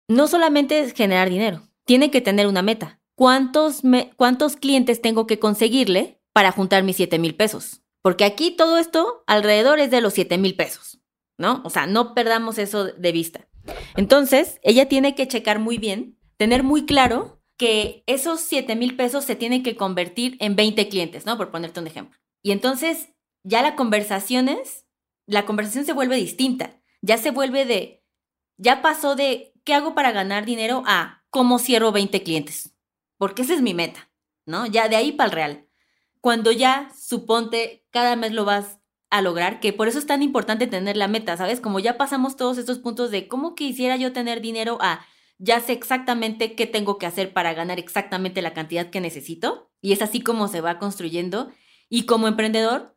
No 0.09 0.27
solamente 0.27 0.79
es 0.79 0.93
generar 0.93 1.29
dinero, 1.29 1.67
tiene 1.85 2.11
que 2.11 2.21
tener 2.21 2.47
una 2.47 2.61
meta. 2.61 3.01
¿Cuántos, 3.15 3.81
¿Cuántos 4.15 4.55
clientes 4.55 5.01
tengo 5.01 5.27
que 5.27 5.39
conseguirle 5.39 6.21
para 6.33 6.51
juntar 6.51 6.83
mis 6.83 6.95
7 6.97 7.19
mil 7.19 7.35
pesos? 7.35 7.81
Porque 8.01 8.23
aquí 8.23 8.51
todo 8.51 8.77
esto 8.77 9.23
alrededor 9.27 9.79
es 9.79 9.91
de 9.91 10.01
los 10.01 10.13
7 10.13 10.37
mil 10.37 10.55
pesos, 10.55 11.01
¿no? 11.37 11.61
O 11.65 11.69
sea, 11.69 11.87
no 11.87 12.13
perdamos 12.13 12.57
eso 12.57 12.85
de 12.85 13.11
vista. 13.11 13.49
Entonces, 13.95 14.59
ella 14.61 14.87
tiene 14.87 15.15
que 15.15 15.27
checar 15.27 15.59
muy 15.59 15.77
bien, 15.77 16.17
tener 16.37 16.63
muy 16.63 16.85
claro 16.85 17.41
que 17.57 18.03
esos 18.05 18.39
7 18.41 18.75
mil 18.75 18.95
pesos 18.95 19.25
se 19.25 19.35
tienen 19.35 19.63
que 19.63 19.75
convertir 19.75 20.37
en 20.39 20.55
20 20.55 20.87
clientes, 20.87 21.25
¿no? 21.25 21.37
Por 21.37 21.51
ponerte 21.51 21.79
un 21.79 21.87
ejemplo. 21.87 22.17
Y 22.47 22.53
entonces 22.53 23.09
ya 23.43 23.61
la 23.61 23.75
conversación 23.75 24.47
es, 24.47 24.85
la 25.25 25.45
conversación 25.45 25.83
se 25.83 25.91
vuelve 25.91 26.15
distinta. 26.15 26.81
Ya 27.01 27.17
se 27.17 27.31
vuelve 27.31 27.65
de, 27.65 28.05
ya 28.55 28.81
pasó 28.81 29.17
de 29.17 29.51
qué 29.65 29.73
hago 29.73 29.93
para 29.93 30.13
ganar 30.13 30.45
dinero 30.45 30.81
a 30.85 31.25
cómo 31.29 31.59
cierro 31.59 31.91
20 31.91 32.23
clientes. 32.23 32.73
Porque 33.17 33.41
esa 33.41 33.53
es 33.53 33.61
mi 33.61 33.73
meta, 33.73 34.09
¿no? 34.45 34.65
Ya 34.65 34.87
de 34.87 34.95
ahí 34.95 35.11
para 35.11 35.25
el 35.25 35.31
real. 35.33 35.67
Cuando 36.21 36.53
ya 36.53 36.89
suponte 36.97 37.85
cada 37.91 38.15
mes 38.15 38.31
lo 38.31 38.45
vas 38.45 38.79
a 39.09 39.21
lograr, 39.21 39.59
que 39.59 39.73
por 39.73 39.89
eso 39.89 39.99
es 39.99 40.07
tan 40.07 40.23
importante 40.23 40.67
tener 40.67 40.95
la 40.95 41.09
meta, 41.09 41.35
¿sabes? 41.35 41.59
Como 41.59 41.81
ya 41.81 41.97
pasamos 41.97 42.37
todos 42.37 42.57
estos 42.57 42.79
puntos 42.79 43.11
de 43.11 43.27
cómo 43.27 43.55
quisiera 43.55 43.97
yo 43.97 44.13
tener 44.13 44.39
dinero 44.39 44.77
a 44.79 45.05
ya 45.37 45.59
sé 45.59 45.73
exactamente 45.73 46.55
qué 46.55 46.65
tengo 46.65 46.97
que 46.97 47.07
hacer 47.07 47.33
para 47.33 47.53
ganar 47.53 47.77
exactamente 47.77 48.41
la 48.41 48.53
cantidad 48.53 48.89
que 48.89 49.01
necesito. 49.01 49.69
Y 49.81 49.91
es 49.91 50.01
así 50.01 50.21
como 50.21 50.47
se 50.47 50.61
va 50.61 50.79
construyendo. 50.79 51.51
Y 51.89 52.05
como 52.05 52.27
emprendedor, 52.27 52.95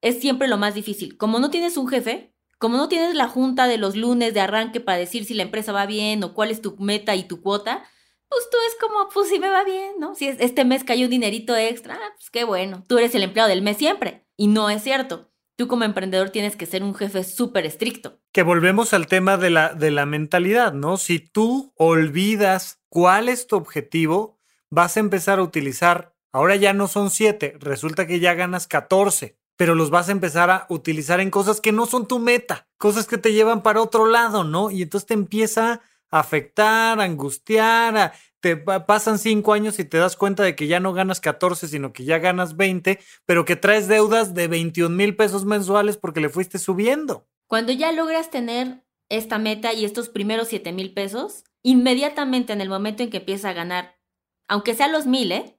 es 0.00 0.20
siempre 0.20 0.48
lo 0.48 0.58
más 0.58 0.74
difícil. 0.74 1.16
Como 1.16 1.40
no 1.40 1.50
tienes 1.50 1.76
un 1.76 1.88
jefe, 1.88 2.34
como 2.58 2.76
no 2.76 2.88
tienes 2.88 3.14
la 3.14 3.28
junta 3.28 3.66
de 3.66 3.78
los 3.78 3.96
lunes 3.96 4.34
de 4.34 4.40
arranque 4.40 4.80
para 4.80 4.98
decir 4.98 5.24
si 5.24 5.34
la 5.34 5.44
empresa 5.44 5.72
va 5.72 5.86
bien 5.86 6.22
o 6.24 6.34
cuál 6.34 6.50
es 6.50 6.60
tu 6.60 6.76
meta 6.78 7.14
y 7.14 7.24
tu 7.24 7.40
cuota, 7.40 7.84
pues 8.28 8.48
tú 8.50 8.58
es 8.68 8.76
como, 8.80 9.08
pues 9.08 9.28
si 9.28 9.38
me 9.38 9.48
va 9.48 9.64
bien, 9.64 9.92
¿no? 9.98 10.14
Si 10.14 10.28
este 10.28 10.64
mes 10.64 10.84
cayó 10.84 11.04
un 11.04 11.10
dinerito 11.10 11.56
extra, 11.56 11.94
ah, 11.94 12.12
pues 12.16 12.30
qué 12.30 12.44
bueno. 12.44 12.84
Tú 12.86 12.98
eres 12.98 13.14
el 13.14 13.22
empleado 13.22 13.48
del 13.48 13.62
mes 13.62 13.76
siempre. 13.76 14.26
Y 14.36 14.48
no 14.48 14.70
es 14.70 14.82
cierto. 14.82 15.30
Tú 15.56 15.66
como 15.66 15.84
emprendedor 15.84 16.30
tienes 16.30 16.54
que 16.54 16.66
ser 16.66 16.82
un 16.84 16.94
jefe 16.94 17.24
súper 17.24 17.66
estricto. 17.66 18.20
Que 18.32 18.42
volvemos 18.42 18.92
al 18.92 19.08
tema 19.08 19.36
de 19.38 19.50
la, 19.50 19.74
de 19.74 19.90
la 19.90 20.06
mentalidad, 20.06 20.72
¿no? 20.72 20.98
Si 20.98 21.18
tú 21.18 21.72
olvidas 21.76 22.80
cuál 22.88 23.28
es 23.28 23.46
tu 23.46 23.56
objetivo, 23.56 24.38
vas 24.70 24.96
a 24.96 25.00
empezar 25.00 25.38
a 25.38 25.42
utilizar 25.42 26.14
Ahora 26.32 26.56
ya 26.56 26.72
no 26.72 26.88
son 26.88 27.10
siete, 27.10 27.56
resulta 27.58 28.06
que 28.06 28.20
ya 28.20 28.34
ganas 28.34 28.66
14, 28.66 29.36
pero 29.56 29.74
los 29.74 29.90
vas 29.90 30.08
a 30.08 30.12
empezar 30.12 30.50
a 30.50 30.66
utilizar 30.68 31.20
en 31.20 31.30
cosas 31.30 31.60
que 31.60 31.72
no 31.72 31.86
son 31.86 32.06
tu 32.06 32.18
meta, 32.18 32.68
cosas 32.76 33.06
que 33.06 33.18
te 33.18 33.32
llevan 33.32 33.62
para 33.62 33.82
otro 33.82 34.06
lado, 34.06 34.44
¿no? 34.44 34.70
Y 34.70 34.82
entonces 34.82 35.06
te 35.06 35.14
empieza 35.14 35.80
a 36.10 36.20
afectar, 36.20 37.00
a 37.00 37.04
angustiar, 37.04 38.12
te 38.40 38.56
pasan 38.56 39.18
cinco 39.18 39.52
años 39.52 39.78
y 39.78 39.84
te 39.84 39.98
das 39.98 40.16
cuenta 40.16 40.42
de 40.42 40.54
que 40.54 40.68
ya 40.68 40.80
no 40.80 40.92
ganas 40.92 41.20
14, 41.20 41.66
sino 41.66 41.92
que 41.92 42.04
ya 42.04 42.18
ganas 42.18 42.56
20, 42.56 43.00
pero 43.26 43.44
que 43.44 43.56
traes 43.56 43.88
deudas 43.88 44.34
de 44.34 44.48
21 44.48 44.94
mil 44.94 45.16
pesos 45.16 45.44
mensuales 45.44 45.96
porque 45.96 46.20
le 46.20 46.28
fuiste 46.28 46.58
subiendo. 46.58 47.26
Cuando 47.48 47.72
ya 47.72 47.90
logras 47.92 48.30
tener 48.30 48.84
esta 49.08 49.38
meta 49.38 49.72
y 49.72 49.84
estos 49.84 50.08
primeros 50.08 50.48
7 50.48 50.72
mil 50.72 50.92
pesos, 50.92 51.44
inmediatamente 51.62 52.52
en 52.52 52.60
el 52.60 52.68
momento 52.68 53.02
en 53.02 53.10
que 53.10 53.18
empiezas 53.18 53.46
a 53.46 53.54
ganar, 53.54 53.98
aunque 54.46 54.74
sea 54.74 54.88
los 54.88 55.06
mil, 55.06 55.32
¿eh? 55.32 55.57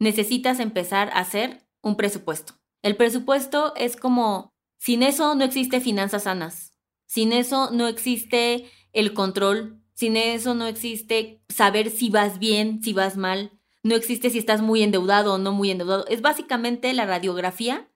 Necesitas 0.00 0.58
empezar 0.58 1.10
a 1.10 1.20
hacer 1.20 1.64
un 1.82 1.96
presupuesto. 1.96 2.54
El 2.82 2.96
presupuesto 2.96 3.74
es 3.76 3.96
como, 3.96 4.52
sin 4.78 5.02
eso 5.02 5.34
no 5.36 5.44
existe 5.44 5.80
finanzas 5.80 6.24
sanas, 6.24 6.72
sin 7.06 7.32
eso 7.32 7.70
no 7.70 7.86
existe 7.86 8.68
el 8.92 9.14
control, 9.14 9.80
sin 9.94 10.16
eso 10.16 10.54
no 10.54 10.66
existe 10.66 11.42
saber 11.48 11.90
si 11.90 12.08
vas 12.08 12.38
bien, 12.38 12.82
si 12.82 12.92
vas 12.92 13.16
mal, 13.16 13.52
no 13.82 13.94
existe 13.94 14.30
si 14.30 14.38
estás 14.38 14.62
muy 14.62 14.82
endeudado 14.82 15.34
o 15.34 15.38
no 15.38 15.52
muy 15.52 15.70
endeudado. 15.70 16.06
Es 16.08 16.22
básicamente 16.22 16.92
la 16.94 17.06
radiografía 17.06 17.90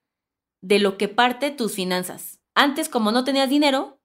de 0.63 0.79
lo 0.79 0.97
que 0.97 1.09
parte 1.09 1.51
tus 1.51 1.75
finanzas. 1.75 2.41
Antes, 2.55 2.89
como 2.89 3.11
no 3.11 3.25
tenías 3.25 3.51
dinero, 3.51 4.01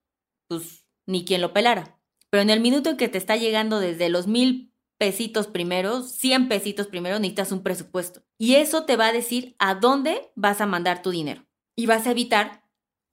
pues 0.48 0.86
ni 1.06 1.26
quien 1.26 1.42
lo 1.42 1.54
pelara. 1.54 2.00
Pero 2.30 2.42
en 2.42 2.50
el 2.50 2.60
minuto 2.60 2.90
en 2.90 2.98
que 2.98 3.10
te 3.10 3.18
está 3.18 3.36
llegando 3.36 3.80
desde 3.80 4.10
los 4.10 4.28
mil 4.28 4.69
pesitos 5.00 5.48
primero, 5.48 6.04
100 6.04 6.50
pesitos 6.50 6.86
primero, 6.86 7.18
necesitas 7.18 7.52
un 7.52 7.64
presupuesto. 7.64 8.22
Y 8.38 8.56
eso 8.56 8.84
te 8.84 8.98
va 8.98 9.08
a 9.08 9.14
decir 9.14 9.56
a 9.58 9.74
dónde 9.74 10.32
vas 10.36 10.62
a 10.62 10.68
mandar 10.68 11.02
tu 11.02 11.10
dinero. 11.10 11.48
Y 11.76 11.88
vas 11.88 12.06
a 12.06 12.12
evitar 12.12 12.64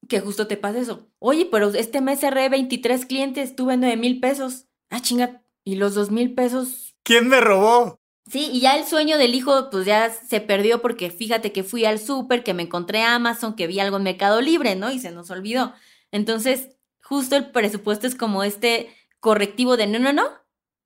que 0.08 0.20
justo 0.20 0.48
te 0.48 0.56
pase 0.56 0.80
eso. 0.80 1.08
Oye, 1.20 1.46
pero 1.50 1.70
este 1.70 2.00
mes 2.00 2.20
cerré 2.20 2.48
23 2.48 3.06
clientes, 3.06 3.56
tuve 3.56 3.76
9 3.76 3.96
mil 3.96 4.20
pesos. 4.20 4.66
Ah, 4.90 5.00
chinga, 5.00 5.42
¿y 5.64 5.76
los 5.76 5.94
2 5.94 6.10
mil 6.10 6.34
pesos? 6.34 6.96
¿Quién 7.04 7.28
me 7.28 7.40
robó? 7.40 8.00
Sí, 8.28 8.50
y 8.52 8.60
ya 8.60 8.76
el 8.76 8.84
sueño 8.84 9.16
del 9.16 9.36
hijo 9.36 9.70
pues 9.70 9.86
ya 9.86 10.10
se 10.10 10.40
perdió 10.40 10.82
porque 10.82 11.10
fíjate 11.10 11.52
que 11.52 11.62
fui 11.62 11.84
al 11.84 12.00
súper, 12.00 12.42
que 12.42 12.54
me 12.54 12.64
encontré 12.64 13.02
Amazon, 13.02 13.54
que 13.54 13.68
vi 13.68 13.78
algo 13.78 13.98
en 13.98 14.02
Mercado 14.02 14.40
Libre, 14.40 14.74
¿no? 14.74 14.90
Y 14.90 14.98
se 14.98 15.12
nos 15.12 15.30
olvidó. 15.30 15.72
Entonces, 16.10 16.70
justo 17.00 17.36
el 17.36 17.52
presupuesto 17.52 18.08
es 18.08 18.16
como 18.16 18.42
este 18.42 18.92
correctivo 19.20 19.76
de 19.76 19.86
no, 19.86 20.00
no, 20.00 20.12
no, 20.12 20.28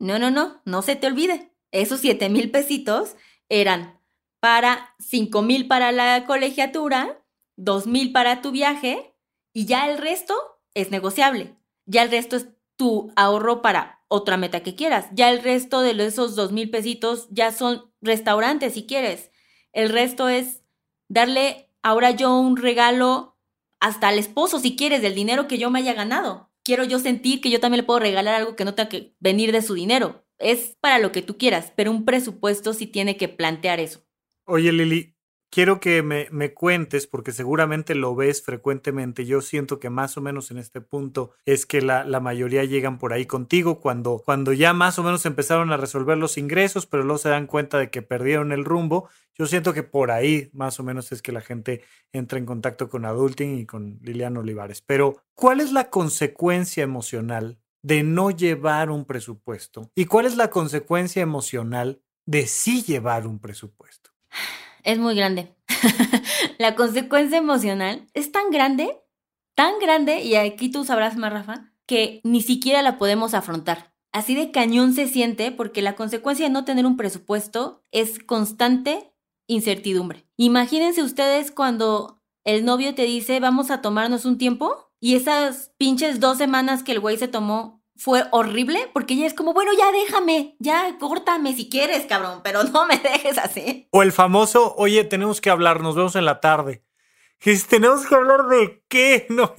no, 0.01 0.19
no, 0.19 0.31
no, 0.31 0.61
no 0.65 0.83
se 0.83 0.97
te 0.97 1.07
olvide. 1.07 1.53
Esos 1.71 2.01
7 2.01 2.29
mil 2.31 2.51
pesitos 2.51 3.15
eran 3.49 4.01
para 4.41 4.97
5 4.99 5.43
mil 5.43 5.69
para 5.69 5.93
la 5.93 6.25
colegiatura, 6.25 7.23
2 7.57 7.87
mil 7.87 8.11
para 8.11 8.43
tu 8.43 8.51
viaje 8.51 9.15
y 9.53 9.67
ya 9.67 9.89
el 9.89 9.99
resto 9.99 10.35
es 10.75 10.91
negociable. 10.91 11.57
Ya 11.87 12.03
el 12.03 12.11
resto 12.11 12.37
es 12.37 12.49
tu 12.77 13.13
ahorro 13.15 13.63
para 13.63 14.03
otra 14.09 14.37
meta 14.37 14.63
que 14.63 14.75
quieras. 14.75 15.07
Ya 15.13 15.31
el 15.31 15.43
resto 15.43 15.83
de 15.83 15.91
esos 16.05 16.35
2 16.35 16.51
mil 16.53 16.71
pesitos 16.71 17.29
ya 17.31 17.53
son 17.53 17.93
restaurantes 18.01 18.75
si 18.75 18.87
quieres. 18.87 19.31
El 19.73 19.91
resto 19.91 20.29
es 20.29 20.63
darle 21.09 21.71
ahora 21.83 22.11
yo 22.13 22.37
un 22.39 22.57
regalo 22.57 23.37
hasta 23.81 24.09
al 24.09 24.19
esposo 24.19 24.59
si 24.59 24.77
quieres 24.77 25.03
del 25.03 25.15
dinero 25.15 25.47
que 25.47 25.59
yo 25.59 25.71
me 25.71 25.81
haya 25.81 25.93
ganado. 25.93 26.50
Quiero 26.63 26.85
yo 26.85 26.99
sentir 26.99 27.41
que 27.41 27.51
yo 27.51 27.61
también 27.61 27.83
le 27.83 27.87
puedo 27.87 28.01
regalar 28.01 28.35
algo 28.35 28.57
que 28.57 28.65
no 28.65 28.75
tenga 28.75 28.89
que 28.89 29.15
venir 29.19 29.53
de 29.53 29.63
su 29.63 29.75
dinero. 29.75 30.27
Es 30.39 30.77
para 30.81 30.99
lo 30.99 31.13
que 31.13 31.23
tú 31.23 31.37
quieras, 31.37 31.73
pero 31.77 31.91
un 31.91 32.05
presupuesto 32.05 32.73
sí 32.73 32.87
tiene 32.87 33.17
que 33.17 33.29
plantear 33.29 33.81
eso. 33.81 34.05
Oye, 34.45 34.73
Lili, 34.73 35.15
quiero 35.51 35.81
que 35.81 36.03
me, 36.03 36.29
me, 36.31 36.55
cuentes, 36.55 37.07
porque 37.07 37.33
seguramente 37.33 37.95
lo 37.95 38.15
ves 38.15 38.43
frecuentemente. 38.43 39.27
Yo 39.27 39.41
siento 39.41 39.81
que 39.81 39.91
más 39.91 40.17
o 40.17 40.21
menos 40.21 40.51
en 40.51 40.59
este 40.59 40.81
punto 40.81 41.33
es 41.45 41.67
que 41.67 41.83
la, 41.83 42.05
la, 42.05 42.21
mayoría 42.21 42.65
llegan 42.65 42.99
por 42.99 43.13
ahí 43.13 43.27
contigo 43.27 43.81
cuando, 43.81 44.23
cuando 44.25 44.53
ya 44.53 44.73
más 44.73 44.99
o 44.99 45.03
menos 45.03 45.27
empezaron 45.27 45.73
a 45.73 45.77
resolver 45.77 46.17
los 46.17 46.39
ingresos, 46.39 46.87
pero 46.87 47.03
luego 47.03 47.19
se 47.19 47.29
dan 47.29 47.47
cuenta 47.47 47.79
de 47.79 47.91
que 47.91 48.03
perdieron 48.03 48.53
el 48.53 48.65
rumbo. 48.65 49.09
Yo 49.37 49.47
siento 49.47 49.73
que 49.73 49.83
por 49.83 50.11
ahí 50.11 50.51
más 50.53 50.79
o 50.81 50.85
menos 50.85 51.13
es 51.13 51.23
que 51.23 51.33
la 51.33 51.41
gente 51.41 51.83
entra 52.13 52.39
en 52.39 52.47
contacto 52.47 52.89
con 52.89 53.05
Adulting 53.05 53.59
y 53.59 53.67
con 53.67 53.99
Liliana 54.03 54.41
Olivares. 54.41 54.83
Pero, 54.83 55.23
¿cuál 55.35 55.61
es 55.61 55.73
la 55.73 55.91
consecuencia 55.91 56.83
emocional 56.83 57.59
de 57.83 58.03
no 58.03 58.31
llevar 58.31 58.91
un 58.91 59.05
presupuesto? 59.05 59.91
¿Y 59.95 60.05
cuál 60.05 60.27
es 60.27 60.37
la 60.37 60.51
consecuencia 60.51 61.23
emocional 61.23 62.03
de 62.27 62.47
sí 62.47 62.83
llevar 62.83 63.27
un 63.27 63.41
presupuesto? 63.41 64.11
es 64.85 64.99
muy 64.99 65.15
grande. 65.15 65.55
la 66.59 66.75
consecuencia 66.75 67.39
emocional 67.39 68.09
es 68.15 68.33
tan 68.33 68.51
grande, 68.51 69.01
tan 69.55 69.79
grande, 69.81 70.23
y 70.23 70.35
aquí 70.35 70.71
tú 70.71 70.85
sabrás 70.85 71.17
más, 71.17 71.33
Rafa, 71.33 71.73
que 71.87 72.21
ni 72.25 72.43
siquiera 72.43 72.83
la 72.83 72.99
podemos 72.99 73.35
afrontar. 73.35 73.93
Así 74.13 74.35
de 74.35 74.51
cañón 74.51 74.93
se 74.93 75.07
siente 75.07 75.53
porque 75.53 75.83
la 75.83 75.95
consecuencia 75.95 76.47
de 76.47 76.53
no 76.53 76.65
tener 76.65 76.85
un 76.85 76.97
presupuesto 76.97 77.85
es 77.93 78.19
constante 78.19 79.13
incertidumbre. 79.47 80.27
Imagínense 80.37 81.03
ustedes 81.03 81.51
cuando 81.51 82.21
el 82.45 82.65
novio 82.65 82.95
te 82.95 83.03
dice 83.03 83.41
vamos 83.41 83.71
a 83.71 83.83
tomarnos 83.83 84.25
un 84.25 84.39
tiempo 84.39 84.91
y 85.01 85.15
esas 85.15 85.73
pinches 85.77 86.21
dos 86.21 86.39
semanas 86.39 86.83
que 86.83 86.93
el 86.93 87.01
güey 87.01 87.17
se 87.19 87.29
tomó 87.29 87.80
fue 88.01 88.25
horrible 88.31 88.89
porque 88.95 89.13
ella 89.13 89.27
es 89.27 89.35
como, 89.35 89.53
bueno, 89.53 89.73
ya 89.77 89.93
déjame, 89.93 90.57
ya 90.59 90.97
córtame 90.99 91.55
si 91.55 91.69
quieres, 91.69 92.07
cabrón, 92.07 92.41
pero 92.43 92.65
no 92.73 92.87
me 92.87 92.97
dejes 92.97 93.37
así. 93.37 93.89
O 93.91 94.03
el 94.03 94.13
famoso, 94.13 94.75
oye, 94.77 95.05
tenemos 95.05 95.41
que 95.43 95.51
hablar, 95.51 95.83
nos 95.83 95.95
vemos 95.95 96.17
en 96.17 96.25
la 96.25 96.41
tarde. 96.41 96.83
Que 97.39 97.57
tenemos 97.69 98.07
que 98.07 98.15
hablar 98.15 98.47
de 98.47 98.83
qué, 98.89 99.27
no, 99.31 99.55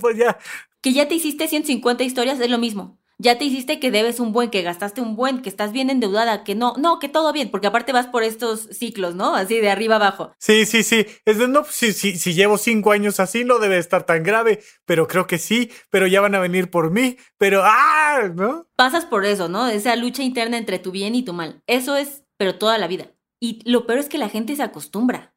pues 0.00 0.16
ya. 0.18 0.38
Que 0.82 0.92
ya 0.92 1.08
te 1.08 1.14
hiciste 1.14 1.48
150 1.48 2.04
historias, 2.04 2.38
es 2.38 2.50
lo 2.50 2.58
mismo 2.58 2.99
ya 3.20 3.36
te 3.36 3.44
hiciste 3.44 3.78
que 3.78 3.90
debes 3.90 4.18
un 4.18 4.32
buen, 4.32 4.48
que 4.48 4.62
gastaste 4.62 5.02
un 5.02 5.14
buen, 5.14 5.42
que 5.42 5.50
estás 5.50 5.72
bien 5.72 5.90
endeudada, 5.90 6.42
que 6.42 6.54
no, 6.54 6.74
no, 6.78 6.98
que 6.98 7.08
todo 7.10 7.34
bien, 7.34 7.50
porque 7.50 7.66
aparte 7.66 7.92
vas 7.92 8.06
por 8.06 8.22
estos 8.22 8.62
ciclos, 8.72 9.14
¿no? 9.14 9.34
Así 9.34 9.60
de 9.60 9.70
arriba 9.70 9.96
abajo. 9.96 10.32
Sí, 10.38 10.64
sí, 10.64 10.82
sí. 10.82 11.04
Es 11.26 11.38
de, 11.38 11.46
no, 11.46 11.64
si, 11.64 11.92
si, 11.92 12.16
si 12.16 12.32
llevo 12.32 12.56
cinco 12.56 12.92
años 12.92 13.20
así, 13.20 13.44
no 13.44 13.58
debe 13.58 13.76
estar 13.76 14.06
tan 14.06 14.22
grave, 14.22 14.60
pero 14.86 15.06
creo 15.06 15.26
que 15.26 15.36
sí, 15.36 15.70
pero 15.90 16.06
ya 16.06 16.22
van 16.22 16.34
a 16.34 16.40
venir 16.40 16.70
por 16.70 16.90
mí, 16.90 17.18
pero 17.36 17.60
¡ah! 17.62 18.30
¿No? 18.34 18.66
Pasas 18.74 19.04
por 19.04 19.26
eso, 19.26 19.48
¿no? 19.48 19.68
Esa 19.68 19.94
lucha 19.96 20.22
interna 20.22 20.56
entre 20.56 20.78
tu 20.78 20.90
bien 20.90 21.14
y 21.14 21.22
tu 21.22 21.34
mal. 21.34 21.62
Eso 21.66 21.96
es, 21.96 22.24
pero 22.38 22.56
toda 22.56 22.78
la 22.78 22.86
vida. 22.86 23.12
Y 23.38 23.60
lo 23.70 23.86
peor 23.86 23.98
es 23.98 24.08
que 24.08 24.18
la 24.18 24.30
gente 24.30 24.56
se 24.56 24.62
acostumbra. 24.62 25.34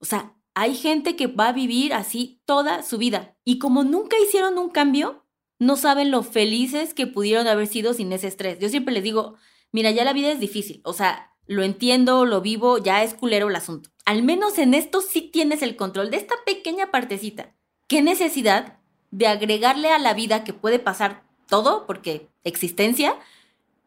O 0.00 0.06
sea, 0.06 0.36
hay 0.54 0.74
gente 0.74 1.16
que 1.16 1.26
va 1.26 1.48
a 1.48 1.52
vivir 1.52 1.92
así 1.92 2.40
toda 2.46 2.82
su 2.82 2.96
vida. 2.96 3.36
Y 3.44 3.58
como 3.58 3.84
nunca 3.84 4.16
hicieron 4.18 4.58
un 4.58 4.70
cambio, 4.70 5.26
no 5.60 5.76
saben 5.76 6.10
lo 6.10 6.24
felices 6.24 6.94
que 6.94 7.06
pudieron 7.06 7.46
haber 7.46 7.68
sido 7.68 7.94
sin 7.94 8.12
ese 8.12 8.26
estrés. 8.26 8.58
Yo 8.58 8.68
siempre 8.68 8.94
les 8.94 9.04
digo, 9.04 9.36
mira, 9.70 9.92
ya 9.92 10.04
la 10.04 10.14
vida 10.14 10.32
es 10.32 10.40
difícil, 10.40 10.80
o 10.84 10.94
sea, 10.94 11.30
lo 11.46 11.62
entiendo, 11.62 12.24
lo 12.24 12.40
vivo, 12.40 12.78
ya 12.78 13.02
es 13.04 13.14
culero 13.14 13.48
el 13.48 13.56
asunto. 13.56 13.90
Al 14.04 14.22
menos 14.22 14.58
en 14.58 14.72
esto 14.72 15.02
sí 15.02 15.22
tienes 15.22 15.62
el 15.62 15.76
control 15.76 16.10
de 16.10 16.16
esta 16.16 16.34
pequeña 16.46 16.90
partecita. 16.90 17.54
¿Qué 17.88 18.02
necesidad 18.02 18.78
de 19.10 19.26
agregarle 19.26 19.90
a 19.90 19.98
la 19.98 20.14
vida 20.14 20.44
que 20.44 20.54
puede 20.54 20.78
pasar 20.78 21.24
todo, 21.46 21.86
porque 21.86 22.28
existencia, 22.42 23.16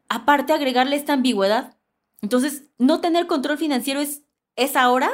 aparte 0.09 0.53
agregarle 0.53 0.95
esta 0.95 1.13
ambigüedad? 1.13 1.77
Entonces, 2.21 2.65
no 2.77 3.01
tener 3.01 3.25
control 3.25 3.57
financiero 3.57 3.99
es 3.99 4.23
esa 4.55 4.89
hora 4.91 5.09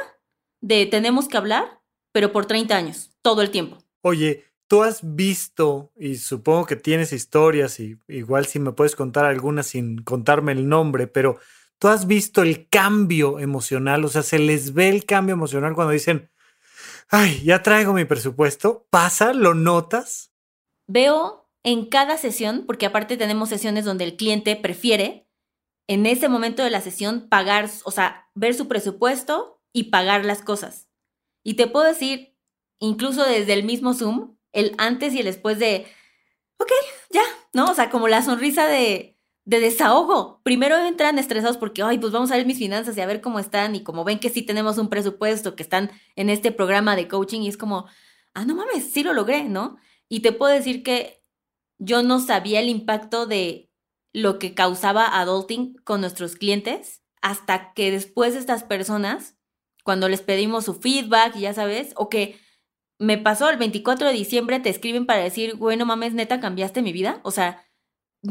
de 0.60 0.84
tenemos 0.86 1.26
que 1.26 1.38
hablar, 1.38 1.80
pero 2.12 2.32
por 2.32 2.44
30 2.44 2.76
años, 2.76 3.10
todo 3.22 3.40
el 3.40 3.50
tiempo. 3.50 3.78
Oye, 4.02 4.44
tú 4.70 4.84
has 4.84 5.00
visto, 5.02 5.90
y 5.98 6.14
supongo 6.14 6.64
que 6.64 6.76
tienes 6.76 7.12
historias, 7.12 7.80
y 7.80 7.98
igual 8.06 8.46
si 8.46 8.60
me 8.60 8.70
puedes 8.70 8.94
contar 8.94 9.24
algunas 9.24 9.66
sin 9.66 9.98
contarme 10.04 10.52
el 10.52 10.68
nombre, 10.68 11.08
pero 11.08 11.40
tú 11.80 11.88
has 11.88 12.06
visto 12.06 12.42
el 12.42 12.68
cambio 12.68 13.40
emocional, 13.40 14.04
o 14.04 14.08
sea, 14.08 14.22
se 14.22 14.38
les 14.38 14.72
ve 14.72 14.88
el 14.88 15.06
cambio 15.06 15.32
emocional 15.32 15.74
cuando 15.74 15.92
dicen, 15.92 16.30
ay, 17.08 17.42
ya 17.42 17.64
traigo 17.64 17.92
mi 17.92 18.04
presupuesto, 18.04 18.86
pasa, 18.90 19.32
lo 19.32 19.54
notas. 19.54 20.32
Veo 20.86 21.50
en 21.64 21.86
cada 21.86 22.16
sesión, 22.16 22.62
porque 22.64 22.86
aparte 22.86 23.16
tenemos 23.16 23.48
sesiones 23.48 23.84
donde 23.84 24.04
el 24.04 24.16
cliente 24.16 24.54
prefiere 24.54 25.26
en 25.88 26.06
ese 26.06 26.28
momento 26.28 26.62
de 26.62 26.70
la 26.70 26.80
sesión 26.80 27.28
pagar, 27.28 27.68
o 27.82 27.90
sea, 27.90 28.30
ver 28.36 28.54
su 28.54 28.68
presupuesto 28.68 29.60
y 29.72 29.90
pagar 29.90 30.24
las 30.24 30.42
cosas. 30.42 30.88
Y 31.42 31.54
te 31.54 31.66
puedo 31.66 31.86
decir, 31.86 32.36
incluso 32.78 33.24
desde 33.24 33.54
el 33.54 33.64
mismo 33.64 33.94
Zoom, 33.94 34.36
el 34.52 34.74
antes 34.78 35.14
y 35.14 35.20
el 35.20 35.24
después 35.26 35.58
de, 35.58 35.86
ok, 36.58 36.70
ya, 37.10 37.22
¿no? 37.52 37.70
O 37.70 37.74
sea, 37.74 37.90
como 37.90 38.08
la 38.08 38.22
sonrisa 38.22 38.66
de, 38.66 39.16
de 39.44 39.60
desahogo. 39.60 40.40
Primero 40.42 40.78
entran 40.78 41.18
estresados 41.18 41.56
porque, 41.56 41.82
ay, 41.82 41.98
pues 41.98 42.12
vamos 42.12 42.30
a 42.30 42.36
ver 42.36 42.46
mis 42.46 42.58
finanzas 42.58 42.96
y 42.96 43.00
a 43.00 43.06
ver 43.06 43.20
cómo 43.20 43.38
están 43.38 43.74
y 43.74 43.82
como 43.82 44.04
ven 44.04 44.20
que 44.20 44.28
sí 44.30 44.42
tenemos 44.42 44.78
un 44.78 44.88
presupuesto, 44.88 45.56
que 45.56 45.62
están 45.62 45.90
en 46.16 46.30
este 46.30 46.52
programa 46.52 46.96
de 46.96 47.08
coaching 47.08 47.40
y 47.40 47.48
es 47.48 47.56
como, 47.56 47.86
ah, 48.34 48.44
no 48.44 48.54
mames, 48.54 48.92
sí 48.92 49.02
lo 49.02 49.12
logré, 49.12 49.44
¿no? 49.44 49.76
Y 50.08 50.20
te 50.20 50.32
puedo 50.32 50.52
decir 50.52 50.82
que 50.82 51.24
yo 51.78 52.02
no 52.02 52.20
sabía 52.20 52.60
el 52.60 52.68
impacto 52.68 53.26
de 53.26 53.70
lo 54.12 54.38
que 54.38 54.54
causaba 54.54 55.18
adulting 55.20 55.74
con 55.84 56.00
nuestros 56.00 56.36
clientes 56.36 57.02
hasta 57.22 57.72
que 57.74 57.90
después 57.90 58.34
estas 58.34 58.64
personas, 58.64 59.36
cuando 59.84 60.08
les 60.08 60.20
pedimos 60.20 60.64
su 60.66 60.74
feedback, 60.74 61.36
ya 61.36 61.54
sabes, 61.54 61.92
o 61.96 62.08
que 62.08 62.38
me 63.00 63.16
pasó 63.16 63.48
el 63.48 63.56
24 63.56 64.08
de 64.08 64.12
diciembre, 64.12 64.60
te 64.60 64.68
escriben 64.68 65.06
para 65.06 65.22
decir, 65.22 65.56
güey, 65.56 65.78
no 65.78 65.86
mames, 65.86 66.12
neta, 66.12 66.38
cambiaste 66.38 66.82
mi 66.82 66.92
vida. 66.92 67.20
O 67.24 67.30
sea, 67.30 67.66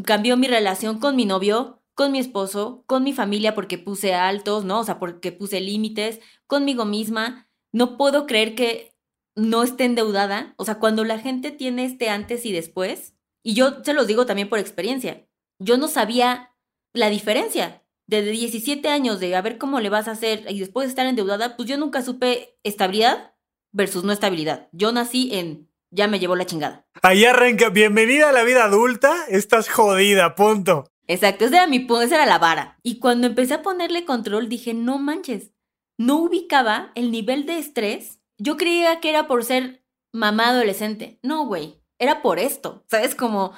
cambió 0.05 0.37
mi 0.37 0.47
relación 0.47 0.99
con 0.99 1.15
mi 1.15 1.25
novio, 1.25 1.81
con 1.95 2.11
mi 2.11 2.19
esposo, 2.19 2.83
con 2.85 3.03
mi 3.03 3.11
familia 3.11 3.55
porque 3.55 3.79
puse 3.79 4.13
altos, 4.13 4.65
¿no? 4.65 4.81
O 4.81 4.83
sea, 4.83 4.99
porque 4.99 5.31
puse 5.31 5.59
límites, 5.59 6.19
conmigo 6.45 6.85
misma. 6.85 7.49
No 7.73 7.97
puedo 7.97 8.27
creer 8.27 8.53
que 8.53 8.95
no 9.35 9.63
esté 9.63 9.85
endeudada. 9.85 10.53
O 10.57 10.65
sea, 10.65 10.75
cuando 10.75 11.03
la 11.03 11.17
gente 11.17 11.49
tiene 11.49 11.83
este 11.83 12.11
antes 12.11 12.45
y 12.45 12.51
después, 12.51 13.15
y 13.43 13.55
yo 13.55 13.83
se 13.83 13.93
los 13.93 14.05
digo 14.05 14.27
también 14.27 14.49
por 14.49 14.59
experiencia, 14.59 15.27
yo 15.57 15.77
no 15.77 15.87
sabía 15.87 16.55
la 16.93 17.09
diferencia. 17.09 17.83
Desde 18.05 18.31
17 18.31 18.87
años 18.87 19.19
de 19.19 19.35
a 19.35 19.41
ver 19.41 19.57
cómo 19.57 19.79
le 19.79 19.89
vas 19.89 20.07
a 20.07 20.11
hacer 20.11 20.45
y 20.47 20.59
después 20.59 20.85
de 20.85 20.89
estar 20.89 21.07
endeudada, 21.07 21.57
pues 21.57 21.67
yo 21.67 21.77
nunca 21.77 22.03
supe 22.03 22.59
estabilidad 22.63 23.33
versus 23.71 24.03
no 24.03 24.11
estabilidad. 24.11 24.67
Yo 24.71 24.91
nací 24.91 25.29
en 25.33 25.69
ya 25.91 26.07
me 26.07 26.19
llevó 26.19 26.35
la 26.35 26.45
chingada. 26.45 26.85
Ahí 27.01 27.25
arranca, 27.25 27.69
bienvenida 27.69 28.29
a 28.29 28.31
la 28.31 28.43
vida 28.43 28.65
adulta, 28.65 29.25
estás 29.27 29.69
jodida, 29.69 30.35
punto. 30.35 30.85
Exacto, 31.07 31.45
ese 31.45 31.55
era 31.55 31.67
mi 31.67 31.79
punto, 31.79 32.03
esa 32.03 32.15
era 32.15 32.25
la 32.25 32.37
vara. 32.37 32.77
Y 32.83 32.99
cuando 32.99 33.27
empecé 33.27 33.55
a 33.55 33.61
ponerle 33.63 34.05
control 34.05 34.49
dije, 34.49 34.73
no 34.73 34.99
manches, 34.99 35.51
no 35.97 36.17
ubicaba 36.17 36.91
el 36.95 37.11
nivel 37.11 37.45
de 37.45 37.57
estrés. 37.57 38.19
Yo 38.37 38.57
creía 38.57 38.99
que 38.99 39.09
era 39.09 39.27
por 39.27 39.43
ser 39.43 39.83
mamá 40.13 40.49
adolescente. 40.49 41.19
No, 41.23 41.45
güey, 41.45 41.81
era 41.97 42.21
por 42.21 42.37
esto. 42.37 42.85
¿Sabes? 42.87 43.15
Como 43.15 43.53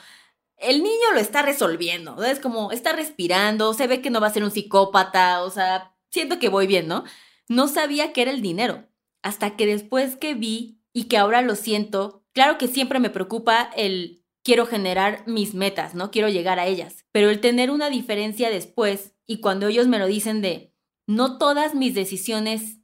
el 0.57 0.81
niño 0.83 1.11
lo 1.13 1.19
está 1.19 1.41
resolviendo, 1.41 2.15
¿sabes? 2.15 2.39
Como 2.39 2.71
está 2.71 2.93
respirando, 2.93 3.73
se 3.73 3.87
ve 3.87 4.01
que 4.01 4.09
no 4.09 4.21
va 4.21 4.27
a 4.27 4.33
ser 4.33 4.43
un 4.43 4.51
psicópata, 4.51 5.43
o 5.43 5.49
sea, 5.49 5.95
siento 6.09 6.39
que 6.39 6.49
voy 6.49 6.67
bien, 6.67 6.87
¿no? 6.87 7.03
No 7.49 7.67
sabía 7.67 8.13
que 8.13 8.21
era 8.21 8.31
el 8.31 8.41
dinero 8.41 8.85
hasta 9.23 9.55
que 9.55 9.65
después 9.65 10.15
que 10.15 10.33
vi 10.33 10.81
y 10.93 11.05
que 11.05 11.17
ahora 11.17 11.41
lo 11.41 11.55
siento, 11.55 12.25
claro 12.33 12.57
que 12.57 12.67
siempre 12.67 12.99
me 12.99 13.09
preocupa 13.09 13.69
el 13.75 14.23
quiero 14.43 14.65
generar 14.65 15.23
mis 15.27 15.53
metas, 15.53 15.95
¿no? 15.95 16.11
Quiero 16.11 16.29
llegar 16.29 16.59
a 16.59 16.65
ellas, 16.65 17.05
pero 17.11 17.29
el 17.29 17.39
tener 17.39 17.71
una 17.71 17.89
diferencia 17.89 18.49
después 18.49 19.13
y 19.27 19.39
cuando 19.39 19.67
ellos 19.67 19.87
me 19.87 19.99
lo 19.99 20.07
dicen 20.07 20.41
de 20.41 20.73
no 21.07 21.37
todas 21.37 21.75
mis 21.75 21.93
decisiones 21.93 22.79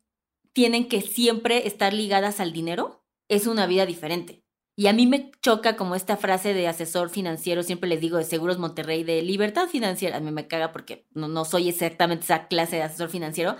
tienen 0.53 0.87
que 0.87 1.01
siempre 1.01 1.67
estar 1.67 1.93
ligadas 1.93 2.39
al 2.39 2.51
dinero, 2.51 3.05
es 3.27 3.47
una 3.47 3.67
vida 3.67 3.85
diferente. 3.85 4.43
Y 4.79 4.87
a 4.87 4.93
mí 4.93 5.07
me 5.07 5.31
choca 5.41 5.75
como 5.75 5.95
esta 5.95 6.17
frase 6.17 6.53
de 6.53 6.67
asesor 6.67 7.09
financiero, 7.09 7.63
siempre 7.63 7.89
les 7.89 7.99
digo 7.99 8.17
de 8.17 8.23
Seguros 8.23 8.59
Monterrey, 8.59 9.03
de 9.03 9.23
libertad 9.23 9.67
financiera. 9.67 10.17
A 10.17 10.19
mí 10.19 10.31
me 10.31 10.47
caga 10.47 10.71
porque 10.71 11.07
no, 11.13 11.27
no 11.27 11.45
soy 11.45 11.69
exactamente 11.69 12.25
esa 12.25 12.47
clase 12.47 12.75
de 12.75 12.83
asesor 12.83 13.09
financiero, 13.09 13.55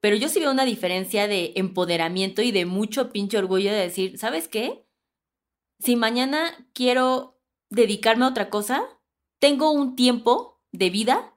Pero 0.00 0.16
yo 0.16 0.28
sí 0.28 0.40
veo 0.40 0.50
una 0.50 0.64
diferencia 0.64 1.26
de 1.26 1.52
empoderamiento 1.56 2.42
y 2.42 2.52
de 2.52 2.66
mucho 2.66 3.12
pinche 3.12 3.38
orgullo 3.38 3.70
de 3.70 3.78
decir, 3.78 4.18
¿sabes 4.18 4.48
qué? 4.48 4.86
Si 5.78 5.96
mañana 5.96 6.68
quiero 6.72 7.40
dedicarme 7.70 8.24
a 8.24 8.28
otra 8.28 8.50
cosa, 8.50 8.84
tengo 9.38 9.70
un 9.70 9.96
tiempo 9.96 10.62
de 10.72 10.90
vida 10.90 11.34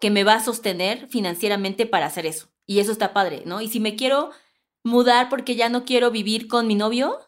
que 0.00 0.10
me 0.10 0.24
va 0.24 0.34
a 0.34 0.44
sostener 0.44 1.08
financieramente 1.08 1.86
para 1.86 2.06
hacer 2.06 2.26
eso. 2.26 2.48
Y 2.66 2.80
eso 2.80 2.92
está 2.92 3.12
padre, 3.12 3.42
¿no? 3.46 3.60
Y 3.60 3.68
si 3.68 3.80
me 3.80 3.96
quiero 3.96 4.30
mudar 4.84 5.28
porque 5.28 5.56
ya 5.56 5.68
no 5.68 5.84
quiero 5.84 6.10
vivir 6.10 6.48
con 6.48 6.66
mi 6.66 6.74
novio, 6.74 7.18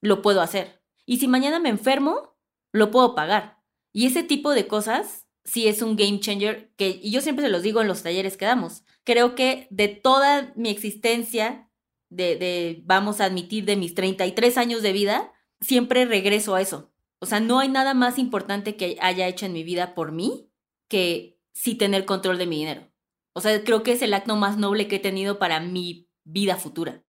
lo 0.00 0.22
puedo 0.22 0.40
hacer. 0.40 0.82
Y 1.06 1.18
si 1.18 1.28
mañana 1.28 1.58
me 1.58 1.68
enfermo, 1.68 2.36
lo 2.72 2.90
puedo 2.90 3.14
pagar. 3.14 3.62
Y 3.92 4.06
ese 4.06 4.22
tipo 4.22 4.50
de 4.50 4.66
cosas 4.66 5.27
sí 5.48 5.66
es 5.66 5.82
un 5.82 5.96
game 5.96 6.20
changer 6.20 6.70
que 6.76 7.00
y 7.02 7.10
yo 7.10 7.20
siempre 7.20 7.44
se 7.44 7.50
los 7.50 7.62
digo 7.62 7.80
en 7.80 7.88
los 7.88 8.02
talleres 8.02 8.36
que 8.36 8.44
damos. 8.44 8.84
Creo 9.04 9.34
que 9.34 9.66
de 9.70 9.88
toda 9.88 10.52
mi 10.56 10.68
existencia, 10.68 11.70
de, 12.10 12.36
de 12.36 12.82
vamos 12.84 13.20
a 13.20 13.24
admitir, 13.24 13.64
de 13.64 13.76
mis 13.76 13.94
33 13.94 14.58
años 14.58 14.82
de 14.82 14.92
vida, 14.92 15.32
siempre 15.60 16.04
regreso 16.04 16.54
a 16.54 16.60
eso. 16.60 16.92
O 17.18 17.26
sea, 17.26 17.40
no 17.40 17.58
hay 17.58 17.68
nada 17.68 17.94
más 17.94 18.18
importante 18.18 18.76
que 18.76 18.96
haya 19.00 19.26
hecho 19.26 19.46
en 19.46 19.54
mi 19.54 19.64
vida 19.64 19.94
por 19.94 20.12
mí 20.12 20.50
que 20.88 21.40
sí 21.52 21.74
tener 21.74 22.04
control 22.04 22.38
de 22.38 22.46
mi 22.46 22.58
dinero. 22.58 22.92
O 23.32 23.40
sea, 23.40 23.62
creo 23.64 23.82
que 23.82 23.92
es 23.92 24.02
el 24.02 24.14
acto 24.14 24.36
más 24.36 24.58
noble 24.58 24.86
que 24.86 24.96
he 24.96 25.00
tenido 25.00 25.38
para 25.38 25.60
mi 25.60 26.08
vida 26.24 26.56
futura. 26.56 27.04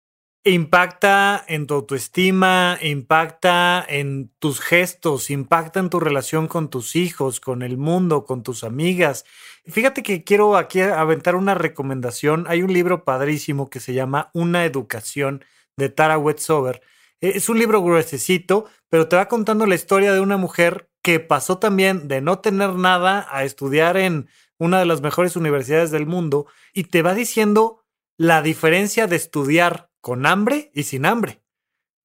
Impacta 0.46 1.44
en 1.50 1.68
tu 1.68 1.74
autoestima, 1.74 2.78
impacta 2.82 3.86
en 3.86 4.32
tus 4.40 4.62
gestos, 4.62 5.30
impacta 5.30 5.82
en 5.82 5.90
tu 5.90 6.00
relación 6.00 6.48
con 6.48 6.70
tus 6.70 6.96
hijos, 6.96 7.42
con 7.42 7.62
el 7.62 7.78
mundo, 7.78 8.24
con 8.24 8.42
tus 8.42 8.64
amigas. 8.64 9.26
Fíjate 9.66 10.02
que 10.02 10.24
quiero 10.24 10.56
aquí 10.56 10.80
aventar 10.80 11.36
una 11.36 11.56
recomendación. 11.56 12.46
Hay 12.48 12.64
un 12.64 12.72
libro 12.72 13.04
padrísimo 13.04 13.70
que 13.70 13.82
se 13.82 13.94
llama 13.94 14.32
Una 14.34 14.64
educación 14.64 15.44
de 15.76 15.90
Tara 15.90 16.18
Wetsover. 16.18 16.82
E, 17.20 17.32
es 17.36 17.50
un 17.50 17.60
libro 17.60 17.82
gruesecito, 17.82 18.66
pero 18.88 19.10
te 19.10 19.18
va 19.18 19.28
contando 19.28 19.66
la 19.66 19.76
historia 19.76 20.14
de 20.14 20.22
una 20.22 20.38
mujer 20.38 20.90
que 21.02 21.20
pasó 21.20 21.60
también 21.60 22.08
de 22.08 22.22
no 22.22 22.40
tener 22.40 22.76
nada 22.76 23.28
a 23.30 23.44
estudiar 23.44 23.98
en 23.98 24.30
una 24.58 24.80
de 24.80 24.86
las 24.86 25.02
mejores 25.02 25.36
universidades 25.36 25.92
del 25.92 26.06
mundo 26.06 26.48
y 26.74 26.86
te 26.86 27.02
va 27.02 27.14
diciendo 27.14 27.84
la 28.18 28.42
diferencia 28.42 29.06
de 29.08 29.18
estudiar 29.18 29.89
con 30.02 30.26
hambre 30.26 30.72
y 30.74 30.84
sin 30.84 31.06
hambre. 31.06 31.42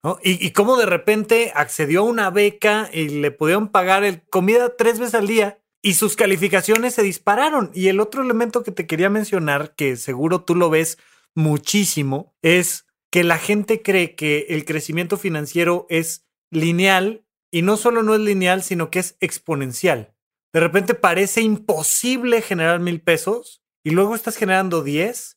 ¿no? 0.03 0.18
Y, 0.22 0.51
cómo 0.51 0.76
de 0.76 0.86
repente 0.86 1.53
accedió 1.55 2.01
a 2.01 2.05
una 2.05 2.30
beca 2.30 2.90
y 2.92 3.09
le 3.09 3.30
pudieron 3.30 3.68
pagar 3.68 4.05
el, 4.05 4.22
comida 4.28 4.76
tres 4.76 4.99
veces 4.99 5.14
al 5.14 5.26
día 5.26 5.59
y 5.82 5.95
sus 5.95 6.16
calificaciones 6.16 6.95
se 6.95 7.03
dispararon. 7.03 7.70
Y 7.74 7.88
el 7.88 8.01
otro 8.01 8.22
elemento 8.22 8.62
que 8.62 8.70
te 8.72 8.86
quería 8.86 9.09
mencionar, 9.09 9.74
que 9.74 9.97
seguro 9.97 10.42
tú 10.42 10.55
lo 10.55 10.70
ves 10.70 10.99
muchísimo, 11.34 12.34
es 12.42 12.86
que 13.11 13.24
la 13.24 13.38
gente 13.38 13.82
cree 13.82 14.14
que 14.14 14.47
el 14.51 14.64
crecimiento 14.64 15.16
financiero 15.16 15.86
es 15.88 16.26
lineal 16.51 17.24
y 17.51 17.62
no 17.62 17.76
solo 17.76 18.03
no 18.03 18.14
es 18.14 18.20
lineal, 18.20 18.62
sino 18.62 18.90
que 18.90 18.99
es 18.99 19.16
exponencial. 19.20 20.14
De 20.53 20.61
repente 20.61 20.95
parece 20.95 21.40
imposible 21.40 22.42
generar 22.42 22.80
mil 22.80 23.01
pesos 23.01 23.62
y 23.84 23.90
luego 23.90 24.14
estás 24.14 24.36
generando 24.36 24.82
10 24.82 25.34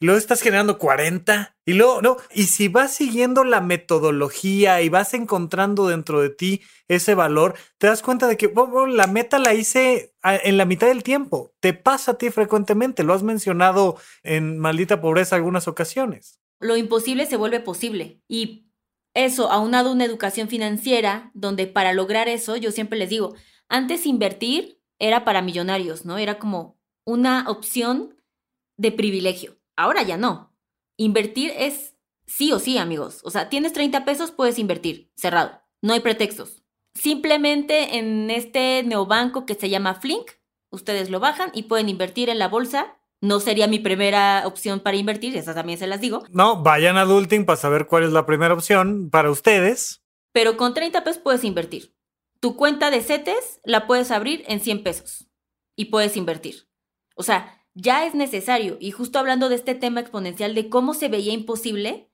y 0.00 0.06
luego 0.06 0.18
estás 0.18 0.40
generando 0.40 0.78
40 0.78 1.58
y 1.66 1.74
luego, 1.74 2.00
no, 2.00 2.16
y 2.34 2.44
si 2.44 2.68
vas 2.68 2.94
siguiendo 2.94 3.44
la 3.44 3.60
metodología 3.60 4.80
y 4.80 4.88
vas 4.88 5.12
encontrando 5.12 5.86
dentro 5.86 6.22
de 6.22 6.30
ti 6.30 6.62
ese 6.88 7.14
valor, 7.14 7.54
te 7.76 7.86
das 7.86 8.00
cuenta 8.00 8.26
de 8.26 8.38
que 8.38 8.50
la 8.88 9.06
meta 9.06 9.38
la 9.38 9.52
hice 9.52 10.14
en 10.24 10.56
la 10.56 10.64
mitad 10.64 10.86
del 10.86 11.02
tiempo. 11.02 11.52
Te 11.60 11.74
pasa 11.74 12.12
a 12.12 12.18
ti 12.18 12.30
frecuentemente, 12.30 13.04
lo 13.04 13.12
has 13.12 13.22
mencionado 13.22 13.98
en 14.22 14.58
Maldita 14.58 15.02
Pobreza 15.02 15.36
algunas 15.36 15.68
ocasiones. 15.68 16.40
Lo 16.60 16.78
imposible 16.78 17.26
se 17.26 17.36
vuelve 17.36 17.60
posible 17.60 18.22
y 18.26 18.70
eso, 19.12 19.50
aunado 19.50 19.92
una 19.92 20.06
educación 20.06 20.48
financiera, 20.48 21.30
donde 21.34 21.66
para 21.66 21.92
lograr 21.92 22.28
eso, 22.28 22.56
yo 22.56 22.70
siempre 22.70 22.98
les 22.98 23.10
digo, 23.10 23.34
antes 23.68 24.06
invertir 24.06 24.80
era 24.98 25.24
para 25.24 25.42
millonarios, 25.42 26.06
¿no? 26.06 26.16
Era 26.16 26.38
como 26.38 26.78
una 27.04 27.50
opción 27.50 28.16
de 28.78 28.92
privilegio 28.92 29.59
Ahora 29.80 30.02
ya 30.02 30.18
no. 30.18 30.54
Invertir 30.98 31.54
es 31.56 31.96
sí 32.26 32.52
o 32.52 32.58
sí, 32.58 32.76
amigos. 32.76 33.22
O 33.24 33.30
sea, 33.30 33.48
tienes 33.48 33.72
30 33.72 34.04
pesos, 34.04 34.30
puedes 34.30 34.58
invertir. 34.58 35.10
Cerrado. 35.16 35.62
No 35.80 35.94
hay 35.94 36.00
pretextos. 36.00 36.62
Simplemente 36.92 37.96
en 37.96 38.30
este 38.30 38.82
neobanco 38.82 39.46
que 39.46 39.54
se 39.54 39.70
llama 39.70 39.94
Flink, 39.94 40.32
ustedes 40.68 41.08
lo 41.08 41.18
bajan 41.18 41.50
y 41.54 41.62
pueden 41.62 41.88
invertir 41.88 42.28
en 42.28 42.38
la 42.38 42.48
bolsa. 42.48 42.98
No 43.22 43.40
sería 43.40 43.68
mi 43.68 43.78
primera 43.78 44.42
opción 44.46 44.80
para 44.80 44.98
invertir, 44.98 45.34
esas 45.34 45.54
también 45.54 45.78
se 45.78 45.86
las 45.86 46.02
digo. 46.02 46.24
No, 46.28 46.62
vayan 46.62 46.98
a 46.98 47.02
Adulting 47.02 47.46
para 47.46 47.56
saber 47.56 47.86
cuál 47.86 48.04
es 48.04 48.12
la 48.12 48.26
primera 48.26 48.52
opción 48.52 49.08
para 49.08 49.30
ustedes. 49.30 50.02
Pero 50.32 50.58
con 50.58 50.74
30 50.74 51.04
pesos 51.04 51.22
puedes 51.22 51.42
invertir. 51.42 51.96
Tu 52.38 52.54
cuenta 52.54 52.90
de 52.90 53.00
CETES 53.00 53.62
la 53.64 53.86
puedes 53.86 54.10
abrir 54.10 54.44
en 54.46 54.60
100 54.60 54.82
pesos 54.82 55.30
y 55.74 55.86
puedes 55.86 56.18
invertir. 56.18 56.68
O 57.14 57.22
sea, 57.22 57.59
ya 57.80 58.06
es 58.06 58.14
necesario. 58.14 58.76
Y 58.80 58.90
justo 58.90 59.18
hablando 59.18 59.48
de 59.48 59.56
este 59.56 59.74
tema 59.74 60.00
exponencial 60.00 60.54
de 60.54 60.68
cómo 60.68 60.94
se 60.94 61.08
veía 61.08 61.32
imposible, 61.32 62.10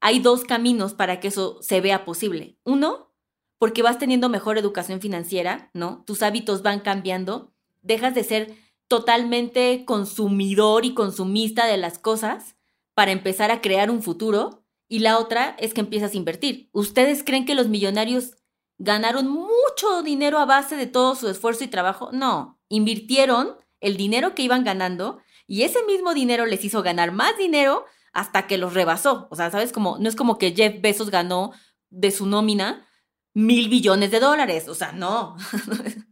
hay 0.00 0.20
dos 0.20 0.44
caminos 0.44 0.94
para 0.94 1.20
que 1.20 1.28
eso 1.28 1.58
se 1.60 1.80
vea 1.80 2.04
posible. 2.04 2.58
Uno, 2.64 3.12
porque 3.58 3.82
vas 3.82 3.98
teniendo 3.98 4.28
mejor 4.28 4.58
educación 4.58 5.00
financiera, 5.00 5.70
¿no? 5.74 6.04
Tus 6.06 6.22
hábitos 6.22 6.62
van 6.62 6.80
cambiando, 6.80 7.52
dejas 7.82 8.14
de 8.14 8.24
ser 8.24 8.54
totalmente 8.86 9.84
consumidor 9.84 10.84
y 10.84 10.94
consumista 10.94 11.66
de 11.66 11.76
las 11.76 11.98
cosas 11.98 12.56
para 12.94 13.12
empezar 13.12 13.50
a 13.50 13.60
crear 13.60 13.90
un 13.90 14.02
futuro. 14.02 14.64
Y 14.88 15.00
la 15.00 15.18
otra 15.18 15.54
es 15.58 15.74
que 15.74 15.80
empiezas 15.80 16.14
a 16.14 16.16
invertir. 16.16 16.70
¿Ustedes 16.72 17.22
creen 17.22 17.44
que 17.44 17.54
los 17.54 17.68
millonarios 17.68 18.36
ganaron 18.78 19.28
mucho 19.28 20.02
dinero 20.02 20.38
a 20.38 20.46
base 20.46 20.76
de 20.76 20.86
todo 20.86 21.14
su 21.14 21.28
esfuerzo 21.28 21.64
y 21.64 21.68
trabajo? 21.68 22.10
No, 22.12 22.58
invirtieron 22.68 23.56
el 23.80 23.96
dinero 23.96 24.34
que 24.34 24.42
iban 24.42 24.64
ganando 24.64 25.20
y 25.46 25.62
ese 25.62 25.82
mismo 25.84 26.14
dinero 26.14 26.46
les 26.46 26.64
hizo 26.64 26.82
ganar 26.82 27.12
más 27.12 27.36
dinero 27.38 27.84
hasta 28.12 28.46
que 28.46 28.58
los 28.58 28.74
rebasó. 28.74 29.28
O 29.30 29.36
sea, 29.36 29.50
¿sabes? 29.50 29.72
Como, 29.72 29.98
no 29.98 30.08
es 30.08 30.16
como 30.16 30.38
que 30.38 30.52
Jeff 30.52 30.80
Bezos 30.80 31.10
ganó 31.10 31.52
de 31.90 32.10
su 32.10 32.26
nómina 32.26 32.86
mil 33.34 33.68
billones 33.68 34.10
de 34.10 34.20
dólares. 34.20 34.68
O 34.68 34.74
sea, 34.74 34.92
no. 34.92 35.36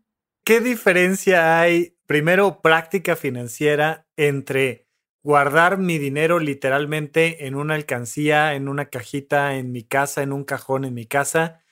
¿Qué 0.45 0.61
diferencia 0.61 1.61
hay, 1.61 1.97
primero, 2.07 2.63
práctica 2.63 3.17
financiera 3.17 4.07
entre 4.17 4.87
guardar 5.23 5.77
mi 5.77 5.99
dinero 5.99 6.39
literalmente 6.39 7.47
en 7.47 7.57
una 7.57 7.75
alcancía, 7.75 8.55
en 8.55 8.69
una 8.69 8.85
cajita, 8.87 9.57
en 9.57 9.73
mi 9.73 9.83
casa, 9.83 10.23
en 10.23 10.33
un 10.33 10.45
cajón 10.45 10.85
en 10.85 10.95
mi 10.95 11.05
casa, 11.05 11.65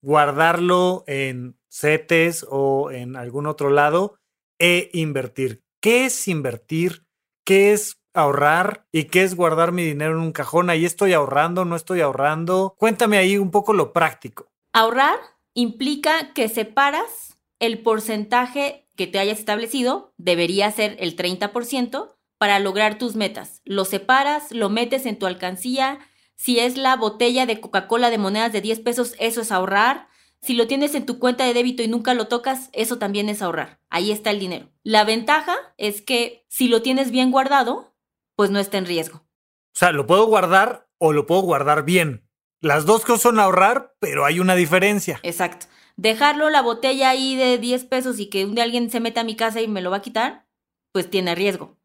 guardarlo 0.00 1.04
en 1.06 1.58
CETES 1.70 2.46
o 2.48 2.90
en 2.90 3.16
algún 3.16 3.46
otro 3.46 3.68
lado 3.68 4.18
e 4.62 4.90
invertir. 4.92 5.64
¿Qué 5.80 6.04
es 6.04 6.28
invertir? 6.28 7.04
¿Qué 7.44 7.72
es 7.72 8.00
ahorrar? 8.14 8.86
¿Y 8.92 9.04
qué 9.04 9.24
es 9.24 9.34
guardar 9.34 9.72
mi 9.72 9.82
dinero 9.82 10.12
en 10.12 10.20
un 10.20 10.30
cajón? 10.30 10.70
Ahí 10.70 10.84
estoy 10.84 11.12
ahorrando, 11.12 11.64
no 11.64 11.74
estoy 11.74 12.00
ahorrando. 12.00 12.76
Cuéntame 12.78 13.18
ahí 13.18 13.38
un 13.38 13.50
poco 13.50 13.72
lo 13.72 13.92
práctico. 13.92 14.46
Ahorrar 14.72 15.18
implica 15.52 16.32
que 16.32 16.48
separas 16.48 17.36
el 17.58 17.82
porcentaje 17.82 18.88
que 18.96 19.08
te 19.08 19.18
hayas 19.18 19.40
establecido, 19.40 20.14
debería 20.16 20.70
ser 20.70 20.96
el 21.00 21.16
30%, 21.16 22.14
para 22.38 22.58
lograr 22.60 22.98
tus 22.98 23.16
metas. 23.16 23.62
Lo 23.64 23.84
separas, 23.84 24.52
lo 24.52 24.68
metes 24.68 25.06
en 25.06 25.18
tu 25.18 25.26
alcancía. 25.26 25.98
Si 26.36 26.60
es 26.60 26.76
la 26.76 26.96
botella 26.96 27.46
de 27.46 27.60
Coca-Cola 27.60 28.10
de 28.10 28.18
monedas 28.18 28.52
de 28.52 28.60
10 28.60 28.80
pesos, 28.80 29.14
eso 29.18 29.40
es 29.40 29.50
ahorrar. 29.50 30.08
Si 30.42 30.54
lo 30.54 30.66
tienes 30.66 30.94
en 30.96 31.06
tu 31.06 31.20
cuenta 31.20 31.44
de 31.44 31.54
débito 31.54 31.84
y 31.84 31.88
nunca 31.88 32.14
lo 32.14 32.26
tocas, 32.26 32.68
eso 32.72 32.98
también 32.98 33.28
es 33.28 33.42
ahorrar. 33.42 33.78
Ahí 33.90 34.10
está 34.10 34.30
el 34.30 34.40
dinero. 34.40 34.68
La 34.82 35.04
ventaja 35.04 35.56
es 35.78 36.02
que 36.02 36.44
si 36.48 36.66
lo 36.66 36.82
tienes 36.82 37.12
bien 37.12 37.30
guardado, 37.30 37.94
pues 38.34 38.50
no 38.50 38.58
está 38.58 38.78
en 38.78 38.86
riesgo. 38.86 39.18
O 39.18 39.78
sea, 39.78 39.92
lo 39.92 40.06
puedo 40.06 40.26
guardar 40.26 40.88
o 40.98 41.12
lo 41.12 41.26
puedo 41.26 41.42
guardar 41.42 41.84
bien. 41.84 42.28
Las 42.60 42.86
dos 42.86 43.04
cosas 43.04 43.22
son 43.22 43.38
ahorrar, 43.38 43.94
pero 44.00 44.24
hay 44.24 44.40
una 44.40 44.56
diferencia. 44.56 45.20
Exacto. 45.22 45.66
Dejarlo 45.96 46.50
la 46.50 46.62
botella 46.62 47.10
ahí 47.10 47.36
de 47.36 47.58
10 47.58 47.84
pesos 47.84 48.18
y 48.18 48.26
que 48.26 48.44
un 48.44 48.56
día 48.56 48.64
alguien 48.64 48.90
se 48.90 48.98
meta 49.00 49.20
a 49.20 49.24
mi 49.24 49.36
casa 49.36 49.60
y 49.60 49.68
me 49.68 49.80
lo 49.80 49.90
va 49.90 49.98
a 49.98 50.02
quitar, 50.02 50.46
pues 50.90 51.08
tiene 51.08 51.34
riesgo. 51.36 51.78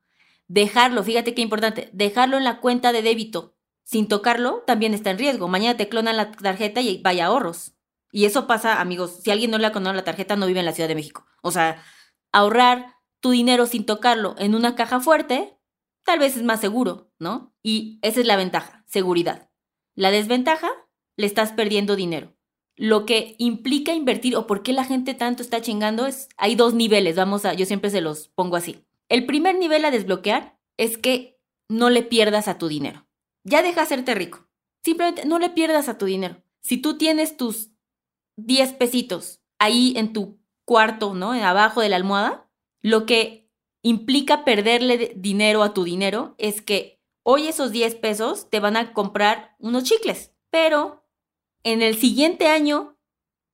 Dejarlo, 0.48 1.04
fíjate 1.04 1.34
qué 1.36 1.42
importante, 1.42 1.90
dejarlo 1.94 2.38
en 2.38 2.44
la 2.44 2.60
cuenta 2.60 2.92
de 2.92 3.02
débito 3.02 3.58
sin 3.88 4.10
tocarlo 4.10 4.66
también 4.68 4.94
está 4.94 5.12
en 5.12 5.18
riesgo. 5.18 5.48
Mañana 5.48 5.78
te 5.78 5.88
clonan 5.88 6.18
la 6.18 6.34
tarjeta 6.34 6.82
y 6.82 7.02
vaya 7.02 7.28
ahorros. 7.28 7.77
Y 8.12 8.26
eso 8.26 8.48
pasa, 8.48 8.80
amigos, 8.80 9.20
si 9.24 9.32
alguien 9.32 9.52
no 9.52 9.58
le 9.58 9.68
ha 9.68 9.80
la 9.80 10.04
tarjeta, 10.04 10.36
no 10.36 10.48
vive 10.48 10.60
en 10.60 10.66
la 10.66 10.74
Ciudad 10.74 10.88
de 10.88 10.96
México. 10.96 11.26
O 11.42 11.52
sea, 11.52 11.84
ahorrar 12.32 12.96
tu 13.20 13.32
dinero 13.32 13.66
sin 13.66 13.86
tocarlo 13.86 14.36
en 14.38 14.56
una 14.56 14.76
caja 14.76 15.00
fuerte, 15.00 15.58
tal 16.04 16.20
vez 16.20 16.38
es 16.38 16.44
más 16.44 16.62
seguro, 16.62 17.12
¿no? 17.20 17.54
Y 17.64 18.00
esa 18.02 18.22
es 18.22 18.26
la 18.26 18.38
ventaja, 18.38 18.84
seguridad. 18.88 19.50
La 19.96 20.12
desventaja, 20.12 20.70
le 21.18 21.26
estás 21.26 21.52
perdiendo 21.52 21.96
dinero. 21.96 22.36
Lo 22.76 23.06
que 23.06 23.36
implica 23.40 23.94
invertir 23.94 24.36
o 24.36 24.46
por 24.46 24.62
qué 24.62 24.72
la 24.72 24.84
gente 24.84 25.16
tanto 25.16 25.42
está 25.42 25.62
chingando 25.62 26.06
es, 26.06 26.30
hay 26.38 26.56
dos 26.56 26.76
niveles, 26.76 27.16
vamos 27.16 27.44
a, 27.44 27.54
yo 27.54 27.66
siempre 27.66 27.90
se 27.90 28.02
los 28.02 28.30
pongo 28.30 28.56
así. 28.56 28.86
El 29.10 29.26
primer 29.26 29.58
nivel 29.58 29.84
a 29.84 29.92
desbloquear 29.92 30.60
es 30.78 30.98
que 30.98 31.40
no 31.68 31.90
le 31.90 32.04
pierdas 32.04 32.48
a 32.48 32.58
tu 32.58 32.68
dinero. 32.68 33.08
Ya 33.44 33.64
deja 33.64 33.82
hacerte 33.82 34.14
rico. 34.14 34.48
Simplemente 34.84 35.26
no 35.26 35.40
le 35.40 35.50
pierdas 35.50 35.90
a 35.90 35.98
tu 35.98 36.06
dinero. 36.06 36.44
Si 36.62 36.78
tú 36.78 36.98
tienes 36.98 37.36
tus 37.36 37.72
10 38.38 38.74
pesitos 38.74 39.42
ahí 39.60 39.94
en 39.98 40.14
tu 40.14 40.40
cuarto, 40.66 41.14
¿no? 41.14 41.34
Abajo 41.34 41.82
de 41.82 41.90
la 41.90 41.98
almohada, 41.98 42.50
lo 42.82 43.06
que 43.06 43.52
implica 43.82 44.46
perderle 44.46 45.14
dinero 45.16 45.64
a 45.64 45.74
tu 45.74 45.84
dinero 45.84 46.36
es 46.38 46.62
que 46.62 47.02
hoy 47.24 47.48
esos 47.48 47.72
10 47.72 47.96
pesos 47.96 48.50
te 48.50 48.60
van 48.60 48.78
a 48.78 48.94
comprar 48.94 49.56
unos 49.60 49.84
chicles, 49.84 50.34
pero 50.50 51.06
en 51.64 51.82
el 51.82 51.98
siguiente 51.98 52.48
año, 52.48 52.98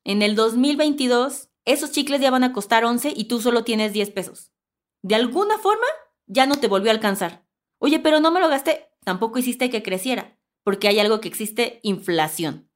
en 0.03 0.21
el 0.21 0.35
2022, 0.35 1.49
esos 1.65 1.91
chicles 1.91 2.21
ya 2.21 2.31
van 2.31 2.43
a 2.43 2.53
costar 2.53 2.83
11 2.85 3.13
y 3.15 3.25
tú 3.25 3.41
solo 3.41 3.63
tienes 3.63 3.93
10 3.93 4.11
pesos. 4.11 4.51
De 5.01 5.15
alguna 5.15 5.57
forma, 5.57 5.85
ya 6.27 6.45
no 6.45 6.55
te 6.55 6.67
volvió 6.67 6.91
a 6.91 6.93
alcanzar. 6.93 7.45
Oye, 7.79 7.99
pero 7.99 8.19
no 8.19 8.31
me 8.31 8.39
lo 8.39 8.49
gasté. 8.49 8.89
Tampoco 9.03 9.39
hiciste 9.39 9.69
que 9.69 9.83
creciera, 9.83 10.37
porque 10.63 10.87
hay 10.87 10.99
algo 10.99 11.19
que 11.19 11.27
existe, 11.27 11.79
inflación. 11.83 12.69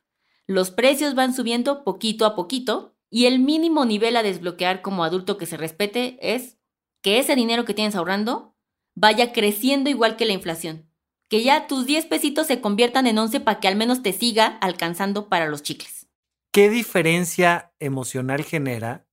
Los 0.48 0.72
precios 0.72 1.14
van 1.14 1.34
subiendo 1.34 1.84
poquito 1.84 2.26
a 2.26 2.34
poquito 2.34 2.96
y 3.10 3.26
el 3.26 3.40
mínimo 3.40 3.86
nivel 3.86 4.16
a 4.16 4.24
desbloquear 4.24 4.82
como 4.82 5.04
adulto 5.04 5.38
que 5.38 5.46
se 5.46 5.58
respete 5.58 6.18
es 6.22 6.58
que 7.02 7.20
ese 7.20 7.36
dinero 7.36 7.66
que 7.66 7.74
tienes 7.74 7.96
ahorrando 7.96 8.56
vaya 8.96 9.34
creciendo 9.34 9.90
igual 9.90 10.16
que 10.16 10.26
la 10.26 10.34
inflación. 10.34 10.90
Que 11.30 11.44
ya 11.44 11.68
tus 11.68 11.86
10 11.86 12.06
pesitos 12.06 12.48
se 12.48 12.62
conviertan 12.62 13.08
en 13.08 13.18
11 13.18 13.42
para 13.42 13.60
que 13.60 13.68
al 13.68 13.76
menos 13.76 14.02
te 14.02 14.14
siga 14.14 14.48
alcanzando 14.62 15.28
para 15.28 15.48
los 15.48 15.64
chicles. 15.64 16.08
¿Qué 16.52 16.70
diferencia 16.70 17.74
emocional 17.80 18.44
genera 18.44 19.06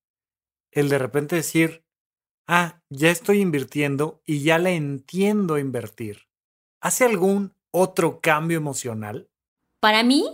el 0.71 0.89
de 0.89 0.99
repente 0.99 1.37
decir, 1.37 1.85
ah, 2.47 2.81
ya 2.89 3.11
estoy 3.11 3.41
invirtiendo 3.41 4.23
y 4.25 4.45
ya 4.45 4.59
le 4.59 4.77
entiendo 4.77 5.59
invertir? 5.59 6.29
¿Hace 6.81 7.05
algún 7.05 7.55
otro 7.73 8.21
cambio 8.21 8.57
emocional? 8.57 9.29
Para 9.81 10.03
mí, 10.05 10.31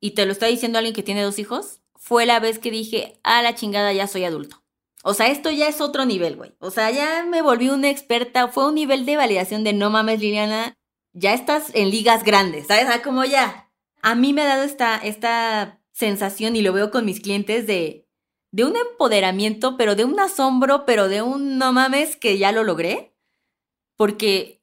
y 0.00 0.12
te 0.12 0.26
lo 0.26 0.32
está 0.32 0.46
diciendo 0.46 0.78
alguien 0.78 0.94
que 0.94 1.02
tiene 1.02 1.22
dos 1.22 1.38
hijos, 1.38 1.80
fue 1.94 2.26
la 2.26 2.40
vez 2.40 2.58
que 2.58 2.70
dije, 2.70 3.20
a 3.22 3.42
la 3.42 3.54
chingada, 3.54 3.92
ya 3.92 4.06
soy 4.06 4.24
adulto. 4.24 4.62
O 5.02 5.14
sea, 5.14 5.28
esto 5.28 5.50
ya 5.50 5.68
es 5.68 5.80
otro 5.80 6.04
nivel, 6.04 6.36
güey. 6.36 6.54
O 6.58 6.70
sea, 6.70 6.90
ya 6.90 7.24
me 7.24 7.42
volví 7.42 7.68
una 7.68 7.88
experta. 7.90 8.48
Fue 8.48 8.66
un 8.68 8.74
nivel 8.74 9.06
de 9.06 9.16
validación 9.16 9.64
de 9.64 9.72
no 9.72 9.90
mames, 9.90 10.20
Liliana, 10.20 10.74
ya 11.12 11.34
estás 11.34 11.74
en 11.74 11.90
ligas 11.90 12.24
grandes, 12.24 12.66
¿sabes? 12.66 12.86
O 12.94 13.02
como 13.02 13.24
ya. 13.24 13.70
A 14.02 14.14
mí 14.14 14.32
me 14.32 14.42
ha 14.42 14.46
dado 14.46 14.62
esta, 14.62 14.96
esta 14.96 15.80
sensación 15.92 16.56
y 16.56 16.62
lo 16.62 16.72
veo 16.72 16.90
con 16.90 17.04
mis 17.04 17.20
clientes 17.20 17.66
de, 17.66 18.06
de 18.50 18.64
un 18.64 18.76
empoderamiento, 18.76 19.76
pero 19.76 19.94
de 19.94 20.04
un 20.04 20.18
asombro, 20.20 20.84
pero 20.86 21.08
de 21.08 21.22
un 21.22 21.58
no 21.58 21.72
mames 21.72 22.16
que 22.16 22.38
ya 22.38 22.52
lo 22.52 22.64
logré. 22.64 23.14
Porque 23.96 24.59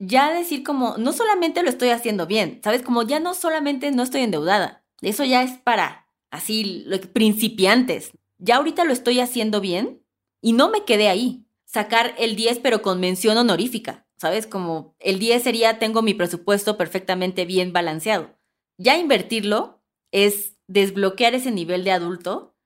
ya 0.00 0.32
decir 0.32 0.64
como, 0.64 0.96
no 0.96 1.12
solamente 1.12 1.62
lo 1.62 1.68
estoy 1.68 1.90
haciendo 1.90 2.26
bien, 2.26 2.60
¿sabes? 2.64 2.82
Como 2.82 3.02
ya 3.02 3.20
no 3.20 3.34
solamente 3.34 3.92
no 3.92 4.02
estoy 4.02 4.22
endeudada, 4.22 4.82
eso 5.02 5.24
ya 5.24 5.42
es 5.42 5.58
para 5.58 6.08
así 6.30 6.86
principiantes. 7.12 8.12
Ya 8.38 8.56
ahorita 8.56 8.84
lo 8.84 8.92
estoy 8.92 9.20
haciendo 9.20 9.60
bien 9.60 10.02
y 10.40 10.54
no 10.54 10.70
me 10.70 10.84
quedé 10.84 11.08
ahí. 11.08 11.46
Sacar 11.66 12.14
el 12.18 12.34
10 12.34 12.58
pero 12.60 12.82
con 12.82 12.98
mención 12.98 13.36
honorífica, 13.36 14.06
¿sabes? 14.16 14.46
Como 14.46 14.96
el 14.98 15.18
10 15.18 15.42
sería 15.42 15.78
tengo 15.78 16.02
mi 16.02 16.14
presupuesto 16.14 16.76
perfectamente 16.78 17.44
bien 17.44 17.72
balanceado. 17.72 18.36
Ya 18.78 18.96
invertirlo 18.96 19.82
es 20.10 20.56
desbloquear 20.66 21.34
ese 21.34 21.50
nivel 21.50 21.84
de 21.84 21.92
adulto 21.92 22.56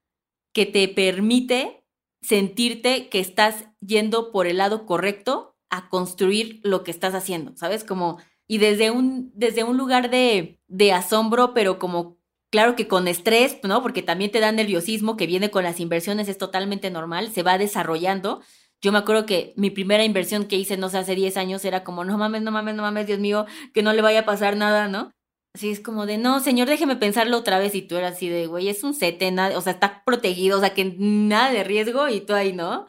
que 0.52 0.66
te 0.66 0.86
permite 0.86 1.84
sentirte 2.22 3.08
que 3.08 3.18
estás 3.18 3.66
yendo 3.80 4.30
por 4.30 4.46
el 4.46 4.58
lado 4.58 4.86
correcto 4.86 5.53
a 5.74 5.88
construir 5.88 6.60
lo 6.62 6.84
que 6.84 6.92
estás 6.92 7.14
haciendo, 7.14 7.56
¿sabes? 7.56 7.82
Como, 7.82 8.18
y 8.46 8.58
desde 8.58 8.92
un, 8.92 9.32
desde 9.34 9.64
un 9.64 9.76
lugar 9.76 10.08
de, 10.08 10.60
de 10.68 10.92
asombro, 10.92 11.52
pero 11.52 11.80
como, 11.80 12.18
claro 12.50 12.76
que 12.76 12.86
con 12.86 13.08
estrés, 13.08 13.58
¿no? 13.64 13.82
Porque 13.82 14.02
también 14.02 14.30
te 14.30 14.38
da 14.38 14.52
nerviosismo 14.52 15.16
que 15.16 15.26
viene 15.26 15.50
con 15.50 15.64
las 15.64 15.80
inversiones, 15.80 16.28
es 16.28 16.38
totalmente 16.38 16.90
normal, 16.90 17.32
se 17.32 17.42
va 17.42 17.58
desarrollando. 17.58 18.40
Yo 18.80 18.92
me 18.92 18.98
acuerdo 18.98 19.26
que 19.26 19.52
mi 19.56 19.70
primera 19.70 20.04
inversión 20.04 20.44
que 20.44 20.56
hice, 20.56 20.76
no 20.76 20.88
sé, 20.90 20.98
hace 20.98 21.16
10 21.16 21.36
años 21.38 21.64
era 21.64 21.82
como, 21.82 22.04
no 22.04 22.16
mames, 22.18 22.42
no 22.42 22.52
mames, 22.52 22.76
no 22.76 22.82
mames, 22.82 23.08
Dios 23.08 23.18
mío, 23.18 23.46
que 23.72 23.82
no 23.82 23.92
le 23.92 24.02
vaya 24.02 24.20
a 24.20 24.24
pasar 24.24 24.56
nada, 24.56 24.86
¿no? 24.86 25.10
Así 25.54 25.70
es 25.70 25.80
como 25.80 26.06
de, 26.06 26.18
no, 26.18 26.38
señor, 26.38 26.68
déjeme 26.68 26.94
pensarlo 26.96 27.36
otra 27.38 27.58
vez. 27.58 27.74
Y 27.74 27.82
tú 27.82 27.96
eras 27.96 28.14
así 28.14 28.28
de, 28.28 28.46
güey, 28.46 28.68
es 28.68 28.84
un 28.84 28.94
setena, 28.94 29.50
o 29.56 29.60
sea, 29.60 29.72
está 29.72 30.04
protegido, 30.04 30.58
o 30.58 30.60
sea, 30.60 30.74
que 30.74 30.94
nada 30.98 31.50
de 31.52 31.64
riesgo 31.64 32.08
y 32.08 32.20
tú 32.20 32.34
ahí, 32.34 32.52
¿no? 32.52 32.86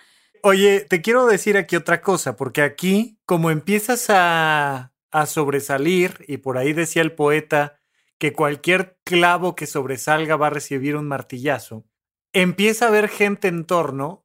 Oye, 0.48 0.82
te 0.82 1.02
quiero 1.02 1.26
decir 1.26 1.58
aquí 1.58 1.76
otra 1.76 2.04
cosa, 2.04 2.36
porque 2.36 2.62
aquí, 2.62 3.18
como 3.26 3.50
empiezas 3.50 4.12
a, 4.12 4.94
a 5.10 5.26
sobresalir, 5.26 6.24
y 6.28 6.38
por 6.38 6.60
ahí 6.60 6.72
decía 6.72 7.02
el 7.02 7.14
poeta 7.14 7.80
que 8.20 8.32
cualquier 8.32 9.00
clavo 9.04 9.56
que 9.56 9.66
sobresalga 9.66 10.36
va 10.36 10.46
a 10.46 10.52
recibir 10.52 10.98
un 10.98 11.08
martillazo, 11.08 11.84
empieza 12.32 12.86
a 12.86 12.88
haber 12.90 13.10
gente 13.10 13.48
en 13.48 13.66
torno 13.66 14.24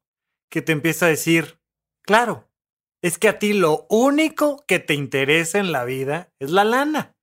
que 0.50 0.60
te 0.60 0.72
empieza 0.72 1.06
a 1.06 1.08
decir, 1.08 1.58
claro, 2.02 2.50
es 3.00 3.16
que 3.16 3.28
a 3.28 3.38
ti 3.38 3.54
lo 3.54 3.86
único 3.88 4.62
que 4.68 4.78
te 4.78 4.92
interesa 4.92 5.58
en 5.58 5.72
la 5.72 5.86
vida 5.86 6.34
es 6.38 6.50
la 6.50 6.64
lana. 6.64 7.16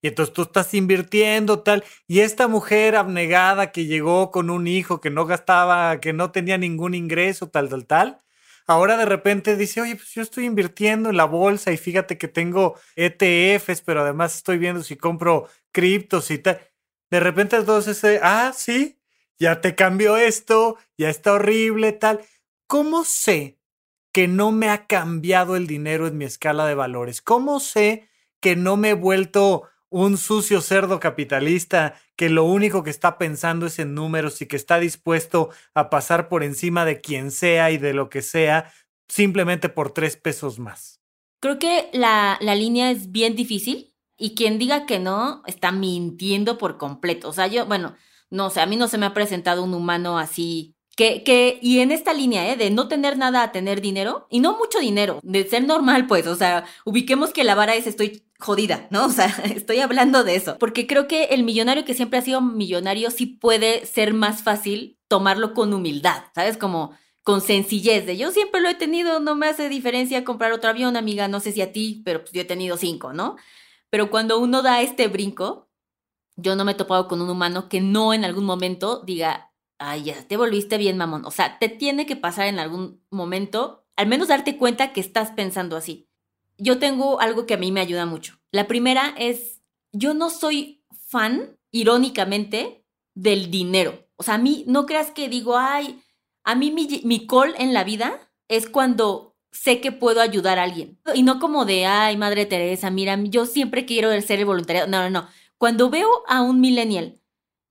Y 0.00 0.06
entonces 0.06 0.32
tú 0.32 0.42
estás 0.42 0.72
invirtiendo 0.74 1.64
tal. 1.64 1.82
Y 2.06 2.20
esta 2.20 2.46
mujer 2.46 2.94
abnegada 2.94 3.72
que 3.72 3.86
llegó 3.86 4.30
con 4.30 4.48
un 4.48 4.68
hijo 4.68 5.00
que 5.00 5.10
no 5.10 5.26
gastaba, 5.26 5.98
que 5.98 6.12
no 6.12 6.30
tenía 6.30 6.56
ningún 6.56 6.94
ingreso, 6.94 7.48
tal, 7.48 7.68
tal, 7.68 7.86
tal, 7.86 8.23
ahora 8.66 8.96
de 8.96 9.04
repente 9.04 9.56
dice, 9.56 9.80
oye, 9.80 9.96
pues 9.96 10.10
yo 10.12 10.22
estoy 10.22 10.44
invirtiendo 10.46 11.10
en 11.10 11.16
la 11.16 11.24
bolsa 11.24 11.72
y 11.72 11.76
fíjate 11.76 12.18
que 12.18 12.28
tengo 12.28 12.78
ETFs, 12.96 13.82
pero 13.82 14.02
además 14.02 14.36
estoy 14.36 14.58
viendo 14.58 14.82
si 14.82 14.96
compro 14.96 15.48
criptos 15.72 16.30
y 16.30 16.38
tal. 16.38 16.60
De 17.10 17.20
repente 17.20 17.56
entonces, 17.56 18.02
ah, 18.22 18.52
sí, 18.56 18.98
ya 19.38 19.60
te 19.60 19.74
cambió 19.74 20.16
esto, 20.16 20.78
ya 20.96 21.10
está 21.10 21.34
horrible, 21.34 21.92
tal. 21.92 22.20
¿Cómo 22.66 23.04
sé 23.04 23.58
que 24.12 24.28
no 24.28 24.52
me 24.52 24.70
ha 24.70 24.86
cambiado 24.86 25.56
el 25.56 25.66
dinero 25.66 26.06
en 26.06 26.16
mi 26.18 26.24
escala 26.24 26.66
de 26.66 26.74
valores? 26.74 27.20
¿Cómo 27.22 27.60
sé 27.60 28.08
que 28.40 28.56
no 28.56 28.76
me 28.76 28.90
he 28.90 28.94
vuelto 28.94 29.68
un 29.94 30.18
sucio 30.18 30.60
cerdo 30.60 30.98
capitalista 30.98 31.94
que 32.16 32.28
lo 32.28 32.42
único 32.42 32.82
que 32.82 32.90
está 32.90 33.16
pensando 33.16 33.66
es 33.66 33.78
en 33.78 33.94
números 33.94 34.42
y 34.42 34.46
que 34.46 34.56
está 34.56 34.80
dispuesto 34.80 35.50
a 35.72 35.88
pasar 35.88 36.28
por 36.28 36.42
encima 36.42 36.84
de 36.84 37.00
quien 37.00 37.30
sea 37.30 37.70
y 37.70 37.78
de 37.78 37.94
lo 37.94 38.10
que 38.10 38.20
sea 38.20 38.72
simplemente 39.08 39.68
por 39.68 39.92
tres 39.92 40.16
pesos 40.16 40.58
más. 40.58 41.00
Creo 41.38 41.60
que 41.60 41.90
la, 41.92 42.38
la 42.40 42.56
línea 42.56 42.90
es 42.90 43.12
bien 43.12 43.36
difícil 43.36 43.94
y 44.18 44.34
quien 44.34 44.58
diga 44.58 44.84
que 44.84 44.98
no 44.98 45.44
está 45.46 45.70
mintiendo 45.70 46.58
por 46.58 46.76
completo. 46.76 47.28
O 47.28 47.32
sea, 47.32 47.46
yo, 47.46 47.64
bueno, 47.66 47.94
no 48.30 48.50
sé, 48.50 48.62
a 48.62 48.66
mí 48.66 48.74
no 48.74 48.88
se 48.88 48.98
me 48.98 49.06
ha 49.06 49.14
presentado 49.14 49.62
un 49.62 49.74
humano 49.74 50.18
así 50.18 50.74
que, 50.96 51.22
que, 51.22 51.58
y 51.60 51.80
en 51.80 51.90
esta 51.90 52.12
línea, 52.12 52.52
¿eh? 52.52 52.56
De 52.56 52.70
no 52.70 52.88
tener 52.88 53.16
nada 53.16 53.42
a 53.42 53.52
tener 53.52 53.80
dinero, 53.80 54.26
y 54.30 54.40
no 54.40 54.56
mucho 54.56 54.78
dinero, 54.78 55.20
de 55.22 55.48
ser 55.48 55.64
normal, 55.64 56.06
pues, 56.06 56.26
o 56.26 56.36
sea, 56.36 56.64
ubiquemos 56.84 57.32
que 57.32 57.44
la 57.44 57.54
vara 57.54 57.74
es 57.74 57.86
estoy 57.86 58.24
jodida, 58.44 58.86
¿no? 58.90 59.06
O 59.06 59.10
sea, 59.10 59.26
estoy 59.44 59.80
hablando 59.80 60.22
de 60.22 60.36
eso, 60.36 60.58
porque 60.58 60.86
creo 60.86 61.08
que 61.08 61.24
el 61.24 61.44
millonario 61.44 61.84
que 61.84 61.94
siempre 61.94 62.18
ha 62.18 62.22
sido 62.22 62.40
millonario 62.40 63.10
sí 63.10 63.26
puede 63.26 63.86
ser 63.86 64.14
más 64.14 64.42
fácil 64.42 64.98
tomarlo 65.08 65.54
con 65.54 65.72
humildad, 65.72 66.24
¿sabes? 66.34 66.56
Como 66.56 66.94
con 67.22 67.40
sencillez 67.40 68.04
de 68.04 68.18
yo 68.18 68.30
siempre 68.30 68.60
lo 68.60 68.68
he 68.68 68.74
tenido, 68.74 69.18
no 69.18 69.34
me 69.34 69.46
hace 69.46 69.68
diferencia 69.68 70.24
comprar 70.24 70.52
otro 70.52 70.70
avión, 70.70 70.96
amiga, 70.96 71.26
no 71.26 71.40
sé 71.40 71.52
si 71.52 71.62
a 71.62 71.72
ti, 71.72 72.02
pero 72.04 72.20
pues 72.20 72.32
yo 72.32 72.42
he 72.42 72.44
tenido 72.44 72.76
cinco, 72.76 73.12
¿no? 73.14 73.36
Pero 73.88 74.10
cuando 74.10 74.38
uno 74.38 74.62
da 74.62 74.82
este 74.82 75.08
brinco, 75.08 75.70
yo 76.36 76.56
no 76.56 76.64
me 76.64 76.72
he 76.72 76.74
topado 76.74 77.08
con 77.08 77.22
un 77.22 77.30
humano 77.30 77.68
que 77.68 77.80
no 77.80 78.12
en 78.12 78.24
algún 78.24 78.44
momento 78.44 79.02
diga, 79.06 79.52
ay, 79.78 80.04
ya 80.04 80.26
te 80.26 80.36
volviste 80.36 80.78
bien 80.78 80.98
mamón. 80.98 81.24
O 81.24 81.30
sea, 81.30 81.58
te 81.58 81.68
tiene 81.68 82.04
que 82.04 82.16
pasar 82.16 82.46
en 82.48 82.58
algún 82.58 83.02
momento, 83.10 83.86
al 83.96 84.06
menos 84.06 84.28
darte 84.28 84.58
cuenta 84.58 84.92
que 84.92 85.00
estás 85.00 85.30
pensando 85.30 85.76
así. 85.76 86.08
Yo 86.58 86.78
tengo 86.78 87.20
algo 87.20 87.46
que 87.46 87.54
a 87.54 87.58
mí 87.58 87.72
me 87.72 87.80
ayuda 87.80 88.06
mucho. 88.06 88.38
La 88.52 88.66
primera 88.66 89.14
es, 89.18 89.62
yo 89.92 90.14
no 90.14 90.30
soy 90.30 90.84
fan, 91.08 91.58
irónicamente, 91.70 92.84
del 93.14 93.50
dinero. 93.50 94.06
O 94.16 94.22
sea, 94.22 94.34
a 94.34 94.38
mí, 94.38 94.64
no 94.66 94.86
creas 94.86 95.10
que 95.10 95.28
digo, 95.28 95.58
ay, 95.58 96.00
a 96.44 96.54
mí 96.54 96.70
mi, 96.70 97.02
mi 97.04 97.26
call 97.26 97.54
en 97.58 97.74
la 97.74 97.84
vida 97.84 98.30
es 98.48 98.68
cuando 98.68 99.36
sé 99.50 99.80
que 99.80 99.92
puedo 99.92 100.20
ayudar 100.20 100.58
a 100.58 100.64
alguien. 100.64 101.00
Y 101.14 101.22
no 101.22 101.38
como 101.38 101.64
de, 101.64 101.86
ay, 101.86 102.16
Madre 102.16 102.44
Teresa, 102.44 102.90
mira, 102.90 103.18
yo 103.24 103.46
siempre 103.46 103.86
quiero 103.86 104.20
ser 104.20 104.40
el 104.40 104.44
voluntariado. 104.44 104.88
No, 104.88 105.02
no, 105.02 105.10
no. 105.10 105.28
Cuando 105.58 105.90
veo 105.90 106.08
a 106.26 106.42
un 106.42 106.60
millennial 106.60 107.20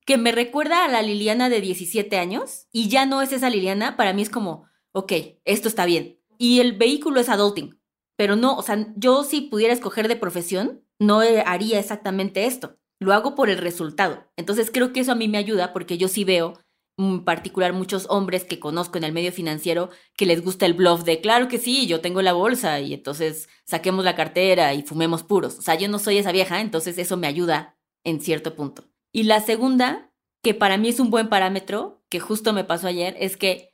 que 0.06 0.18
me 0.18 0.32
recuerda 0.32 0.86
a 0.86 0.88
la 0.88 1.02
Liliana 1.02 1.50
de 1.50 1.62
17 1.62 2.18
años 2.18 2.68
y 2.72 2.90
ya 2.90 3.06
no 3.06 3.22
es 3.22 3.32
esa 3.32 3.50
Liliana, 3.50 3.96
para 3.98 4.14
mí 4.14 4.22
es 4.22 4.30
como, 4.30 4.66
ok, 4.92 5.14
esto 5.46 5.68
está 5.68 5.86
bien. 5.86 6.20
Y 6.38 6.60
el 6.60 6.74
vehículo 6.74 7.20
es 7.20 7.30
adulting, 7.30 7.80
pero 8.16 8.36
no, 8.36 8.56
o 8.56 8.62
sea, 8.62 8.94
yo 8.96 9.24
si 9.24 9.42
pudiera 9.42 9.74
escoger 9.74 10.08
de 10.08 10.16
profesión, 10.16 10.84
no 11.00 11.20
haría 11.20 11.80
exactamente 11.80 12.46
esto. 12.46 12.78
Lo 13.00 13.14
hago 13.14 13.36
por 13.36 13.50
el 13.50 13.58
resultado. 13.58 14.26
Entonces 14.38 14.72
creo 14.72 14.94
que 14.94 15.02
eso 15.02 15.12
a 15.12 15.16
mí 15.16 15.28
me 15.28 15.38
ayuda 15.38 15.74
porque 15.74 15.98
yo 15.98 16.08
sí 16.08 16.24
veo 16.24 16.60
en 16.98 17.24
particular 17.26 17.74
muchos 17.74 18.06
hombres 18.10 18.44
que 18.44 18.60
conozco 18.60 18.98
en 18.98 19.04
el 19.04 19.14
medio 19.14 19.32
financiero 19.32 19.90
que 20.16 20.26
les 20.26 20.44
gusta 20.44 20.66
el 20.66 20.74
bluff 20.74 21.04
de, 21.04 21.22
claro 21.22 21.48
que 21.48 21.58
sí, 21.58 21.88
yo 21.88 22.02
tengo 22.02 22.22
la 22.22 22.34
bolsa 22.34 22.80
y 22.80 22.94
entonces 22.94 23.50
saquemos 23.66 24.06
la 24.06 24.16
cartera 24.16 24.74
y 24.74 24.84
fumemos 24.84 25.24
puros. 25.24 25.58
O 25.58 25.62
sea, 25.62 25.76
yo 25.76 25.90
no 25.90 26.00
soy 26.00 26.18
esa 26.18 26.32
vieja, 26.32 26.62
entonces 26.62 26.98
eso 26.98 27.18
me 27.18 27.28
ayuda 27.28 27.78
en 28.04 28.22
cierto 28.22 28.56
punto. 28.56 28.86
Y 29.12 29.24
la 29.24 29.42
segunda, 29.42 30.12
que 30.44 30.54
para 30.54 30.78
mí 30.78 30.90
es 30.90 31.00
un 31.00 31.10
buen 31.10 31.30
parámetro, 31.30 32.04
que 32.10 32.20
justo 32.20 32.54
me 32.54 32.64
pasó 32.64 32.88
ayer, 32.88 33.16
es 33.20 33.38
que 33.38 33.74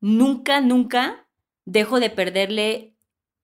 nunca, 0.00 0.60
nunca 0.60 1.28
dejo 1.64 2.00
de 2.00 2.10
perderle 2.10 2.89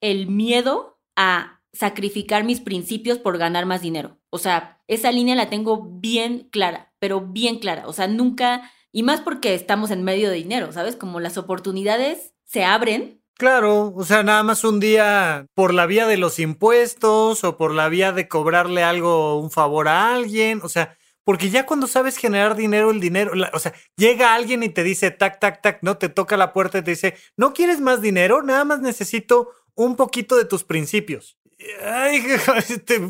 el 0.00 0.28
miedo 0.28 1.00
a 1.16 1.60
sacrificar 1.72 2.44
mis 2.44 2.60
principios 2.60 3.18
por 3.18 3.38
ganar 3.38 3.66
más 3.66 3.82
dinero. 3.82 4.18
O 4.30 4.38
sea, 4.38 4.82
esa 4.88 5.12
línea 5.12 5.34
la 5.34 5.50
tengo 5.50 5.82
bien 6.00 6.48
clara, 6.50 6.92
pero 6.98 7.20
bien 7.20 7.58
clara. 7.58 7.86
O 7.86 7.92
sea, 7.92 8.08
nunca 8.08 8.70
y 8.96 9.02
más 9.02 9.20
porque 9.20 9.54
estamos 9.54 9.90
en 9.90 10.04
medio 10.04 10.30
de 10.30 10.36
dinero, 10.36 10.72
¿sabes? 10.72 10.96
Como 10.96 11.20
las 11.20 11.36
oportunidades 11.36 12.32
se 12.44 12.64
abren. 12.64 13.22
Claro, 13.34 13.92
o 13.94 14.04
sea, 14.04 14.22
nada 14.22 14.42
más 14.42 14.64
un 14.64 14.80
día 14.80 15.44
por 15.54 15.74
la 15.74 15.84
vía 15.84 16.06
de 16.06 16.16
los 16.16 16.38
impuestos 16.38 17.44
o 17.44 17.58
por 17.58 17.74
la 17.74 17.90
vía 17.90 18.12
de 18.12 18.26
cobrarle 18.26 18.82
algo, 18.82 19.38
un 19.38 19.50
favor 19.50 19.88
a 19.88 20.14
alguien, 20.14 20.60
o 20.62 20.70
sea, 20.70 20.96
porque 21.24 21.50
ya 21.50 21.66
cuando 21.66 21.88
sabes 21.88 22.16
generar 22.16 22.56
dinero, 22.56 22.90
el 22.90 23.00
dinero, 23.00 23.32
o 23.52 23.58
sea, 23.58 23.74
llega 23.98 24.34
alguien 24.34 24.62
y 24.62 24.70
te 24.70 24.82
dice, 24.82 25.10
tac, 25.10 25.40
tac, 25.40 25.60
tac, 25.60 25.80
no, 25.82 25.98
te 25.98 26.08
toca 26.08 26.38
la 26.38 26.54
puerta 26.54 26.78
y 26.78 26.82
te 26.82 26.92
dice, 26.92 27.16
¿no 27.36 27.52
quieres 27.52 27.80
más 27.80 28.00
dinero? 28.00 28.42
Nada 28.42 28.64
más 28.64 28.80
necesito 28.80 29.50
un 29.76 29.94
poquito 29.94 30.36
de 30.36 30.44
tus 30.44 30.64
principios. 30.64 31.38
Ay, 31.82 32.22
este, 32.68 33.00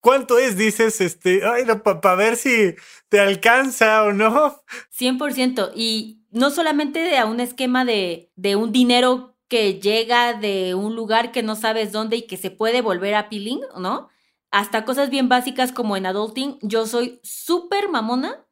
¿cuánto 0.00 0.38
es? 0.38 0.56
Dices, 0.56 1.00
este, 1.00 1.42
ay, 1.44 1.64
para 1.84 2.16
ver 2.16 2.36
si 2.36 2.74
te 3.08 3.20
alcanza 3.20 4.02
o 4.04 4.12
no. 4.12 4.62
100%. 4.98 5.72
Y 5.74 6.24
no 6.30 6.50
solamente 6.50 7.16
a 7.16 7.26
un 7.26 7.40
esquema 7.40 7.84
de, 7.84 8.32
de 8.36 8.56
un 8.56 8.72
dinero 8.72 9.36
que 9.48 9.80
llega 9.80 10.34
de 10.34 10.74
un 10.74 10.94
lugar 10.94 11.32
que 11.32 11.42
no 11.42 11.56
sabes 11.56 11.92
dónde 11.92 12.16
y 12.16 12.26
que 12.26 12.36
se 12.36 12.50
puede 12.50 12.82
volver 12.82 13.14
a 13.14 13.28
peeling, 13.28 13.60
¿no? 13.78 14.08
Hasta 14.50 14.84
cosas 14.84 15.10
bien 15.10 15.28
básicas 15.28 15.72
como 15.72 15.96
en 15.96 16.06
adulting, 16.06 16.58
yo 16.62 16.86
soy 16.86 17.20
súper 17.22 17.88
mamona 17.88 18.46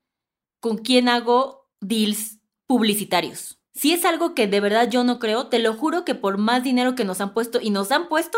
con 0.60 0.78
quien 0.78 1.08
hago 1.08 1.70
deals 1.80 2.38
publicitarios. 2.66 3.57
Si 3.78 3.92
es 3.92 4.04
algo 4.04 4.34
que 4.34 4.48
de 4.48 4.58
verdad 4.58 4.90
yo 4.90 5.04
no 5.04 5.20
creo, 5.20 5.46
te 5.46 5.60
lo 5.60 5.72
juro 5.72 6.04
que 6.04 6.16
por 6.16 6.36
más 6.36 6.64
dinero 6.64 6.96
que 6.96 7.04
nos 7.04 7.20
han 7.20 7.32
puesto 7.32 7.60
y 7.62 7.70
nos 7.70 7.92
han 7.92 8.08
puesto, 8.08 8.36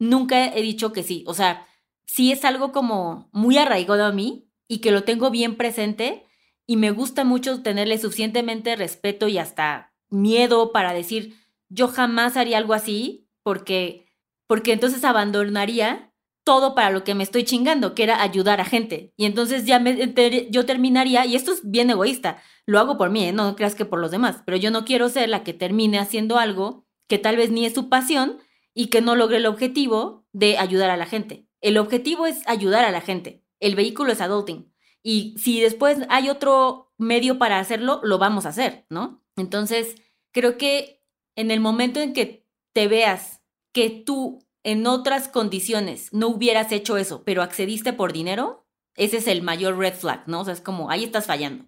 nunca 0.00 0.52
he 0.52 0.62
dicho 0.62 0.92
que 0.92 1.04
sí. 1.04 1.22
O 1.28 1.34
sea, 1.34 1.68
sí 2.06 2.32
es 2.32 2.44
algo 2.44 2.72
como 2.72 3.28
muy 3.30 3.56
arraigado 3.56 4.04
a 4.04 4.10
mí 4.10 4.50
y 4.66 4.78
que 4.78 4.90
lo 4.90 5.04
tengo 5.04 5.30
bien 5.30 5.56
presente 5.56 6.26
y 6.66 6.76
me 6.76 6.90
gusta 6.90 7.22
mucho 7.22 7.62
tenerle 7.62 7.98
suficientemente 7.98 8.74
respeto 8.74 9.28
y 9.28 9.38
hasta 9.38 9.94
miedo 10.10 10.72
para 10.72 10.92
decir, 10.92 11.36
yo 11.68 11.86
jamás 11.86 12.36
haría 12.36 12.58
algo 12.58 12.74
así 12.74 13.28
porque, 13.44 14.08
porque 14.48 14.72
entonces 14.72 15.04
abandonaría 15.04 16.07
todo 16.48 16.74
para 16.74 16.88
lo 16.88 17.04
que 17.04 17.14
me 17.14 17.24
estoy 17.24 17.44
chingando, 17.44 17.94
que 17.94 18.04
era 18.04 18.22
ayudar 18.22 18.58
a 18.58 18.64
gente. 18.64 19.12
Y 19.18 19.26
entonces 19.26 19.66
ya 19.66 19.78
me, 19.78 20.14
yo 20.48 20.64
terminaría, 20.64 21.26
y 21.26 21.36
esto 21.36 21.52
es 21.52 21.60
bien 21.62 21.90
egoísta, 21.90 22.42
lo 22.64 22.78
hago 22.78 22.96
por 22.96 23.10
mí, 23.10 23.22
¿eh? 23.26 23.32
no 23.34 23.54
creas 23.54 23.74
que 23.74 23.84
por 23.84 24.00
los 24.00 24.10
demás, 24.10 24.42
pero 24.46 24.56
yo 24.56 24.70
no 24.70 24.86
quiero 24.86 25.10
ser 25.10 25.28
la 25.28 25.44
que 25.44 25.52
termine 25.52 25.98
haciendo 25.98 26.38
algo 26.38 26.86
que 27.06 27.18
tal 27.18 27.36
vez 27.36 27.50
ni 27.50 27.66
es 27.66 27.74
su 27.74 27.90
pasión 27.90 28.38
y 28.72 28.86
que 28.86 29.02
no 29.02 29.14
logre 29.14 29.36
el 29.36 29.44
objetivo 29.44 30.26
de 30.32 30.56
ayudar 30.56 30.88
a 30.88 30.96
la 30.96 31.04
gente. 31.04 31.46
El 31.60 31.76
objetivo 31.76 32.24
es 32.24 32.40
ayudar 32.46 32.86
a 32.86 32.92
la 32.92 33.02
gente. 33.02 33.44
El 33.60 33.74
vehículo 33.74 34.10
es 34.10 34.22
adulting. 34.22 34.72
Y 35.02 35.34
si 35.36 35.60
después 35.60 35.98
hay 36.08 36.30
otro 36.30 36.94
medio 36.96 37.36
para 37.36 37.58
hacerlo, 37.58 38.00
lo 38.02 38.16
vamos 38.16 38.46
a 38.46 38.50
hacer, 38.50 38.86
¿no? 38.88 39.22
Entonces, 39.36 39.96
creo 40.32 40.56
que 40.56 41.02
en 41.36 41.50
el 41.50 41.60
momento 41.60 42.00
en 42.00 42.14
que 42.14 42.46
te 42.72 42.88
veas 42.88 43.42
que 43.74 43.90
tú 43.90 44.47
en 44.64 44.86
otras 44.86 45.28
condiciones 45.28 46.12
no 46.12 46.28
hubieras 46.28 46.72
hecho 46.72 46.96
eso, 46.96 47.22
pero 47.24 47.42
accediste 47.42 47.92
por 47.92 48.12
dinero, 48.12 48.66
ese 48.94 49.18
es 49.18 49.26
el 49.26 49.42
mayor 49.42 49.78
red 49.78 49.94
flag, 49.94 50.26
¿no? 50.26 50.40
O 50.40 50.44
sea, 50.44 50.54
es 50.54 50.60
como, 50.60 50.90
ahí 50.90 51.04
estás 51.04 51.26
fallando. 51.26 51.66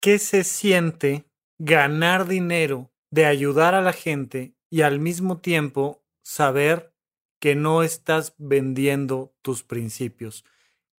¿Qué 0.00 0.18
se 0.18 0.44
siente 0.44 1.26
ganar 1.58 2.26
dinero 2.26 2.90
de 3.10 3.26
ayudar 3.26 3.74
a 3.74 3.82
la 3.82 3.92
gente 3.92 4.54
y 4.68 4.82
al 4.82 4.98
mismo 4.98 5.38
tiempo 5.38 6.02
saber 6.22 6.92
que 7.38 7.54
no 7.54 7.82
estás 7.82 8.34
vendiendo 8.38 9.34
tus 9.42 9.62
principios. 9.62 10.44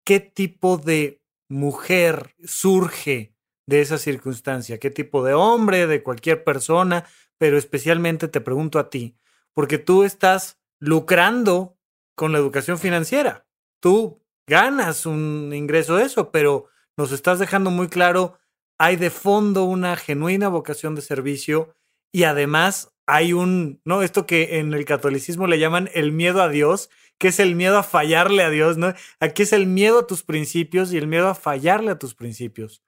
¿Qué 0.05 0.20
tipo 0.20 0.76
de 0.76 1.22
mujer 1.49 2.34
surge 2.45 3.34
de 3.66 3.80
esa 3.80 3.97
circunstancia? 3.97 4.78
¿Qué 4.78 4.90
tipo 4.90 5.24
de 5.24 5.34
hombre, 5.34 5.86
de 5.86 6.03
cualquier 6.03 6.45
persona? 6.45 7.07
Pero 7.38 7.57
especialmente 7.57 8.28
te 8.28 8.40
pregunto 8.40 8.78
a 8.78 8.90
ti, 8.90 9.16
porque 9.55 9.78
tú 9.78 10.05
estás 10.05 10.61
lucrando 10.83 11.78
con 12.16 12.33
la 12.33 12.39
educación 12.39 12.76
financiera. 12.76 13.47
Tú 13.80 14.20
ganas 14.49 15.07
un 15.07 15.53
ingreso 15.55 15.95
de 15.95 16.05
eso, 16.05 16.33
pero 16.33 16.66
nos 16.97 17.12
estás 17.12 17.39
dejando 17.39 17.70
muy 17.70 17.89
claro, 17.89 18.41
hay 18.78 18.97
de 18.97 19.11
fondo 19.11 19.62
una 19.62 19.95
genuina 19.95 20.49
vocación 20.49 20.97
de 20.97 21.03
servicio 21.03 21.76
y 22.12 22.24
además 22.24 22.93
hay 23.07 23.33
un, 23.33 23.80
¿no? 23.85 24.03
Esto 24.03 24.26
que 24.26 24.59
en 24.59 24.74
el 24.74 24.85
catolicismo 24.85 25.47
le 25.47 25.61
llaman 25.61 25.89
el 25.95 26.11
miedo 26.11 26.43
a 26.43 26.49
Dios, 26.49 26.91
que 27.16 27.28
es 27.28 27.39
el 27.39 27.55
miedo 27.55 27.78
a 27.78 27.85
fallarle 27.85 28.43
a 28.43 28.51
Dios, 28.51 28.76
¿no? 28.76 28.93
Aquí 29.20 29.45
es 29.45 29.53
el 29.53 29.68
miedo 29.68 30.01
a 30.01 30.07
tus 30.09 30.24
principios 30.24 30.93
y 30.93 30.99
el 30.99 31.07
miedo 31.07 31.28
a 31.28 31.37
fallarle 31.37 31.93
a 31.93 31.99
tus 31.99 32.16
principios. 32.16 32.83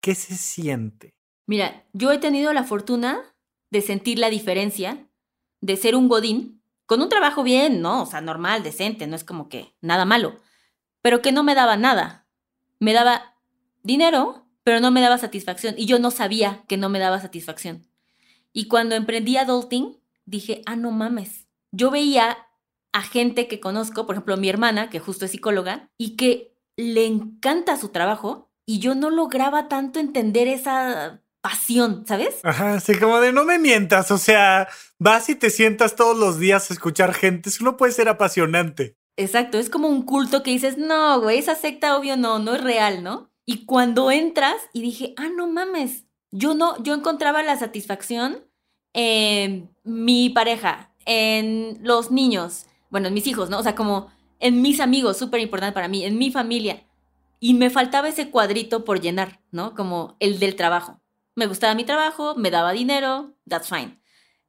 ¿Qué 0.00 0.14
se 0.14 0.36
siente? 0.36 1.16
Mira, 1.48 1.88
yo 1.92 2.12
he 2.12 2.18
tenido 2.18 2.52
la 2.52 2.62
fortuna 2.62 3.34
de 3.72 3.80
sentir 3.80 4.20
la 4.20 4.30
diferencia 4.30 5.08
de 5.60 5.76
ser 5.76 5.96
un 5.96 6.06
godín 6.06 6.61
con 6.92 7.00
un 7.00 7.08
trabajo 7.08 7.42
bien, 7.42 7.80
¿no? 7.80 8.02
O 8.02 8.06
sea, 8.06 8.20
normal, 8.20 8.62
decente, 8.62 9.06
no 9.06 9.16
es 9.16 9.24
como 9.24 9.48
que 9.48 9.74
nada 9.80 10.04
malo, 10.04 10.38
pero 11.00 11.22
que 11.22 11.32
no 11.32 11.42
me 11.42 11.54
daba 11.54 11.78
nada. 11.78 12.26
Me 12.80 12.92
daba 12.92 13.34
dinero, 13.82 14.46
pero 14.62 14.78
no 14.78 14.90
me 14.90 15.00
daba 15.00 15.16
satisfacción 15.16 15.74
y 15.78 15.86
yo 15.86 15.98
no 15.98 16.10
sabía 16.10 16.64
que 16.68 16.76
no 16.76 16.90
me 16.90 16.98
daba 16.98 17.18
satisfacción. 17.18 17.88
Y 18.52 18.68
cuando 18.68 18.94
emprendí 18.94 19.38
adulting, 19.38 20.02
dije, 20.26 20.60
ah, 20.66 20.76
no 20.76 20.90
mames. 20.90 21.46
Yo 21.70 21.90
veía 21.90 22.36
a 22.92 23.00
gente 23.00 23.48
que 23.48 23.58
conozco, 23.58 24.04
por 24.04 24.16
ejemplo, 24.16 24.36
mi 24.36 24.50
hermana, 24.50 24.90
que 24.90 25.00
justo 25.00 25.24
es 25.24 25.30
psicóloga, 25.30 25.88
y 25.96 26.16
que 26.16 26.54
le 26.76 27.06
encanta 27.06 27.78
su 27.78 27.88
trabajo, 27.88 28.50
y 28.66 28.80
yo 28.80 28.94
no 28.94 29.08
lograba 29.08 29.66
tanto 29.66 29.98
entender 29.98 30.46
esa 30.46 31.21
pasión, 31.42 32.04
¿sabes? 32.06 32.36
Ajá, 32.44 32.80
sí, 32.80 32.96
como 32.98 33.20
de 33.20 33.32
no 33.32 33.44
me 33.44 33.58
mientas, 33.58 34.10
o 34.10 34.16
sea, 34.16 34.68
vas 34.98 35.28
y 35.28 35.34
te 35.34 35.50
sientas 35.50 35.96
todos 35.96 36.16
los 36.16 36.38
días 36.38 36.70
a 36.70 36.74
escuchar 36.74 37.12
gente, 37.12 37.50
eso 37.50 37.64
no 37.64 37.76
puede 37.76 37.92
ser 37.92 38.08
apasionante. 38.08 38.96
Exacto, 39.16 39.58
es 39.58 39.68
como 39.68 39.88
un 39.88 40.02
culto 40.02 40.42
que 40.42 40.52
dices, 40.52 40.78
no, 40.78 41.20
güey, 41.20 41.38
esa 41.38 41.54
secta 41.54 41.98
obvio 41.98 42.16
no, 42.16 42.38
no 42.38 42.54
es 42.54 42.62
real, 42.62 43.02
¿no? 43.02 43.30
Y 43.44 43.66
cuando 43.66 44.10
entras 44.10 44.56
y 44.72 44.80
dije, 44.80 45.12
ah, 45.18 45.28
no 45.36 45.48
mames, 45.48 46.04
yo 46.30 46.54
no, 46.54 46.82
yo 46.82 46.94
encontraba 46.94 47.42
la 47.42 47.58
satisfacción 47.58 48.44
en 48.94 49.68
mi 49.82 50.30
pareja, 50.30 50.94
en 51.04 51.78
los 51.82 52.10
niños, 52.10 52.66
bueno, 52.88 53.08
en 53.08 53.14
mis 53.14 53.26
hijos, 53.26 53.50
¿no? 53.50 53.58
O 53.58 53.62
sea, 53.62 53.74
como 53.74 54.10
en 54.38 54.62
mis 54.62 54.80
amigos, 54.80 55.18
súper 55.18 55.40
importante 55.40 55.74
para 55.74 55.88
mí, 55.88 56.04
en 56.04 56.18
mi 56.18 56.30
familia. 56.30 56.84
Y 57.40 57.54
me 57.54 57.70
faltaba 57.70 58.08
ese 58.08 58.30
cuadrito 58.30 58.84
por 58.84 59.00
llenar, 59.00 59.40
¿no? 59.50 59.74
Como 59.74 60.16
el 60.20 60.38
del 60.38 60.54
trabajo. 60.54 61.01
Me 61.34 61.46
gustaba 61.46 61.74
mi 61.74 61.84
trabajo, 61.84 62.34
me 62.36 62.50
daba 62.50 62.72
dinero, 62.72 63.34
that's 63.48 63.68
fine. 63.68 64.00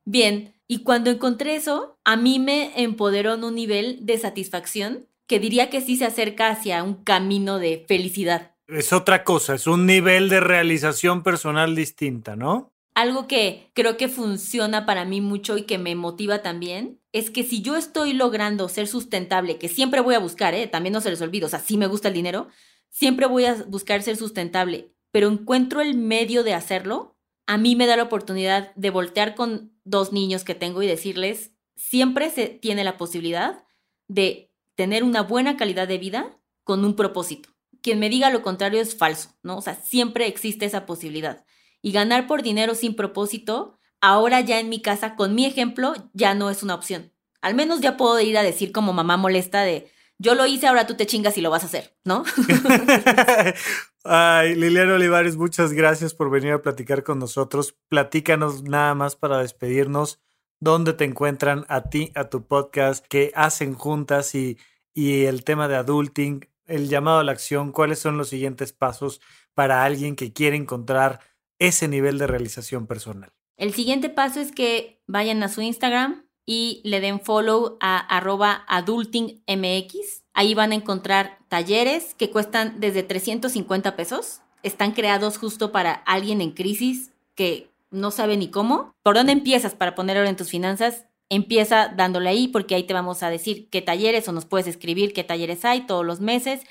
Bien, 0.05 0.53
y 0.67 0.83
cuando 0.83 1.09
encontré 1.09 1.55
eso, 1.55 1.99
a 2.03 2.15
mí 2.15 2.39
me 2.39 2.81
empoderó 2.81 3.33
en 3.33 3.43
un 3.43 3.55
nivel 3.55 4.05
de 4.05 4.17
satisfacción 4.17 5.07
que 5.27 5.39
diría 5.39 5.69
que 5.69 5.81
sí 5.81 5.95
se 5.97 6.05
acerca 6.05 6.49
hacia 6.49 6.83
un 6.83 6.95
camino 7.03 7.59
de 7.59 7.85
felicidad 7.87 8.53
es 8.67 8.93
otra 8.93 9.23
cosa, 9.23 9.55
es 9.55 9.67
un 9.67 9.85
nivel 9.85 10.29
de 10.29 10.39
realización 10.39 11.23
personal 11.23 11.75
distinta, 11.75 12.35
¿no? 12.35 12.71
Algo 12.95 13.27
que 13.27 13.71
creo 13.73 13.97
que 13.97 14.07
funciona 14.07 14.85
para 14.85 15.03
mí 15.03 15.19
mucho 15.19 15.57
y 15.57 15.63
que 15.63 15.77
me 15.77 15.95
motiva 15.95 16.41
también 16.41 16.99
es 17.11 17.31
que 17.31 17.43
si 17.43 17.61
yo 17.61 17.75
estoy 17.75 18.13
logrando 18.13 18.69
ser 18.69 18.87
sustentable, 18.87 19.57
que 19.57 19.67
siempre 19.67 19.99
voy 19.99 20.15
a 20.15 20.19
buscar, 20.19 20.53
¿eh? 20.53 20.67
también 20.67 20.93
no 20.93 21.01
se 21.01 21.09
les 21.09 21.21
olvide, 21.21 21.45
o 21.45 21.49
sea, 21.49 21.59
sí 21.59 21.77
me 21.77 21.87
gusta 21.87 22.09
el 22.09 22.13
dinero, 22.13 22.47
siempre 22.89 23.25
voy 23.25 23.45
a 23.45 23.55
buscar 23.67 24.03
ser 24.03 24.15
sustentable, 24.15 24.92
pero 25.13 25.29
encuentro 25.29 25.79
el 25.79 25.95
medio 25.95 26.43
de 26.43 26.53
hacerlo, 26.53 27.15
a 27.47 27.57
mí 27.57 27.77
me 27.77 27.87
da 27.87 27.95
la 27.95 28.03
oportunidad 28.03 28.75
de 28.75 28.89
voltear 28.89 29.35
con 29.35 29.71
dos 29.85 30.11
niños 30.11 30.43
que 30.43 30.55
tengo 30.55 30.83
y 30.83 30.87
decirles, 30.87 31.53
siempre 31.77 32.29
se 32.29 32.49
tiene 32.49 32.83
la 32.83 32.97
posibilidad 32.97 33.63
de 34.09 34.51
tener 34.75 35.05
una 35.05 35.21
buena 35.21 35.55
calidad 35.55 35.87
de 35.87 35.97
vida 35.97 36.37
con 36.65 36.83
un 36.83 36.97
propósito 36.97 37.53
quien 37.83 37.99
me 37.99 38.09
diga 38.09 38.31
lo 38.31 38.41
contrario 38.41 38.81
es 38.81 38.95
falso, 38.95 39.29
¿no? 39.43 39.57
O 39.57 39.61
sea, 39.61 39.75
siempre 39.75 40.25
existe 40.25 40.65
esa 40.65 40.87
posibilidad. 40.87 41.45
Y 41.81 41.91
ganar 41.91 42.25
por 42.27 42.41
dinero 42.41 42.73
sin 42.73 42.95
propósito, 42.95 43.77
ahora 43.99 44.39
ya 44.39 44.59
en 44.59 44.69
mi 44.69 44.81
casa, 44.81 45.15
con 45.15 45.35
mi 45.35 45.45
ejemplo, 45.45 45.93
ya 46.13 46.33
no 46.33 46.49
es 46.49 46.63
una 46.63 46.75
opción. 46.75 47.11
Al 47.41 47.55
menos 47.55 47.81
ya 47.81 47.97
puedo 47.97 48.19
ir 48.21 48.37
a 48.37 48.41
decir 48.41 48.71
como 48.71 48.93
mamá 48.93 49.17
molesta 49.17 49.61
de, 49.61 49.91
yo 50.17 50.33
lo 50.33 50.45
hice, 50.45 50.67
ahora 50.67 50.87
tú 50.87 50.95
te 50.95 51.05
chingas 51.05 51.37
y 51.37 51.41
lo 51.41 51.49
vas 51.49 51.63
a 51.63 51.65
hacer, 51.65 51.93
¿no? 52.05 52.23
Ay, 54.05 54.55
Liliana 54.55 54.95
Olivares, 54.95 55.37
muchas 55.37 55.71
gracias 55.71 56.13
por 56.13 56.29
venir 56.29 56.51
a 56.51 56.61
platicar 56.61 57.03
con 57.03 57.19
nosotros. 57.19 57.77
Platícanos 57.87 58.63
nada 58.63 58.93
más 58.95 59.15
para 59.15 59.37
despedirnos. 59.37 60.19
¿Dónde 60.59 60.91
te 60.91 61.05
encuentran 61.05 61.65
a 61.69 61.89
ti, 61.89 62.11
a 62.13 62.29
tu 62.29 62.45
podcast? 62.45 63.05
¿Qué 63.07 63.31
hacen 63.33 63.75
juntas? 63.75 64.35
Y, 64.35 64.57
y 64.93 65.23
el 65.23 65.45
tema 65.45 65.69
de 65.69 65.77
adulting, 65.77 66.49
el 66.65 66.89
llamado 66.89 67.19
a 67.19 67.23
la 67.23 67.31
acción. 67.31 67.71
¿Cuáles 67.71 67.99
son 67.99 68.17
los 68.17 68.27
siguientes 68.27 68.73
pasos 68.73 69.21
para 69.53 69.85
alguien 69.85 70.17
que 70.17 70.33
quiere 70.33 70.57
encontrar 70.57 71.21
ese 71.57 71.87
nivel 71.87 72.17
de 72.17 72.27
realización 72.27 72.87
personal? 72.87 73.31
El 73.55 73.73
siguiente 73.73 74.09
paso 74.09 74.41
es 74.41 74.51
que 74.51 75.01
vayan 75.07 75.43
a 75.43 75.47
su 75.47 75.61
Instagram 75.61 76.27
y 76.45 76.81
le 76.83 76.99
den 76.99 77.21
follow 77.21 77.77
a 77.79 77.99
arroba 77.99 78.65
adultingmx. 78.67 80.22
Ahí 80.33 80.55
van 80.55 80.71
a 80.71 80.75
encontrar 80.75 81.37
talleres 81.47 82.15
que 82.15 82.31
cuestan 82.31 82.79
desde 82.79 83.03
350 83.03 83.95
pesos. 83.95 84.41
Están 84.63 84.91
creados 84.91 85.37
justo 85.37 85.71
para 85.71 85.93
alguien 85.93 86.41
en 86.41 86.51
crisis 86.51 87.11
que 87.35 87.69
no 87.91 88.11
sabe 88.11 88.35
ni 88.37 88.49
cómo. 88.49 88.93
¿Por 89.03 89.15
dónde 89.15 89.31
empiezas 89.31 89.75
para 89.75 89.93
poner 89.95 90.17
orden 90.17 90.31
en 90.31 90.35
tus 90.35 90.49
finanzas? 90.49 91.05
Empieza 91.29 91.87
dándole 91.89 92.29
ahí 92.29 92.47
porque 92.47 92.75
ahí 92.75 92.83
te 92.83 92.93
vamos 92.93 93.21
a 93.23 93.29
decir 93.29 93.69
qué 93.69 93.81
talleres 93.81 94.27
o 94.27 94.31
nos 94.31 94.45
puedes 94.45 94.67
escribir 94.67 95.13
qué 95.13 95.23
talleres 95.23 95.65
hay 95.65 95.85
todos 95.85 96.05
los 96.05 96.19
meses. 96.19 96.61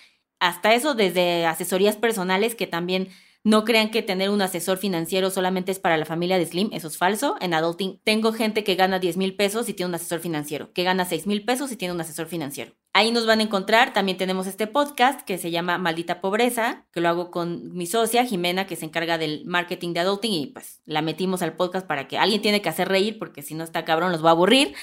Hasta 0.41 0.75
eso 0.75 0.95
desde 0.95 1.47
asesorías 1.47 1.97
personales 1.97 2.57
que 2.57 2.67
también 2.67 3.09
no 3.45 3.65
crean 3.65 3.91
que 3.91 4.03
tener 4.03 4.31
un 4.31 4.41
asesor 4.41 4.79
financiero 4.79 5.31
solamente 5.31 5.73
es 5.73 5.81
para 5.81 5.97
la 5.97 6.05
familia 6.05 6.39
de 6.39 6.47
Slim, 6.47 6.71
eso 6.73 6.87
es 6.87 6.97
falso. 6.97 7.37
En 7.41 7.55
Adulting 7.55 8.01
tengo 8.05 8.33
gente 8.33 8.63
que 8.63 8.77
gana 8.77 9.01
10 9.01 9.17
mil 9.17 9.35
pesos 9.35 9.69
y 9.69 9.75
tiene 9.75 9.89
un 9.89 9.95
asesor 9.97 10.21
financiero, 10.21 10.73
que 10.73 10.85
gana 10.85 11.05
6 11.05 11.27
mil 11.27 11.45
pesos 11.45 11.73
y 11.73 11.77
tiene 11.77 11.93
un 11.93 12.01
asesor 12.01 12.27
financiero. 12.27 12.73
Ahí 12.93 13.11
nos 13.11 13.27
van 13.27 13.41
a 13.41 13.43
encontrar, 13.43 13.93
también 13.93 14.17
tenemos 14.17 14.47
este 14.47 14.67
podcast 14.67 15.23
que 15.23 15.39
se 15.39 15.51
llama 15.51 15.79
Maldita 15.79 16.21
Pobreza, 16.21 16.87
que 16.93 17.01
lo 17.01 17.09
hago 17.09 17.31
con 17.31 17.75
mi 17.75 17.87
socia 17.87 18.25
Jimena, 18.25 18.67
que 18.67 18.77
se 18.77 18.85
encarga 18.85 19.19
del 19.19 19.45
marketing 19.45 19.93
de 19.93 20.01
Adulting 20.01 20.33
y 20.33 20.47
pues 20.49 20.81
la 20.85 21.03
metimos 21.03 21.43
al 21.43 21.57
podcast 21.57 21.87
para 21.87 22.07
que 22.07 22.19
alguien 22.19 22.43
tiene 22.43 22.63
que 22.63 22.69
hacer 22.69 22.89
reír 22.89 23.19
porque 23.19 23.43
si 23.43 23.55
no 23.55 23.65
está 23.65 23.85
cabrón 23.85 24.13
los 24.13 24.25
va 24.25 24.29
a 24.29 24.33
aburrir. 24.33 24.75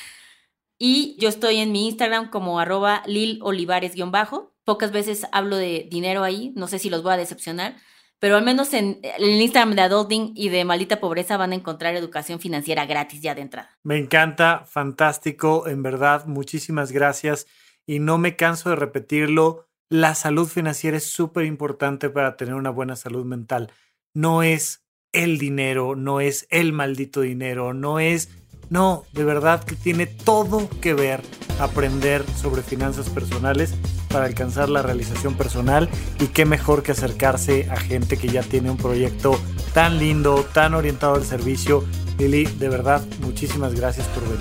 Y 0.78 1.18
yo 1.20 1.30
estoy 1.30 1.58
en 1.58 1.72
mi 1.72 1.88
Instagram 1.88 2.30
como 2.30 2.60
arroba 2.60 3.04
lilolivares-bajo. 3.06 4.54
Pocas 4.64 4.92
veces 4.92 5.28
hablo 5.32 5.58
de 5.58 5.88
dinero 5.90 6.24
ahí, 6.24 6.54
no 6.56 6.68
sé 6.68 6.80
si 6.80 6.90
los 6.90 7.04
voy 7.04 7.14
a 7.14 7.18
decepcionar, 7.18 7.76
pero 8.20 8.36
al 8.36 8.44
menos 8.44 8.74
en 8.74 9.00
el 9.02 9.42
Instagram 9.42 9.76
de 9.76 9.82
Adulting 9.82 10.34
y 10.36 10.50
de 10.50 10.66
Maldita 10.66 11.00
Pobreza 11.00 11.38
van 11.38 11.54
a 11.54 11.56
encontrar 11.56 11.96
educación 11.96 12.40
financiera 12.40 12.86
gratis 12.86 13.22
ya 13.22 13.34
de 13.34 13.42
entrada. 13.42 13.70
Me 13.84 13.98
encanta, 13.98 14.66
fantástico, 14.68 15.68
en 15.68 15.82
verdad, 15.82 16.26
muchísimas 16.26 16.92
gracias. 16.92 17.48
Y 17.88 18.00
no 18.00 18.18
me 18.18 18.36
canso 18.36 18.70
de 18.70 18.76
repetirlo, 18.76 19.68
la 19.90 20.14
salud 20.14 20.48
financiera 20.48 20.98
es 20.98 21.06
súper 21.06 21.46
importante 21.46 22.10
para 22.10 22.38
tener 22.38 22.54
una 22.54 22.70
buena 22.70 22.96
salud 22.96 23.26
mental. 23.26 23.72
No 24.14 24.44
es 24.44 24.86
el 25.14 25.40
dinero, 25.40 25.96
no 25.96 26.22
es 26.22 26.46
el 26.52 26.74
maldito 26.74 27.22
dinero, 27.22 27.74
no 27.74 28.00
es 28.00 28.30
no, 28.70 29.04
de 29.14 29.24
verdad 29.24 29.64
que 29.64 29.76
tiene 29.76 30.06
todo 30.06 30.70
que 30.82 30.94
ver 30.94 31.22
aprender 31.60 32.24
sobre 32.42 32.62
finanzas 32.62 33.10
personales 33.10 33.74
para 34.10 34.26
alcanzar 34.26 34.70
la 34.70 34.82
realización 34.82 35.36
personal 35.36 35.90
y 36.20 36.28
qué 36.28 36.46
mejor 36.46 36.84
que 36.84 36.94
acercarse 36.94 37.68
a 37.70 37.76
gente 37.76 38.18
que 38.18 38.30
ya 38.30 38.42
tiene 38.42 38.72
un 38.72 38.78
proyecto 38.78 39.40
tan 39.74 40.00
lindo, 40.00 40.46
tan 40.54 40.74
orientado 40.74 41.16
al 41.16 41.26
servicio. 41.26 41.86
Lili, 42.18 42.46
de 42.46 42.70
verdad, 42.70 43.02
muchísimas 43.22 43.76
gracias 43.76 44.08
por 44.08 44.24
venir. 44.24 44.40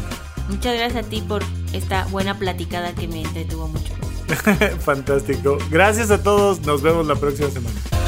Muchas 0.49 0.77
gracias 0.77 1.05
a 1.05 1.09
ti 1.09 1.21
por 1.21 1.43
esta 1.73 2.05
buena 2.07 2.39
platicada 2.39 2.95
que 2.95 3.07
me 3.07 3.23
entretuvo 3.23 3.69
mucho. 3.69 3.93
Fantástico. 4.81 5.59
Gracias 5.71 6.11
a 6.11 6.23
todos. 6.23 6.61
Nos 6.63 6.83
vemos 6.83 7.07
la 7.07 7.17
próxima 7.17 7.51
semana. 7.51 8.08